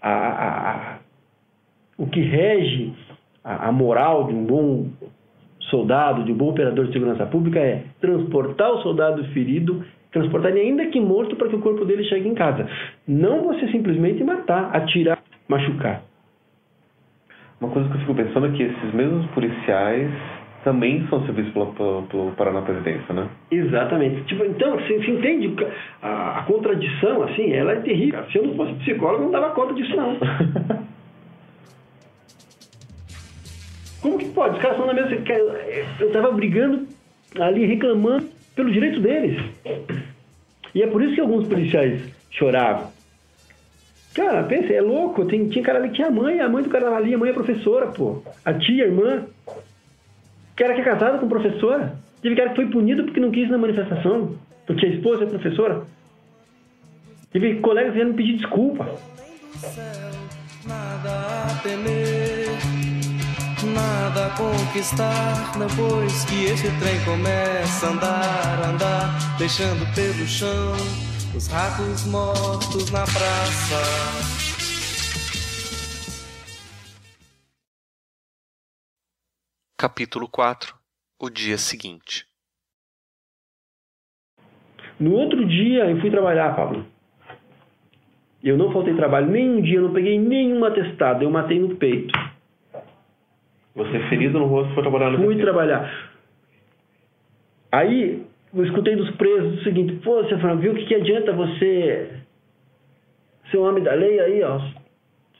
a, 0.00 0.10
a, 0.10 0.98
o 1.98 2.06
que 2.06 2.20
rege 2.20 2.92
a, 3.44 3.68
a 3.68 3.72
moral 3.72 4.26
de 4.26 4.34
um 4.34 4.46
bom 4.46 4.86
soldado, 5.72 6.22
de 6.22 6.30
um 6.30 6.36
bom 6.36 6.50
operador 6.50 6.86
de 6.86 6.92
segurança 6.92 7.24
pública 7.26 7.58
é 7.58 7.82
transportar 8.00 8.70
o 8.70 8.82
soldado 8.82 9.24
ferido, 9.32 9.82
transportar 10.12 10.52
ele 10.52 10.60
ainda 10.60 10.86
que 10.86 11.00
morto 11.00 11.34
para 11.34 11.48
que 11.48 11.56
o 11.56 11.60
corpo 11.60 11.86
dele 11.86 12.04
chegue 12.04 12.28
em 12.28 12.34
casa. 12.34 12.68
Não 13.08 13.42
você 13.42 13.66
simplesmente 13.68 14.22
matar, 14.22 14.70
atirar, 14.76 15.18
machucar. 15.48 16.02
Uma 17.58 17.70
coisa 17.70 17.88
que 17.88 17.94
eu 17.94 18.00
fico 18.00 18.14
pensando 18.14 18.46
é 18.46 18.50
que 18.50 18.62
esses 18.62 18.94
mesmos 18.94 19.24
policiais 19.30 20.10
também 20.62 21.06
são 21.08 21.24
serviços 21.24 21.52
pelo, 21.52 21.72
pelo, 21.72 22.02
pelo 22.02 22.32
Paraná 22.32 22.62
Presidência, 22.62 23.12
né? 23.14 23.28
Exatamente. 23.50 24.22
Tipo, 24.24 24.44
então, 24.44 24.76
você, 24.76 24.98
você 24.98 25.10
entende 25.10 25.54
a, 26.02 26.40
a, 26.40 26.42
contradição, 26.42 27.22
assim, 27.22 27.52
ela 27.52 27.72
é 27.72 27.76
terrível. 27.76 28.22
Se 28.30 28.38
eu 28.38 28.46
não 28.46 28.54
fosse 28.54 28.74
psicólogo, 28.74 29.24
não 29.24 29.30
dava 29.30 29.50
conta 29.50 29.74
disso, 29.74 29.96
não. 29.96 30.16
Como 34.02 34.18
que 34.18 34.26
pode? 34.30 34.56
Os 34.56 34.60
caras 34.60 34.76
estão 34.76 34.92
na 34.92 35.00
mesma... 35.00 35.16
Eu 35.98 36.08
estava 36.08 36.30
brigando 36.32 36.86
ali, 37.38 37.64
reclamando 37.64 38.28
pelo 38.54 38.70
direito 38.70 39.00
deles. 39.00 39.40
E 40.74 40.82
é 40.82 40.86
por 40.86 41.02
isso 41.02 41.14
que 41.14 41.20
alguns 41.20 41.48
policiais 41.48 42.02
choravam. 42.30 42.90
Cara, 44.14 44.42
pensa, 44.42 44.72
é 44.72 44.80
louco. 44.80 45.24
Tem, 45.24 45.48
tinha 45.48 45.64
cara 45.64 45.78
ali 45.78 45.88
que 45.88 45.94
tinha 45.94 46.08
a 46.08 46.10
mãe, 46.10 46.40
a 46.40 46.48
mãe 46.48 46.62
do 46.62 46.68
cara 46.68 46.94
ali, 46.94 47.14
a 47.14 47.18
mãe 47.18 47.30
é 47.30 47.32
professora, 47.32 47.86
pô. 47.86 48.22
A 48.44 48.52
tia, 48.52 48.84
a 48.84 48.88
irmã. 48.88 49.24
Cara 50.56 50.74
que 50.74 50.80
é 50.80 50.84
casado 50.84 51.18
com 51.18 51.28
professora. 51.28 51.94
Teve 52.20 52.36
cara 52.36 52.50
que 52.50 52.56
foi 52.56 52.66
punido 52.66 53.04
porque 53.04 53.20
não 53.20 53.30
quis 53.30 53.48
na 53.50 53.58
manifestação, 53.58 54.36
porque 54.66 54.86
a 54.86 54.90
esposa 54.90 55.24
é 55.24 55.26
professora. 55.26 55.82
Teve 57.32 57.56
colegas 57.56 57.94
que 57.94 58.04
me 58.04 58.12
pedir 58.12 58.36
desculpa. 58.36 58.88
Nada 60.66 61.10
a 61.10 61.60
temer, 61.62 62.11
nada 63.66 64.26
a 64.26 64.30
conquistar 64.36 65.52
depois 65.58 66.24
que 66.24 66.44
esse 66.44 66.68
trem 66.78 67.04
começa 67.04 67.86
a 67.86 67.90
andar, 67.90 68.68
andar, 68.68 69.38
deixando 69.38 69.84
pelo 69.94 70.26
chão 70.26 70.72
os 71.34 71.46
ratos 71.48 72.06
mortos 72.06 72.90
na 72.90 73.04
praça. 73.04 74.42
Capítulo 79.78 80.28
4 80.28 80.74
O 81.18 81.28
dia 81.28 81.58
seguinte 81.58 82.26
No 85.00 85.12
outro 85.14 85.44
dia 85.46 85.90
eu 85.90 86.00
fui 86.00 86.10
trabalhar, 86.10 86.54
Pablo. 86.54 86.86
Eu 88.42 88.56
não 88.56 88.72
faltei 88.72 88.94
trabalho 88.94 89.30
nenhum 89.30 89.62
dia, 89.62 89.80
não 89.80 89.92
peguei 89.92 90.18
nenhum 90.18 90.64
atestado, 90.64 91.22
eu 91.22 91.30
matei 91.30 91.60
no 91.60 91.76
peito. 91.76 92.12
Você 93.74 93.98
ferido 94.08 94.38
no 94.38 94.46
rosto 94.46 94.74
foi 94.74 94.82
trabalhar 94.82 95.10
no 95.10 95.24
Fui 95.24 95.36
trabalhar. 95.36 95.90
Aí 97.70 98.22
eu 98.54 98.64
escutei 98.64 98.96
dos 98.96 99.10
presos 99.12 99.60
o 99.60 99.64
seguinte, 99.64 99.94
pô, 100.04 100.22
você 100.22 100.36
falou, 100.38 100.58
viu 100.58 100.72
o 100.72 100.74
que, 100.74 100.84
que 100.84 100.94
adianta 100.94 101.32
você 101.32 102.10
ser 103.50 103.58
um 103.58 103.68
homem 103.68 103.82
da 103.82 103.94
lei 103.94 104.20
aí, 104.20 104.42
ó, 104.42 104.60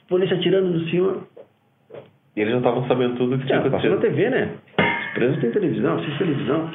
polícia 0.07 0.35
atirando 0.35 0.69
no 0.69 0.89
senhor. 0.89 1.27
E 2.35 2.41
eles 2.41 2.51
não 2.51 2.59
estavam 2.59 2.87
sabendo 2.87 3.17
tudo 3.17 3.35
o 3.35 3.39
que 3.39 3.45
tinha 3.45 3.59
é, 3.59 3.69
Passou 3.69 3.91
na 3.91 3.97
TV, 3.97 4.29
né? 4.29 4.55
Os 4.79 5.13
presos 5.13 5.39
têm 5.39 5.51
televisão, 5.51 5.95
assistem 5.95 6.17
televisão. 6.17 6.71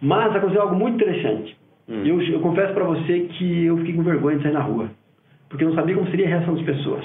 Mas 0.00 0.34
aconteceu 0.34 0.62
algo 0.62 0.74
muito 0.74 0.96
interessante. 0.96 1.56
Hum. 1.88 2.04
Eu, 2.04 2.20
eu 2.20 2.40
confesso 2.40 2.74
para 2.74 2.84
você 2.84 3.20
que 3.20 3.66
eu 3.66 3.78
fiquei 3.78 3.94
com 3.94 4.02
vergonha 4.02 4.36
de 4.36 4.42
sair 4.42 4.52
na 4.52 4.60
rua. 4.60 4.90
Porque 5.48 5.62
eu 5.62 5.68
não 5.68 5.76
sabia 5.76 5.94
como 5.94 6.10
seria 6.10 6.26
a 6.26 6.28
reação 6.30 6.54
das 6.54 6.64
pessoas. 6.64 7.04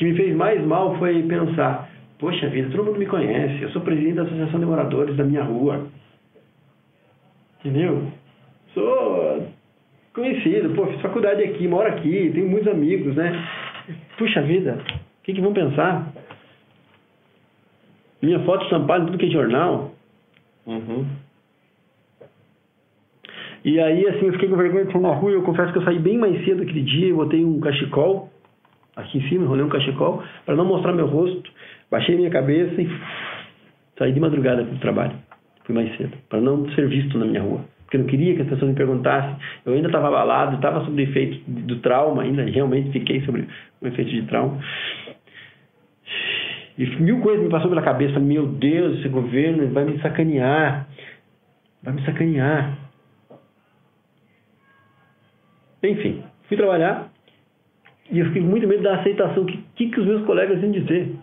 O 0.00 0.02
que 0.02 0.04
me 0.06 0.16
fez 0.16 0.34
mais 0.34 0.64
mal 0.64 0.96
foi 0.98 1.22
pensar, 1.24 1.90
Poxa 2.20 2.48
vida, 2.50 2.68
todo 2.70 2.84
mundo 2.84 2.98
me 2.98 3.06
conhece. 3.06 3.62
Eu 3.62 3.70
sou 3.70 3.80
presidente 3.80 4.16
da 4.16 4.22
Associação 4.22 4.60
de 4.60 4.66
Moradores 4.66 5.16
da 5.16 5.24
minha 5.24 5.42
rua. 5.42 5.86
Entendeu? 7.58 8.12
Sou 8.74 9.48
conhecido, 10.12 10.74
pô, 10.74 10.86
fiz 10.86 11.00
faculdade 11.00 11.42
aqui, 11.42 11.66
moro 11.66 11.88
aqui, 11.88 12.30
tenho 12.34 12.48
muitos 12.48 12.68
amigos, 12.68 13.16
né? 13.16 13.32
Puxa 14.18 14.42
vida, 14.42 14.78
o 14.84 15.24
que, 15.24 15.32
que 15.32 15.40
vão 15.40 15.54
pensar? 15.54 16.12
Minha 18.20 18.40
foto 18.40 18.64
estampada 18.64 19.04
em 19.04 19.06
tudo 19.06 19.18
que 19.18 19.26
é 19.26 19.30
jornal. 19.30 19.92
Uhum. 20.66 21.06
E 23.64 23.80
aí, 23.80 24.06
assim, 24.08 24.26
eu 24.26 24.32
fiquei 24.34 24.48
com 24.48 24.56
vergonha 24.56 24.84
de 24.84 24.92
sair 24.92 25.00
na 25.00 25.14
rua. 25.14 25.32
Eu 25.32 25.42
confesso 25.42 25.72
que 25.72 25.78
eu 25.78 25.84
saí 25.84 25.98
bem 25.98 26.18
mais 26.18 26.44
cedo 26.44 26.62
aquele 26.62 26.82
dia. 26.82 27.08
Eu 27.08 27.16
botei 27.16 27.42
um 27.42 27.60
cachecol 27.60 28.30
aqui 28.96 29.18
em 29.18 29.28
cima, 29.28 29.44
enrolei 29.44 29.64
um 29.64 29.68
cachecol 29.68 30.22
para 30.44 30.56
não 30.56 30.64
mostrar 30.64 30.92
meu 30.92 31.06
rosto. 31.06 31.50
Baixei 31.90 32.16
minha 32.16 32.30
cabeça 32.30 32.80
e 32.80 32.88
saí 33.98 34.12
de 34.12 34.20
madrugada 34.20 34.64
para 34.64 34.74
o 34.74 34.78
trabalho. 34.78 35.12
Fui 35.64 35.74
mais 35.74 35.94
cedo, 35.96 36.16
para 36.28 36.40
não 36.40 36.68
ser 36.70 36.88
visto 36.88 37.18
na 37.18 37.26
minha 37.26 37.42
rua. 37.42 37.64
Porque 37.84 37.96
eu 37.96 38.02
não 38.02 38.06
queria 38.06 38.36
que 38.36 38.42
as 38.42 38.48
pessoas 38.48 38.70
me 38.70 38.76
perguntassem. 38.76 39.36
Eu 39.66 39.74
ainda 39.74 39.88
estava 39.88 40.08
abalado, 40.08 40.56
estava 40.56 40.84
sob 40.84 41.02
efeito 41.02 41.42
do 41.50 41.80
trauma, 41.80 42.22
ainda 42.22 42.44
realmente 42.44 42.92
fiquei 42.92 43.20
sobre 43.22 43.48
o 43.80 43.86
efeito 43.86 44.10
de 44.10 44.22
trauma. 44.22 44.60
E 46.78 46.86
mil 47.02 47.20
coisas 47.20 47.42
me 47.42 47.50
passou 47.50 47.68
pela 47.68 47.82
cabeça. 47.82 48.18
Meu 48.20 48.46
Deus, 48.46 49.00
esse 49.00 49.08
governo 49.08 49.68
vai 49.72 49.84
me 49.84 50.00
sacanear. 50.00 50.86
Vai 51.82 51.94
me 51.94 52.04
sacanear. 52.04 52.78
Enfim, 55.82 56.22
fui 56.48 56.56
trabalhar 56.56 57.10
e 58.10 58.18
eu 58.18 58.26
fiquei 58.26 58.42
com 58.42 58.48
muito 58.48 58.66
medo 58.66 58.82
da 58.82 58.96
aceitação. 58.96 59.42
O 59.42 59.46
que, 59.46 59.58
que, 59.76 59.90
que 59.90 60.00
os 60.00 60.06
meus 60.06 60.24
colegas 60.26 60.62
iam 60.62 60.72
dizer? 60.72 61.14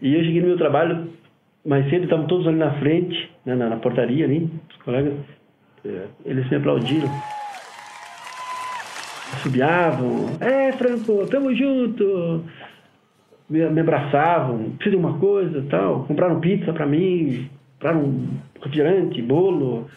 E 0.00 0.14
eu 0.14 0.24
cheguei 0.24 0.40
no 0.40 0.48
meu 0.48 0.56
trabalho 0.56 1.08
mais 1.64 1.88
cedo, 1.90 2.04
estavam 2.04 2.26
todos 2.26 2.46
ali 2.46 2.56
na 2.56 2.78
frente, 2.78 3.30
né, 3.44 3.54
na, 3.54 3.68
na, 3.68 3.76
portaria 3.76 4.24
ali, 4.24 4.48
os 4.70 4.76
colegas, 4.78 5.14
é, 5.84 6.06
eles 6.24 6.48
me 6.48 6.56
aplaudiram. 6.56 7.08
Subiavam, 9.42 10.36
é 10.40 10.72
Franco, 10.72 11.26
tamo 11.26 11.54
junto! 11.54 12.44
Me, 13.50 13.68
me 13.68 13.80
abraçavam, 13.80 14.70
precisa 14.76 14.90
de 14.90 14.96
uma 14.96 15.18
coisa 15.18 15.64
tal, 15.68 16.04
compraram 16.04 16.40
pizza 16.40 16.72
para 16.72 16.86
mim, 16.86 17.50
compraram 17.74 18.28
refrigerante, 18.56 19.20
bolo, 19.20 19.88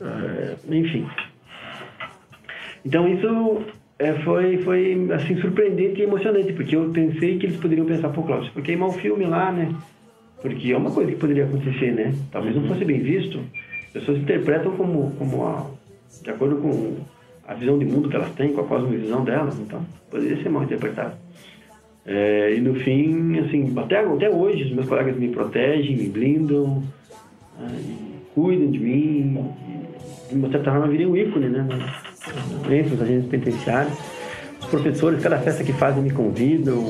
é, 0.00 0.56
enfim. 0.68 1.06
Então 2.84 3.08
isso 3.08 3.64
é, 3.98 4.14
foi, 4.22 4.58
foi 4.58 5.08
assim, 5.12 5.40
surpreendente 5.40 6.00
e 6.00 6.04
emocionante, 6.04 6.52
porque 6.52 6.76
eu 6.76 6.88
pensei 6.90 7.38
que 7.38 7.46
eles 7.46 7.56
poderiam 7.56 7.86
pensar, 7.86 8.10
pô, 8.10 8.22
Cláudio, 8.22 8.52
por 8.52 8.62
queimar 8.62 8.88
o 8.88 8.92
filme 8.92 9.24
lá, 9.24 9.50
né? 9.50 9.74
Porque 10.40 10.72
é 10.72 10.76
uma 10.76 10.90
coisa 10.90 11.10
que 11.10 11.18
poderia 11.18 11.44
acontecer, 11.44 11.92
né? 11.92 12.14
Talvez 12.30 12.54
não 12.54 12.62
fosse 12.68 12.84
bem 12.84 13.00
visto. 13.00 13.40
As 13.86 13.92
pessoas 13.92 14.18
interpretam 14.18 14.72
como, 14.76 15.10
como 15.18 15.44
a, 15.44 15.66
de 16.22 16.30
acordo 16.30 16.56
com 16.56 16.96
a 17.46 17.54
visão 17.54 17.78
de 17.78 17.86
mundo 17.86 18.08
que 18.08 18.14
elas 18.14 18.30
têm, 18.34 18.52
com 18.52 18.60
a 18.60 18.64
cosmovisão 18.64 19.24
delas, 19.24 19.58
então 19.58 19.84
poderia 20.10 20.40
ser 20.42 20.48
mal 20.48 20.62
interpretado. 20.62 21.16
É, 22.06 22.54
e 22.54 22.60
no 22.60 22.74
fim, 22.74 23.38
assim, 23.38 23.72
até, 23.76 23.98
até 23.98 24.30
hoje, 24.30 24.64
os 24.64 24.72
meus 24.72 24.86
colegas 24.86 25.16
me 25.16 25.28
protegem, 25.28 25.96
me 25.96 26.08
blindam, 26.08 26.82
é, 27.60 27.64
cuidam 28.34 28.70
de 28.70 28.78
mim, 28.78 29.52
e, 30.28 30.28
de 30.28 30.34
uma 30.38 30.50
certa 30.50 30.70
forma 30.70 30.86
virei 30.88 31.06
um 31.06 31.16
ícone, 31.16 31.48
né? 31.48 31.66
Entre 32.70 32.94
os 32.94 33.02
agentes 33.02 33.28
penitenciários. 33.28 33.94
Os 34.60 34.66
professores, 34.66 35.22
cada 35.22 35.38
festa 35.38 35.64
que 35.64 35.72
fazem, 35.72 36.02
me 36.02 36.10
convidam. 36.10 36.84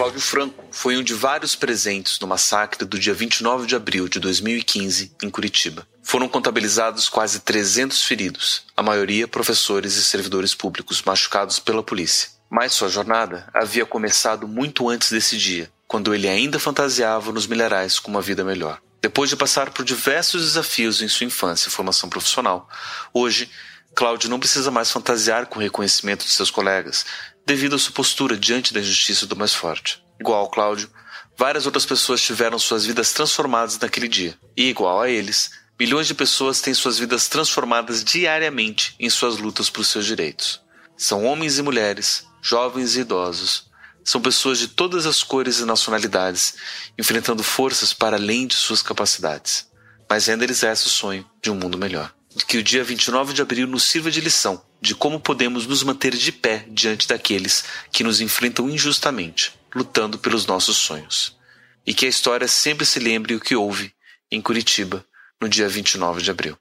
Cláudio 0.00 0.18
Franco 0.22 0.64
foi 0.70 0.96
um 0.96 1.02
de 1.02 1.12
vários 1.12 1.54
presentes 1.54 2.18
no 2.20 2.26
massacre 2.26 2.86
do 2.86 2.98
dia 2.98 3.12
29 3.12 3.66
de 3.66 3.76
abril 3.76 4.08
de 4.08 4.18
2015 4.18 5.14
em 5.22 5.28
Curitiba. 5.28 5.86
Foram 6.02 6.26
contabilizados 6.26 7.06
quase 7.06 7.40
300 7.40 8.02
feridos, 8.04 8.62
a 8.74 8.82
maioria 8.82 9.28
professores 9.28 9.96
e 9.96 10.02
servidores 10.02 10.54
públicos 10.54 11.02
machucados 11.02 11.58
pela 11.58 11.82
polícia. 11.82 12.30
Mas 12.48 12.72
sua 12.72 12.88
jornada 12.88 13.46
havia 13.52 13.84
começado 13.84 14.48
muito 14.48 14.88
antes 14.88 15.12
desse 15.12 15.36
dia, 15.36 15.70
quando 15.86 16.14
ele 16.14 16.26
ainda 16.26 16.58
fantasiava 16.58 17.30
nos 17.30 17.46
milharais 17.46 17.98
com 17.98 18.10
uma 18.10 18.22
vida 18.22 18.42
melhor. 18.42 18.80
Depois 19.02 19.28
de 19.28 19.36
passar 19.36 19.68
por 19.68 19.84
diversos 19.84 20.44
desafios 20.44 21.02
em 21.02 21.08
sua 21.08 21.26
infância 21.26 21.68
e 21.68 21.72
formação 21.72 22.08
profissional, 22.08 22.66
hoje, 23.12 23.50
Cláudio 23.94 24.30
não 24.30 24.38
precisa 24.38 24.70
mais 24.70 24.90
fantasiar 24.90 25.46
com 25.46 25.58
o 25.58 25.62
reconhecimento 25.62 26.24
de 26.24 26.30
seus 26.30 26.50
colegas, 26.50 27.04
devido 27.46 27.76
à 27.76 27.78
sua 27.78 27.92
postura 27.92 28.36
diante 28.36 28.72
da 28.72 28.80
injustiça 28.80 29.26
do 29.26 29.36
mais 29.36 29.54
forte. 29.54 30.02
Igual 30.18 30.40
ao 30.40 30.50
Cláudio, 30.50 30.90
várias 31.36 31.66
outras 31.66 31.86
pessoas 31.86 32.20
tiveram 32.20 32.58
suas 32.58 32.84
vidas 32.84 33.12
transformadas 33.12 33.78
naquele 33.78 34.08
dia, 34.08 34.38
e 34.56 34.68
igual 34.68 35.00
a 35.00 35.08
eles, 35.08 35.50
Milhões 35.80 36.06
de 36.06 36.12
pessoas 36.12 36.60
têm 36.60 36.74
suas 36.74 36.98
vidas 36.98 37.26
transformadas 37.26 38.04
diariamente 38.04 38.94
em 39.00 39.08
suas 39.08 39.38
lutas 39.38 39.70
por 39.70 39.82
seus 39.82 40.04
direitos. 40.04 40.60
São 40.94 41.24
homens 41.24 41.56
e 41.56 41.62
mulheres 41.62 42.26
jovens 42.42 42.96
e 42.96 43.00
idosos. 43.00 43.70
São 44.04 44.20
pessoas 44.20 44.58
de 44.58 44.68
todas 44.68 45.06
as 45.06 45.22
cores 45.22 45.58
e 45.58 45.64
nacionalidades, 45.64 46.54
enfrentando 46.98 47.42
forças 47.42 47.94
para 47.94 48.18
além 48.18 48.46
de 48.46 48.56
suas 48.56 48.82
capacidades. 48.82 49.70
Mas 50.06 50.28
ainda 50.28 50.44
eles 50.44 50.58
exercem 50.58 50.86
o 50.86 50.90
sonho 50.90 51.30
de 51.40 51.50
um 51.50 51.54
mundo 51.54 51.78
melhor. 51.78 52.12
Que 52.46 52.58
o 52.58 52.62
dia 52.62 52.84
29 52.84 53.32
de 53.32 53.42
abril 53.42 53.66
nos 53.66 53.84
sirva 53.84 54.10
de 54.10 54.20
lição 54.20 54.62
de 54.80 54.94
como 54.94 55.20
podemos 55.20 55.66
nos 55.66 55.82
manter 55.82 56.12
de 56.12 56.32
pé 56.32 56.64
diante 56.68 57.06
daqueles 57.06 57.64
que 57.92 58.02
nos 58.02 58.20
enfrentam 58.20 58.68
injustamente, 58.68 59.52
lutando 59.74 60.18
pelos 60.18 60.46
nossos 60.46 60.76
sonhos. 60.76 61.38
E 61.86 61.92
que 61.92 62.06
a 62.06 62.08
história 62.08 62.48
sempre 62.48 62.86
se 62.86 62.98
lembre 62.98 63.34
o 63.34 63.40
que 63.40 63.54
houve 63.54 63.92
em 64.30 64.40
Curitiba 64.40 65.04
no 65.40 65.48
dia 65.48 65.68
29 65.68 66.22
de 66.22 66.30
abril. 66.30 66.56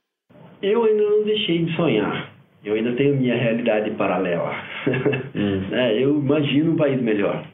Eu 0.61 0.83
ainda 0.83 1.03
não 1.03 1.23
deixei 1.23 1.63
de 1.65 1.75
sonhar. 1.75 2.33
Eu 2.63 2.73
ainda 2.73 2.93
tenho 2.95 3.15
minha 3.15 3.35
realidade 3.35 3.91
paralela. 3.91 4.51
Hum. 5.35 5.67
é, 5.71 6.03
eu 6.03 6.19
imagino 6.19 6.73
um 6.73 6.75
país 6.75 7.01
melhor. 7.01 7.47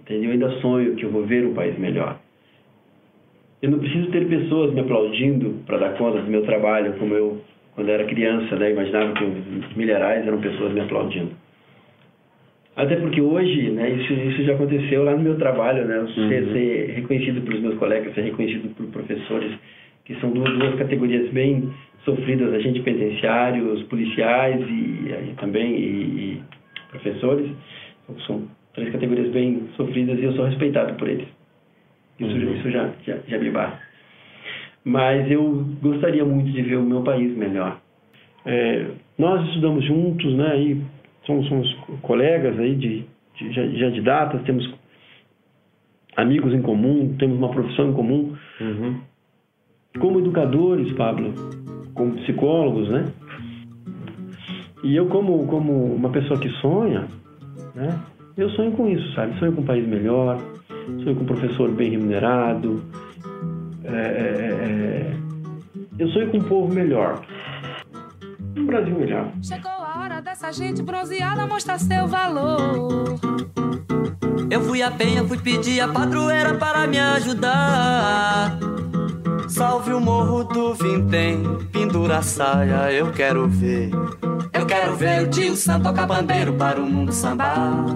Entendeu? 0.00 0.30
Eu 0.30 0.32
ainda 0.32 0.60
sonho 0.60 0.96
que 0.96 1.04
eu 1.04 1.10
vou 1.10 1.24
ver 1.26 1.46
um 1.46 1.54
país 1.54 1.78
melhor. 1.78 2.18
Eu 3.60 3.70
não 3.72 3.78
preciso 3.78 4.10
ter 4.10 4.26
pessoas 4.28 4.72
me 4.72 4.80
aplaudindo 4.80 5.56
para 5.66 5.78
dar 5.78 5.94
conta 5.94 6.20
do 6.20 6.30
meu 6.30 6.42
trabalho, 6.42 6.94
como 6.98 7.14
eu, 7.14 7.40
quando 7.74 7.90
era 7.90 8.04
criança, 8.04 8.54
né, 8.56 8.70
imaginava 8.70 9.12
que 9.14 9.24
os 9.24 9.76
milharais 9.76 10.26
eram 10.26 10.40
pessoas 10.40 10.72
me 10.72 10.80
aplaudindo. 10.80 11.30
Até 12.76 12.94
porque 12.94 13.20
hoje, 13.20 13.70
né, 13.70 13.90
isso, 13.90 14.12
isso 14.12 14.44
já 14.44 14.54
aconteceu 14.54 15.02
lá 15.02 15.16
no 15.16 15.22
meu 15.22 15.36
trabalho, 15.36 15.84
né, 15.84 15.98
uhum. 15.98 16.28
ser, 16.28 16.44
ser, 16.52 16.92
reconhecido 16.94 17.40
pelos 17.42 17.60
meus 17.60 17.74
colegas, 17.78 18.14
ser 18.14 18.20
reconhecido 18.20 18.72
por 18.76 18.86
professores, 18.86 19.52
que 20.04 20.14
são 20.20 20.30
duas, 20.30 20.56
duas 20.56 20.76
categorias 20.76 21.28
bem 21.30 21.68
sofridas, 22.04 22.54
agentes 22.54 22.82
penitenciários, 22.82 23.82
policiais 23.84 24.60
e, 24.68 25.30
e 25.30 25.34
também 25.38 25.74
e, 25.74 25.84
e 25.84 26.42
professores. 26.90 27.50
Então, 28.04 28.20
são 28.20 28.48
três 28.72 28.92
categorias 28.92 29.28
bem 29.32 29.68
sofridas 29.76 30.16
e 30.16 30.22
eu 30.22 30.32
sou 30.34 30.44
respeitado 30.44 30.94
por 30.94 31.08
eles. 31.08 31.37
Isso, 32.18 32.34
uhum. 32.34 32.54
isso 32.54 32.70
já, 32.70 32.90
já, 33.06 33.16
já 33.26 33.38
me 33.38 33.50
basta. 33.50 33.78
Mas 34.84 35.30
eu 35.30 35.66
gostaria 35.82 36.24
muito 36.24 36.50
de 36.50 36.62
ver 36.62 36.76
o 36.76 36.82
meu 36.82 37.02
país 37.02 37.36
melhor. 37.36 37.80
É, 38.44 38.86
nós 39.18 39.46
estudamos 39.48 39.84
juntos, 39.84 40.34
né? 40.34 40.60
E 40.60 40.82
somos, 41.26 41.48
somos 41.48 41.74
colegas 42.02 42.58
aí 42.58 42.74
de, 42.74 43.04
de, 43.36 43.52
já, 43.52 43.66
já 43.66 43.90
de 43.90 44.00
datas, 44.00 44.42
temos 44.42 44.68
amigos 46.16 46.52
em 46.54 46.62
comum, 46.62 47.14
temos 47.18 47.38
uma 47.38 47.50
profissão 47.50 47.90
em 47.90 47.92
comum. 47.92 48.34
Uhum. 48.60 49.00
Como 49.98 50.20
educadores, 50.20 50.92
Pablo, 50.92 51.34
como 51.94 52.14
psicólogos, 52.22 52.88
né? 52.88 53.04
E 54.82 54.94
eu 54.94 55.06
como 55.06 55.46
como 55.48 55.94
uma 55.94 56.10
pessoa 56.10 56.38
que 56.38 56.48
sonha, 56.60 57.08
né? 57.74 58.00
Eu 58.38 58.48
sonho 58.50 58.70
com 58.70 58.88
isso, 58.88 59.12
sabe? 59.14 59.36
Sonho 59.40 59.52
com 59.52 59.62
um 59.62 59.64
país 59.64 59.84
melhor, 59.84 60.40
sonho 61.02 61.16
com 61.16 61.22
um 61.22 61.26
professor 61.26 61.72
bem 61.72 61.90
remunerado. 61.90 62.84
É, 63.82 63.90
é, 63.90 65.12
é... 65.12 65.16
Eu 65.98 66.08
sonho 66.10 66.30
com 66.30 66.36
um 66.36 66.42
povo 66.44 66.72
melhor, 66.72 67.20
um 68.56 68.64
Brasil 68.64 68.96
melhor. 68.96 69.32
Chegou 69.42 69.72
a 69.72 69.98
hora 69.98 70.22
dessa 70.22 70.52
gente 70.52 70.80
bronzeada 70.84 71.48
mostrar 71.48 71.80
seu 71.80 72.06
valor. 72.06 73.18
Eu 74.48 74.60
fui 74.60 74.82
a 74.82 74.90
penha, 74.92 75.24
fui 75.24 75.38
pedir 75.38 75.80
a 75.80 75.88
padroeira 75.88 76.54
para 76.54 76.86
me 76.86 76.96
ajudar. 76.96 78.56
Salve 79.48 79.92
o 79.92 80.00
morro 80.00 80.44
do 80.44 80.74
Vintém, 80.74 81.42
pendura 81.72 82.18
a 82.18 82.22
saia, 82.22 82.92
eu 82.92 83.10
quero 83.12 83.48
ver. 83.48 83.90
Eu 84.52 84.66
quero 84.66 84.94
ver 84.94 85.22
o 85.22 85.30
tio 85.30 85.56
Sam 85.56 85.80
tocar 85.80 86.06
bandeiro 86.06 86.52
para 86.54 86.80
o 86.80 86.86
mundo 86.86 87.12
sambar. 87.12 87.86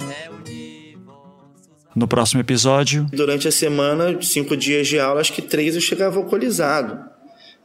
No 1.95 2.07
próximo 2.07 2.41
episódio. 2.41 3.07
Durante 3.13 3.49
a 3.49 3.53
semana, 3.53 4.17
cinco 4.23 4.57
dias 4.57 4.87
de 4.87 4.99
aula, 4.99 5.21
acho 5.21 5.33
que 5.33 5.43
três 5.43 5.75
eu 5.75 5.81
chegava 5.81 6.19
alcoolizado. 6.19 6.99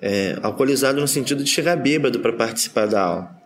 É, 0.02 0.38
alcoolizado 0.41 0.99
no 0.99 1.07
sentido 1.07 1.44
de 1.44 1.49
chegar 1.49 1.76
bêbado 1.76 2.20
para 2.20 2.34
participar 2.34 2.88
da 2.88 3.02
aula. 3.02 3.40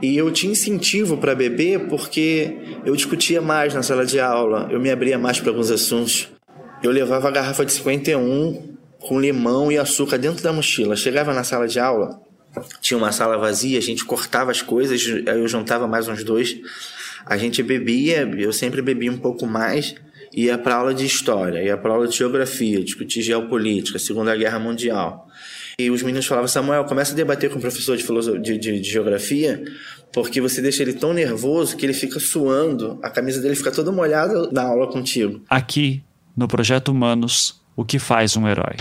E 0.00 0.16
eu 0.16 0.30
tinha 0.30 0.52
incentivo 0.52 1.16
para 1.16 1.34
beber 1.34 1.88
porque 1.88 2.56
eu 2.84 2.94
discutia 2.94 3.40
mais 3.40 3.74
na 3.74 3.82
sala 3.82 4.04
de 4.04 4.20
aula, 4.20 4.68
eu 4.70 4.80
me 4.80 4.90
abria 4.90 5.18
mais 5.18 5.40
para 5.40 5.50
alguns 5.50 5.70
assuntos. 5.70 6.28
Eu 6.82 6.90
levava 6.90 7.28
a 7.28 7.30
garrafa 7.30 7.64
de 7.64 7.72
51 7.72 8.76
com 9.00 9.20
limão 9.20 9.70
e 9.70 9.78
açúcar 9.78 10.18
dentro 10.18 10.42
da 10.42 10.52
mochila. 10.52 10.96
Chegava 10.96 11.32
na 11.32 11.44
sala 11.44 11.66
de 11.68 11.78
aula, 11.78 12.20
tinha 12.80 12.98
uma 12.98 13.12
sala 13.12 13.38
vazia, 13.38 13.78
a 13.78 13.82
gente 13.82 14.04
cortava 14.04 14.50
as 14.50 14.62
coisas, 14.62 15.02
eu 15.26 15.48
juntava 15.48 15.86
mais 15.86 16.08
uns 16.08 16.22
dois. 16.22 16.56
A 17.24 17.36
gente 17.36 17.62
bebia, 17.62 18.28
eu 18.36 18.52
sempre 18.52 18.82
bebia 18.82 19.10
um 19.10 19.18
pouco 19.18 19.46
mais, 19.46 19.94
ia 20.34 20.58
para 20.58 20.76
aula 20.76 20.94
de 20.94 21.04
história, 21.04 21.62
ia 21.62 21.76
para 21.76 21.92
aula 21.92 22.08
de 22.08 22.16
geografia, 22.16 22.82
discutir 22.82 23.22
geopolítica, 23.22 23.98
Segunda 23.98 24.36
Guerra 24.36 24.58
Mundial. 24.58 25.28
E 25.78 25.90
os 25.90 26.02
meninos 26.02 26.26
falavam, 26.26 26.48
Samuel, 26.48 26.84
começa 26.84 27.12
a 27.12 27.16
debater 27.16 27.50
com 27.50 27.58
o 27.58 27.60
professor 27.60 27.96
de, 27.96 28.04
de, 28.38 28.58
de, 28.58 28.80
de 28.80 28.90
geografia, 28.90 29.62
porque 30.12 30.40
você 30.40 30.60
deixa 30.60 30.82
ele 30.82 30.92
tão 30.92 31.12
nervoso 31.12 31.76
que 31.76 31.86
ele 31.86 31.94
fica 31.94 32.20
suando, 32.20 32.98
a 33.02 33.08
camisa 33.08 33.40
dele 33.40 33.54
fica 33.54 33.70
toda 33.70 33.90
molhada 33.90 34.50
na 34.52 34.62
aula 34.62 34.86
contigo. 34.88 35.40
Aqui, 35.48 36.02
no 36.36 36.46
Projeto 36.46 36.90
Humanos, 36.90 37.62
o 37.74 37.84
que 37.84 37.98
faz 37.98 38.36
um 38.36 38.46
herói. 38.46 38.76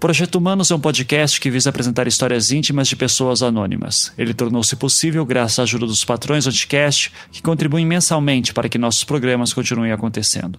Projeto 0.00 0.36
Humanos 0.36 0.70
é 0.70 0.74
um 0.76 0.80
podcast 0.80 1.40
que 1.40 1.50
visa 1.50 1.70
apresentar 1.70 2.06
histórias 2.06 2.52
íntimas 2.52 2.86
de 2.86 2.94
pessoas 2.94 3.42
anônimas. 3.42 4.12
Ele 4.16 4.32
tornou-se 4.32 4.76
possível 4.76 5.26
graças 5.26 5.58
à 5.58 5.62
ajuda 5.64 5.86
dos 5.86 6.04
patrões 6.04 6.44
do 6.44 6.52
podcast, 6.52 7.12
que 7.32 7.42
contribuem 7.42 7.84
mensalmente 7.84 8.54
para 8.54 8.68
que 8.68 8.78
nossos 8.78 9.02
programas 9.02 9.52
continuem 9.52 9.90
acontecendo. 9.90 10.56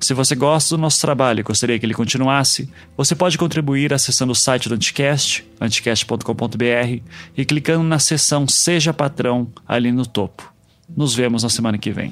Se 0.00 0.14
você 0.14 0.34
gosta 0.34 0.74
do 0.74 0.80
nosso 0.80 1.02
trabalho 1.02 1.40
e 1.40 1.42
gostaria 1.42 1.78
que 1.78 1.84
ele 1.84 1.92
continuasse, 1.92 2.66
você 2.96 3.14
pode 3.14 3.36
contribuir 3.36 3.92
acessando 3.92 4.32
o 4.32 4.34
site 4.34 4.70
do 4.70 4.74
Anticast, 4.74 5.44
anticast.com.br, 5.60 7.02
e 7.36 7.44
clicando 7.44 7.84
na 7.84 7.98
seção 7.98 8.48
Seja 8.48 8.94
Patrão 8.94 9.52
ali 9.68 9.92
no 9.92 10.06
topo. 10.06 10.50
Nos 10.96 11.14
vemos 11.14 11.42
na 11.42 11.50
semana 11.50 11.76
que 11.76 11.90
vem. 11.90 12.10